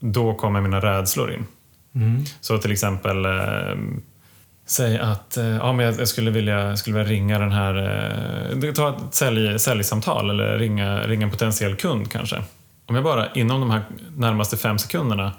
då 0.00 0.34
kommer 0.34 0.60
mina 0.60 0.80
rädslor 0.80 1.32
in. 1.32 1.46
Mm. 1.94 2.24
Så 2.40 2.58
till 2.58 2.72
exempel, 2.72 3.24
eh, 3.24 3.76
säg 4.66 4.98
att 4.98 5.36
eh, 5.36 5.46
ja, 5.46 5.72
men 5.72 5.86
jag 5.86 6.00
jag 6.00 6.08
skulle 6.08 6.30
vilja, 6.30 6.68
jag 6.68 6.78
skulle 6.78 6.98
vilja 6.98 7.12
ringa 7.12 7.38
den 7.38 7.52
här, 7.52 7.74
eh, 8.64 8.72
ta 8.72 8.88
ett 8.88 9.14
sälj, 9.14 9.58
säljsamtal 9.58 10.30
eller 10.30 10.58
ringa, 10.58 11.06
ringa 11.06 11.24
en 11.24 11.30
potentiell 11.30 11.76
kund 11.76 12.10
kanske. 12.10 12.42
Om 12.86 12.94
jag 12.94 13.04
bara 13.04 13.32
inom 13.32 13.60
de 13.60 13.70
här 13.70 13.82
närmaste 14.16 14.56
fem 14.56 14.78
sekunderna 14.78 15.32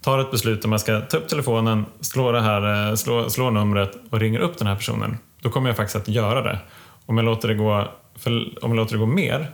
tar 0.00 0.18
ett 0.18 0.30
beslut 0.30 0.64
om 0.64 0.72
jag 0.72 0.80
ska 0.80 1.00
ta 1.00 1.16
upp 1.16 1.28
telefonen, 1.28 1.84
slå, 2.00 2.32
det 2.32 2.40
här, 2.40 2.88
eh, 2.90 2.94
slå, 2.94 3.30
slå 3.30 3.50
numret 3.50 3.92
och 4.10 4.20
ringer 4.20 4.38
upp 4.38 4.58
den 4.58 4.66
här 4.66 4.76
personen, 4.76 5.18
då 5.42 5.50
kommer 5.50 5.68
jag 5.68 5.76
faktiskt 5.76 5.96
att 5.96 6.08
göra 6.08 6.42
det. 6.42 6.58
Om 7.06 7.16
jag 7.16 7.24
låter 7.24 7.48
det 7.48 7.54
gå, 7.54 7.88
för, 8.18 8.64
om 8.64 8.70
jag 8.70 8.76
låter 8.76 8.92
det 8.92 8.98
gå 8.98 9.06
mer, 9.06 9.50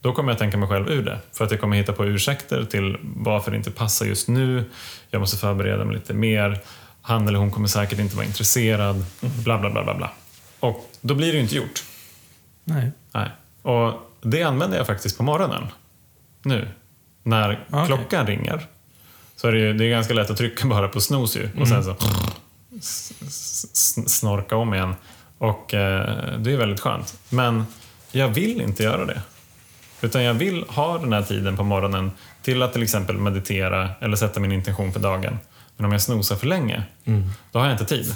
då 0.00 0.12
kommer 0.12 0.32
jag 0.32 0.38
tänka 0.38 0.56
mig 0.56 0.68
själv 0.68 0.88
ur 0.90 1.02
det. 1.02 1.18
För 1.32 1.44
att 1.44 1.50
jag 1.50 1.60
kommer 1.60 1.76
hitta 1.76 1.92
på 1.92 2.06
ursäkter 2.06 2.64
till 2.64 2.96
varför 3.02 3.50
det 3.50 3.56
inte 3.56 3.70
passar 3.70 4.06
just 4.06 4.28
nu. 4.28 4.64
Jag 5.10 5.20
måste 5.20 5.36
förbereda 5.36 5.84
mig 5.84 5.94
lite 5.94 6.14
mer. 6.14 6.60
Han 7.02 7.28
eller 7.28 7.38
hon 7.38 7.50
kommer 7.50 7.68
säkert 7.68 7.98
inte 7.98 8.16
vara 8.16 8.26
intresserad. 8.26 9.04
Bla, 9.20 9.58
bla, 9.58 9.70
bla, 9.70 9.84
bla, 9.84 9.94
bla. 9.94 10.10
Och 10.60 10.90
då 11.00 11.14
blir 11.14 11.26
det 11.26 11.34
ju 11.36 11.42
inte 11.42 11.56
gjort. 11.56 11.82
Nej. 12.64 12.90
Nej. 13.12 13.28
Och 13.62 13.92
det 14.22 14.42
använder 14.42 14.76
jag 14.78 14.86
faktiskt 14.86 15.16
på 15.16 15.22
morgonen. 15.22 15.66
Nu. 16.42 16.68
När 17.22 17.66
Okej. 17.70 17.86
klockan 17.86 18.26
ringer. 18.26 18.66
Så 19.36 19.48
är 19.48 19.52
det, 19.52 19.58
ju, 19.58 19.72
det 19.72 19.84
är 19.84 19.90
ganska 19.90 20.14
lätt 20.14 20.30
att 20.30 20.36
trycka 20.36 20.66
bara 20.68 20.88
på 20.88 21.00
snooze 21.00 21.38
ju. 21.38 21.60
Och 21.60 21.68
sen 21.68 21.84
så 21.84 21.96
s- 22.78 23.12
s- 23.22 24.18
snorka 24.18 24.56
om 24.56 24.74
igen. 24.74 24.94
Och 25.38 25.74
eh, 25.74 26.38
det 26.38 26.52
är 26.52 26.56
väldigt 26.56 26.80
skönt. 26.80 27.18
Men 27.28 27.64
jag 28.12 28.28
vill 28.28 28.60
inte 28.60 28.82
göra 28.82 29.04
det. 29.06 29.22
Utan 30.00 30.22
jag 30.22 30.34
vill 30.34 30.64
ha 30.68 30.98
den 30.98 31.12
här 31.12 31.22
tiden 31.22 31.56
på 31.56 31.64
morgonen 31.64 32.10
till 32.42 32.62
att 32.62 32.72
till 32.72 32.82
exempel 32.82 33.16
meditera 33.16 33.90
eller 34.00 34.16
sätta 34.16 34.40
min 34.40 34.52
intention 34.52 34.92
för 34.92 35.00
dagen. 35.00 35.38
Men 35.76 35.86
om 35.86 35.92
jag 35.92 36.02
snosar 36.02 36.36
för 36.36 36.46
länge, 36.46 36.82
då 37.52 37.58
har 37.58 37.66
jag 37.66 37.74
inte 37.74 37.84
tid. 37.84 38.14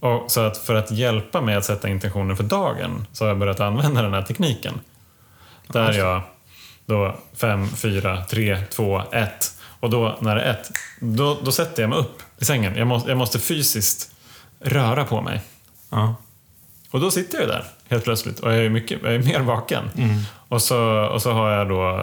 Och 0.00 0.30
så 0.30 0.40
att 0.40 0.58
för 0.58 0.74
att 0.74 0.90
hjälpa 0.90 1.40
mig 1.40 1.54
att 1.54 1.64
sätta 1.64 1.88
intentionen 1.88 2.36
för 2.36 2.44
dagen 2.44 3.06
så 3.12 3.24
har 3.24 3.28
jag 3.28 3.38
börjat 3.38 3.60
använda 3.60 4.02
den 4.02 4.14
här 4.14 4.22
tekniken. 4.22 4.80
Där 5.66 5.92
jag 5.92 6.22
då 6.86 7.16
5, 7.36 7.68
4, 7.68 8.24
3, 8.24 8.62
2, 8.70 9.02
1 9.12 9.58
och 9.80 9.90
då 9.90 10.18
när 10.20 10.36
det 10.36 10.42
är 10.42 10.50
1, 10.50 10.70
då, 11.00 11.38
då 11.44 11.52
sätter 11.52 11.82
jag 11.82 11.90
mig 11.90 11.98
upp 11.98 12.22
i 12.38 12.44
sängen. 12.44 12.76
Jag 12.76 12.86
måste, 12.86 13.08
jag 13.08 13.18
måste 13.18 13.38
fysiskt 13.38 14.12
röra 14.60 15.04
på 15.04 15.20
mig. 15.20 15.40
Ja. 15.90 16.14
Och 16.90 17.00
då 17.00 17.10
sitter 17.10 17.38
jag 17.38 17.48
där 17.48 17.64
helt 17.88 18.04
plötsligt 18.04 18.40
och 18.40 18.52
jag 18.52 18.64
är, 18.64 18.68
mycket, 18.68 19.02
jag 19.02 19.14
är 19.14 19.18
mer 19.18 19.40
vaken. 19.40 19.90
Och, 20.50 20.62
så, 20.62 21.04
och 21.04 21.22
så 21.22 21.32
har 21.32 21.50
jag 21.50 21.68
då 21.68 21.98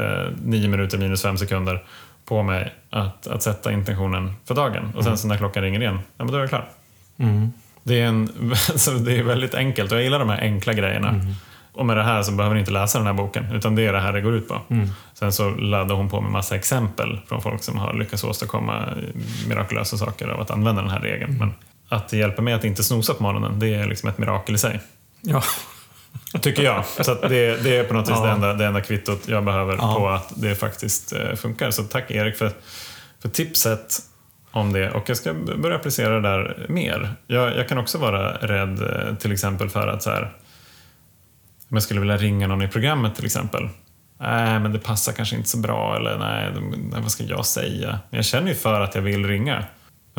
eh, 0.00 0.32
9 0.44 0.68
minuter 0.68 0.98
minus 0.98 1.22
5 1.22 1.38
sekunder 1.38 1.84
på 2.24 2.42
mig 2.42 2.74
att, 2.90 3.26
att 3.26 3.42
sätta 3.42 3.72
intentionen 3.72 4.32
för 4.44 4.54
dagen. 4.54 4.92
Och 4.96 5.04
sen 5.04 5.18
så 5.18 5.28
när 5.28 5.36
klockan 5.36 5.62
ringer 5.62 5.80
igen, 5.80 5.98
ja, 6.16 6.24
men 6.24 6.26
då 6.26 6.34
är 6.34 6.40
jag 6.40 6.48
klar. 6.48 6.68
Mm. 7.16 7.52
Det 7.82 8.00
är, 8.00 8.06
en, 8.06 8.54
så 8.76 8.90
det 8.90 9.18
är 9.18 9.22
väldigt 9.22 9.54
enkelt 9.54 9.92
och 9.92 9.98
jag 9.98 10.04
gillar 10.04 10.18
de 10.18 10.28
här 10.28 10.40
enkla 10.40 10.72
grejerna. 10.72 11.20
Och 11.72 11.86
med 11.86 11.96
det 11.96 12.02
här 12.02 12.22
så 12.22 12.32
behöver 12.32 12.54
ni 12.54 12.60
inte 12.60 12.72
läsa 12.72 12.98
den 12.98 13.06
här 13.06 13.14
boken, 13.14 13.46
utan 13.52 13.74
det 13.74 13.86
är 13.86 13.92
det 13.92 14.00
här 14.00 14.12
det 14.12 14.20
går 14.20 14.34
ut 14.34 14.48
på. 14.48 14.60
Sen 15.14 15.32
så 15.32 15.50
laddar 15.50 15.94
hon 15.94 16.08
på 16.08 16.20
med 16.20 16.32
massa 16.32 16.56
exempel 16.56 17.20
från 17.26 17.42
folk 17.42 17.62
som 17.62 17.78
har 17.78 17.94
lyckats 17.94 18.24
åstadkomma 18.24 18.88
mirakulösa 19.48 19.96
saker 19.96 20.28
av 20.28 20.40
att 20.40 20.50
använda 20.50 20.82
den 20.82 20.90
här 20.90 21.00
regeln. 21.00 21.38
Men 21.38 21.52
att 21.88 22.08
det 22.08 22.16
hjälper 22.16 22.42
mig 22.42 22.54
att 22.54 22.64
inte 22.64 22.84
snosa 22.84 23.14
på 23.14 23.22
morgonen, 23.22 23.58
det 23.58 23.74
är 23.74 23.86
liksom 23.86 24.08
ett 24.08 24.18
mirakel 24.18 24.54
i 24.54 24.58
sig. 24.58 24.80
Ja. 25.20 25.42
Tycker 26.42 26.62
jag. 26.62 26.84
Så 26.86 27.14
det, 27.14 27.62
det 27.64 27.76
är 27.76 27.84
på 27.84 27.94
något 27.94 28.08
vis 28.08 28.16
Ja. 28.16 28.24
det, 28.26 28.30
enda, 28.32 28.52
det 28.54 28.66
enda 28.66 28.80
kvittot 28.80 29.28
jag 29.28 29.44
behöver 29.44 29.76
Ja. 29.76 29.94
på 29.94 30.08
att 30.08 30.32
det 30.36 30.54
faktiskt 30.54 31.12
eh, 31.12 31.34
funkar. 31.34 31.70
Så 31.70 31.82
tack 31.82 32.10
Erik 32.10 32.36
för, 32.36 32.50
för 33.22 33.28
tipset 33.28 33.98
om 34.50 34.72
det. 34.72 34.90
Och 34.90 35.08
jag 35.08 35.16
ska 35.16 35.34
börja 35.34 35.76
applicera 35.76 36.14
det 36.14 36.20
där 36.28 36.66
mer. 36.68 37.10
Jag, 37.26 37.56
jag 37.56 37.68
kan 37.68 37.78
också 37.78 37.98
vara 37.98 38.32
rädd 38.32 38.82
eh, 38.82 39.14
till 39.16 39.32
exempel 39.32 39.68
för 39.68 39.88
att 39.88 40.02
så 40.02 40.10
här, 40.10 40.22
Om 41.68 41.76
jag 41.76 41.82
skulle 41.82 42.00
vilja 42.00 42.16
ringa 42.16 42.46
någon 42.46 42.62
i 42.62 42.68
programmet 42.68 43.14
till 43.16 43.26
exempel. 43.26 43.68
Nej, 44.20 44.60
men 44.60 44.72
det 44.72 44.78
passar 44.78 45.12
kanske 45.12 45.36
inte 45.36 45.48
så 45.48 45.58
bra 45.58 45.96
eller 45.96 46.18
nej, 46.18 46.52
vad 47.02 47.10
ska 47.12 47.24
jag 47.24 47.46
säga? 47.46 47.88
Men 48.10 48.18
jag 48.18 48.24
känner 48.24 48.48
ju 48.48 48.54
för 48.54 48.80
att 48.80 48.94
jag 48.94 49.02
vill 49.02 49.26
ringa. 49.26 49.64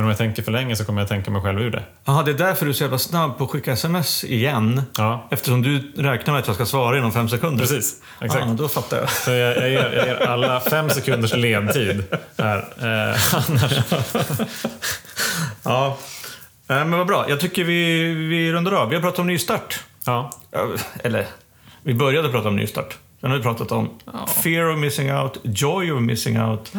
Men 0.01 0.05
om 0.05 0.09
jag 0.09 0.17
tänker 0.17 0.43
för 0.43 0.51
länge 0.51 0.75
så 0.75 0.85
kommer 0.85 1.01
jag 1.01 1.07
tänka 1.09 1.31
mig 1.31 1.41
själv 1.41 1.61
ur 1.61 1.71
det. 1.71 1.83
Jaha, 2.05 2.23
det 2.23 2.31
är 2.31 2.35
därför 2.35 2.65
du 2.65 2.71
är 2.71 2.73
så 2.75 2.83
jävla 2.83 2.97
snabb 2.97 3.37
på 3.37 3.43
att 3.43 3.49
skicka 3.49 3.71
sms 3.71 4.23
igen. 4.23 4.81
Ja, 4.97 5.27
Eftersom 5.31 5.61
du 5.61 5.91
räknar 5.97 6.33
med 6.33 6.41
att 6.41 6.47
jag 6.47 6.55
ska 6.55 6.65
svara 6.65 6.97
inom 6.97 7.11
fem 7.11 7.29
sekunder. 7.29 7.59
precis. 7.61 7.95
Exakt. 8.21 8.45
Ja, 8.47 8.53
då 8.53 8.67
fattar 8.67 8.97
jag. 8.97 9.09
Så 9.09 9.31
jag, 9.31 9.57
jag, 9.57 9.69
ger, 9.69 9.91
jag 9.95 10.05
ger 10.07 10.15
alla 10.27 10.59
fem 10.59 10.89
sekunders 10.89 11.33
ledtid 11.33 12.03
här. 12.37 12.57
Eh, 12.57 13.35
annars. 13.35 13.73
Ja. 15.63 15.97
Eh, 16.67 16.75
Men 16.75 16.91
vad 16.91 17.07
bra. 17.07 17.25
Jag 17.29 17.39
tycker 17.39 17.63
vi, 17.63 18.03
vi 18.13 18.53
rundar 18.53 18.71
av. 18.71 18.89
Vi 18.89 18.95
har 18.95 19.01
pratat 19.01 19.19
om 19.19 19.27
nystart. 19.27 19.79
Ja, 20.05 20.31
Eller, 21.03 21.25
vi 21.83 21.93
började 21.93 22.29
prata 22.29 22.47
om 22.47 22.55
nystart. 22.55 22.97
Sen 23.21 23.31
har 23.31 23.37
vi 23.37 23.43
pratat 23.43 23.71
om 23.71 23.89
fear 24.43 24.73
of 24.73 24.79
missing 24.79 25.13
out, 25.13 25.37
joy 25.43 25.91
of 25.91 26.01
missing 26.01 26.41
out, 26.41 26.73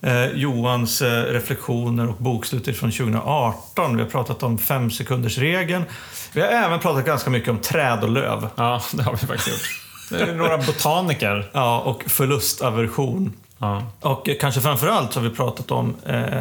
eh, 0.00 0.26
Johans 0.26 1.02
eh, 1.02 1.24
reflektioner 1.24 2.08
och 2.08 2.16
bokslutet 2.18 2.76
från 2.76 2.90
2018. 2.90 3.96
Vi 3.96 4.02
har 4.02 4.10
pratat 4.10 4.42
om 4.42 4.58
fem 4.58 4.90
sekunders 4.90 5.38
regeln. 5.38 5.84
Vi 6.32 6.40
har 6.40 6.48
även 6.48 6.78
pratat 6.78 7.06
ganska 7.06 7.30
mycket 7.30 7.48
om 7.48 7.58
träd 7.58 8.02
och 8.02 8.10
löv. 8.10 8.48
ja, 8.56 8.82
det 8.92 9.02
har 9.02 9.12
vi 9.12 9.18
faktiskt 9.18 9.48
gjort. 9.48 9.80
Det 10.10 10.30
är 10.30 10.34
några 10.34 10.58
botaniker. 10.58 11.50
Ja, 11.52 11.80
och 11.80 12.04
förlustaversion. 12.06 13.32
Ja. 13.58 13.82
Och 14.00 14.28
eh, 14.28 14.36
kanske 14.40 14.60
framför 14.60 14.88
allt 14.88 15.12
så 15.12 15.20
har 15.20 15.28
vi 15.28 15.36
pratat 15.36 15.70
om 15.70 15.94
eh, 16.06 16.40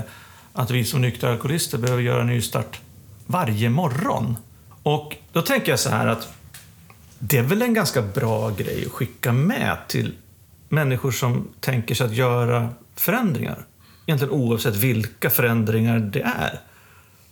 att 0.54 0.72
vi 0.72 0.84
som 0.86 1.02
nyktra 1.02 1.32
alkoholister 1.32 1.78
behöver 1.78 2.02
göra 2.02 2.22
en 2.22 2.28
nystart 2.28 2.80
varje 3.26 3.70
morgon. 3.70 4.38
Och 4.84 5.16
då 5.32 5.42
tänker 5.42 5.72
jag 5.72 5.80
så 5.80 5.90
här 5.90 6.08
att 6.08 6.28
det 7.20 7.38
är 7.38 7.44
väl 7.44 7.62
en 7.62 7.74
ganska 7.74 8.02
bra 8.02 8.50
grej 8.50 8.84
att 8.86 8.92
skicka 8.92 9.32
med 9.34 9.78
till 9.88 10.14
människor 10.70 11.12
som 11.12 11.48
tänker 11.60 11.96
sig 11.96 12.06
att 12.06 12.14
göra 12.16 12.70
förändringar. 12.96 13.66
Egentligen 14.06 14.34
oavsett 14.34 14.76
vilka 14.76 15.30
förändringar 15.30 16.00
det 16.00 16.22
är. 16.22 16.60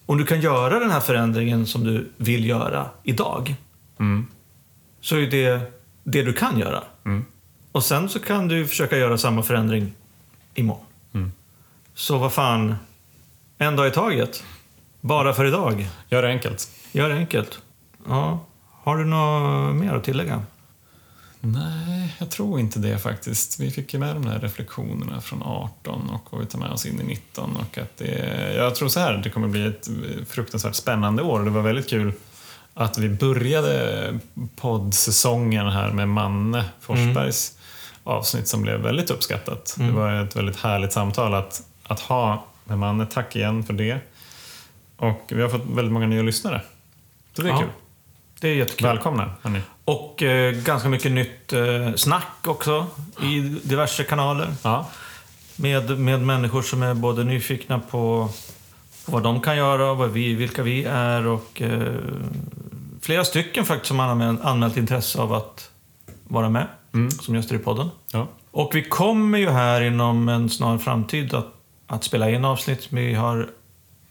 Om 0.06 0.18
du 0.18 0.26
kan 0.26 0.42
göra 0.42 0.80
den 0.80 0.92
här 0.92 1.00
förändringen 1.00 1.68
som 1.68 1.84
du 1.84 2.10
vill 2.18 2.46
göra 2.46 2.90
idag, 3.04 3.56
Mm. 4.00 4.28
så 5.02 5.16
är 5.18 5.28
det 5.28 5.72
det 6.04 6.22
du 6.22 6.34
kan 6.34 6.60
göra. 6.60 6.84
Mm. 7.06 7.26
Och 7.72 7.84
sen 7.84 8.10
så 8.10 8.20
kan 8.20 8.48
du 8.48 8.68
försöka 8.68 8.98
göra 8.98 9.18
samma 9.18 9.44
förändring 9.44 9.94
imorgon. 10.54 10.86
Mm. 11.14 11.32
Så 11.94 12.18
vad 12.18 12.34
fan, 12.34 12.76
en 13.58 13.76
dag 13.76 13.88
i 13.88 13.92
taget. 13.92 14.44
Bara 15.02 15.34
för 15.34 15.46
idag. 15.46 15.88
Gör 16.10 16.22
det 16.22 16.28
enkelt. 16.28 16.70
Gör 16.92 17.10
det 17.10 17.16
enkelt. 17.16 17.60
Ja. 18.08 18.46
Har 18.84 18.98
du 18.98 19.06
något 19.06 19.76
mer 19.76 19.94
att 19.94 20.04
tillägga? 20.04 20.42
Nej, 21.40 22.16
jag 22.20 22.30
tror 22.30 22.60
inte 22.60 22.80
det 22.80 22.98
faktiskt. 22.98 23.60
Vi 23.60 23.72
fick 23.72 23.94
ju 23.94 24.00
med 24.00 24.16
de 24.16 24.28
här 24.28 24.40
reflektionerna 24.40 25.22
från 25.22 25.44
18 25.44 26.10
och 26.10 26.28
vad 26.30 26.42
vi 26.42 26.48
tar 26.48 26.60
med 26.60 26.72
oss 26.72 26.86
in 26.86 27.02
i 27.02 27.04
19. 27.04 27.56
Och 27.56 27.78
att 27.78 27.98
det, 27.98 28.54
jag 28.56 28.76
tror 28.76 28.88
så 28.90 29.00
här, 29.00 29.14
det 29.24 29.30
kommer 29.30 29.48
bli 29.48 29.66
ett 29.66 29.90
fruktansvärt 30.30 30.76
spännande 30.76 31.24
år. 31.24 31.44
Det 31.44 31.50
var 31.50 31.62
väldigt 31.62 31.90
kul 31.90 32.14
att 32.74 32.98
vi 32.98 33.10
började 33.10 34.20
poddsäsongen 34.56 35.68
här 35.68 35.92
med 35.92 36.10
Manne 36.10 36.66
Forsbergs 36.80 37.58
avsnitt 38.04 38.48
som 38.48 38.62
blev 38.62 38.80
väldigt 38.80 39.10
uppskattat. 39.12 39.76
Det 39.78 39.92
var 39.92 40.24
ett 40.24 40.36
väldigt 40.36 40.60
härligt 40.60 40.94
samtal 40.94 41.34
att, 41.34 41.68
att 41.84 42.00
ha 42.00 42.46
med 42.66 42.80
Manne. 42.80 43.06
Tack 43.06 43.36
igen 43.36 43.64
för 43.64 43.74
det. 43.74 44.00
Och 44.98 45.24
vi 45.28 45.42
har 45.42 45.50
fått 45.50 45.66
väldigt 45.66 45.94
många 45.94 46.08
nya 46.08 46.22
lyssnare. 46.22 46.62
Så 47.36 47.42
det 47.42 47.48
är 47.48 47.52
Ja, 47.52 47.60
kul. 47.60 47.70
Det 48.44 48.50
är 48.50 48.56
jättekul. 48.56 48.88
Välkomna, 48.88 49.32
hörni. 49.42 49.60
Och 49.86 50.24
eh, 50.24 50.52
ganska 50.54 50.90
mycket 50.90 51.12
nytt 51.12 51.54
eh, 51.54 51.94
snack 51.96 52.48
också 52.48 52.86
i 53.22 53.40
diverse 53.64 54.04
kanaler. 54.04 54.48
Ja, 54.64 54.90
Med, 55.56 56.00
med 56.00 56.22
människor 56.22 56.62
som 56.62 56.84
är 56.84 56.94
både 56.94 57.24
nyfikna 57.24 57.80
på, 57.80 58.30
på 59.06 59.12
vad 59.12 59.24
de 59.24 59.42
kan 59.42 59.58
göra 59.58 59.94
vad 59.94 60.10
vi, 60.10 60.34
vilka 60.34 60.64
vi 60.64 60.84
är. 60.84 61.28
Och 61.28 61.62
eh, 61.62 61.94
flera 63.02 63.26
stycken 63.26 63.66
faktiskt 63.66 63.88
som 63.88 64.00
har 64.00 64.08
anmält, 64.08 64.42
anmält 64.42 64.78
intresse 64.78 65.22
av 65.22 65.34
att 65.34 65.70
vara 66.24 66.50
med 66.50 66.68
Mm. 66.94 67.12
som 67.12 67.36
gäster 67.36 67.56
i 67.56 67.60
podden. 67.60 67.90
ja. 68.12 68.28
Och 68.52 68.72
vi 68.76 68.84
kommer 68.84 69.38
ju 69.38 69.50
här 69.50 69.82
inom 69.82 70.30
en 70.30 70.50
snar 70.50 70.78
framtid 70.78 71.34
att, 71.34 71.48
att 71.88 72.04
spela 72.04 72.30
in 72.30 72.46
avsnitt. 72.46 72.88
Vi 72.90 73.14
har 73.14 73.50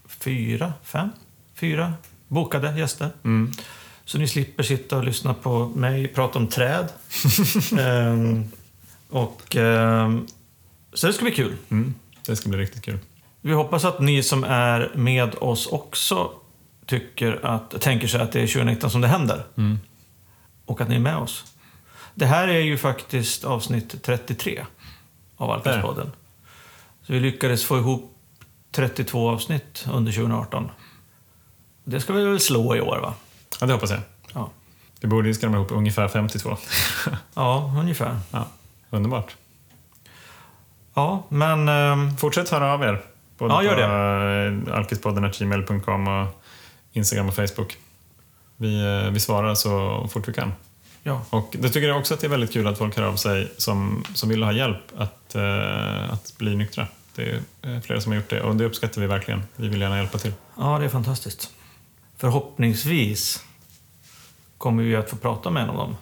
fyra, 0.07 0.73
fem, 0.83 1.09
fyra 1.55 1.93
bokade 2.27 2.79
gäster. 2.79 3.09
Mm. 3.23 3.51
Så 4.05 4.17
ni 4.17 4.27
slipper 4.27 4.63
sitta 4.63 4.97
och 4.97 5.03
lyssna 5.03 5.33
på 5.33 5.67
mig 5.67 6.07
prata 6.07 6.39
om 6.39 6.47
träd. 6.47 6.89
Ehm, 7.79 8.51
och, 9.09 9.55
ehm, 9.55 10.27
så 10.93 11.07
det 11.07 11.13
ska 11.13 11.23
bli 11.23 11.35
kul. 11.35 11.55
Mm. 11.69 11.93
Det 12.25 12.35
ska 12.35 12.49
bli 12.49 12.57
riktigt 12.57 12.83
kul. 12.85 12.99
Vi 13.41 13.53
hoppas 13.53 13.85
att 13.85 13.99
ni 13.99 14.23
som 14.23 14.43
är 14.43 14.91
med 14.95 15.35
oss 15.35 15.67
också 15.67 16.31
tycker 16.85 17.45
att, 17.45 17.81
tänker 17.81 18.07
sig 18.07 18.21
att 18.21 18.31
det 18.31 18.41
är 18.41 18.47
2019 18.47 18.89
som 18.91 19.01
det 19.01 19.07
händer. 19.07 19.45
Mm. 19.57 19.79
Och 20.65 20.81
att 20.81 20.89
ni 20.89 20.95
är 20.95 20.99
med 20.99 21.17
oss. 21.17 21.43
Det 22.15 22.25
här 22.25 22.47
är 22.47 22.59
ju 22.59 22.77
faktiskt 22.77 23.43
avsnitt 23.43 24.03
33 24.03 24.65
av 25.37 25.51
Alkaspodden. 25.51 26.11
Så 27.01 27.13
vi 27.13 27.19
lyckades 27.19 27.65
få 27.65 27.77
ihop 27.77 28.17
32 28.71 29.29
avsnitt 29.29 29.85
under 29.93 30.11
2018. 30.11 30.71
Det 31.83 31.99
ska 32.01 32.13
vi 32.13 32.25
väl 32.25 32.39
slå 32.39 32.75
i 32.75 32.81
år 32.81 32.99
va? 33.01 33.13
Ja, 33.63 33.67
det 33.67 33.73
hoppas 33.73 33.91
jag. 33.91 33.99
Ja, 34.33 34.49
Vi 35.01 35.07
borde 35.07 35.27
ju 35.27 35.33
skrämma 35.33 35.57
ihop 35.57 35.71
ungefär 35.71 36.07
52. 36.07 36.57
ja 37.33 37.73
ungefär. 37.79 38.19
ja, 38.31 38.47
underbart. 38.89 39.35
Ja, 40.93 41.23
men... 41.29 41.69
ehm, 41.69 42.17
Fortsätt 42.17 42.49
höra 42.49 42.73
av 42.73 42.83
er. 42.83 43.01
Både 43.37 43.53
Ja, 43.53 43.63
gör 43.63 43.75
på 44.67 44.71
eh, 44.71 44.77
alkispodden.gmail.com 44.77 46.07
och 46.07 46.43
Instagram 46.93 47.27
och 47.27 47.35
Facebook. 47.35 47.77
Vi, 48.57 48.81
eh, 49.05 49.11
vi 49.11 49.19
svarar 49.19 49.55
så 49.55 50.07
fort 50.11 50.27
vi 50.27 50.33
kan. 50.33 50.53
ja. 51.03 51.21
Och 51.29 51.55
det 51.59 51.69
tycker 51.69 51.87
jag 51.87 51.97
också 51.97 52.13
att 52.13 52.19
det 52.19 52.27
är 52.27 52.31
väldigt 52.31 52.53
kul 52.53 52.67
att 52.67 52.77
folk 52.77 52.97
hör 52.97 53.03
av 53.03 53.15
sig 53.15 53.51
som, 53.57 54.03
som 54.13 54.29
vill 54.29 54.43
ha 54.43 54.51
hjälp 54.51 54.81
att, 54.97 55.35
eh, 55.35 56.13
att 56.13 56.33
bli 56.37 56.55
nyktra. 56.55 56.87
Det 57.15 57.29
är 57.29 57.39
eh, 57.75 57.81
flera 57.81 58.01
som 58.01 58.11
har 58.11 58.17
gjort 58.17 58.29
det 58.29 58.41
och 58.41 58.55
det 58.55 58.65
uppskattar 58.65 59.01
vi 59.01 59.07
verkligen. 59.07 59.43
Vi 59.55 59.67
vill 59.67 59.81
gärna 59.81 59.97
hjälpa 59.97 60.17
till. 60.17 60.33
ja, 60.57 60.79
det 60.79 60.85
är 60.85 60.89
fantastiskt. 60.89 61.49
Förhoppningsvis 62.17 63.43
kommer 64.63 64.83
vi 64.83 64.95
att 64.95 65.09
få 65.09 65.15
prata 65.15 65.49
med 65.49 65.63
en 65.63 65.69
av 65.69 65.75
dem 65.75 65.95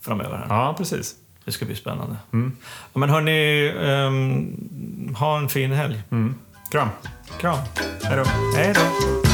framöver. 0.00 0.36
Här. 0.36 0.46
Ja, 0.48 0.74
precis. 0.78 1.14
Det 1.44 1.52
ska 1.52 1.64
bli 1.64 1.76
spännande. 1.76 2.16
Mm. 2.32 2.56
Ja, 2.92 2.98
men 2.98 3.10
hörni, 3.10 3.72
ehm, 3.80 5.14
ha 5.14 5.38
en 5.38 5.48
fin 5.48 5.72
helg. 5.72 6.02
Mm. 6.10 6.34
Kram! 6.70 6.88
Kram. 7.38 7.58
Hej 8.02 8.16
då! 8.16 8.24
Hej 8.56 8.74
då. 8.74 9.29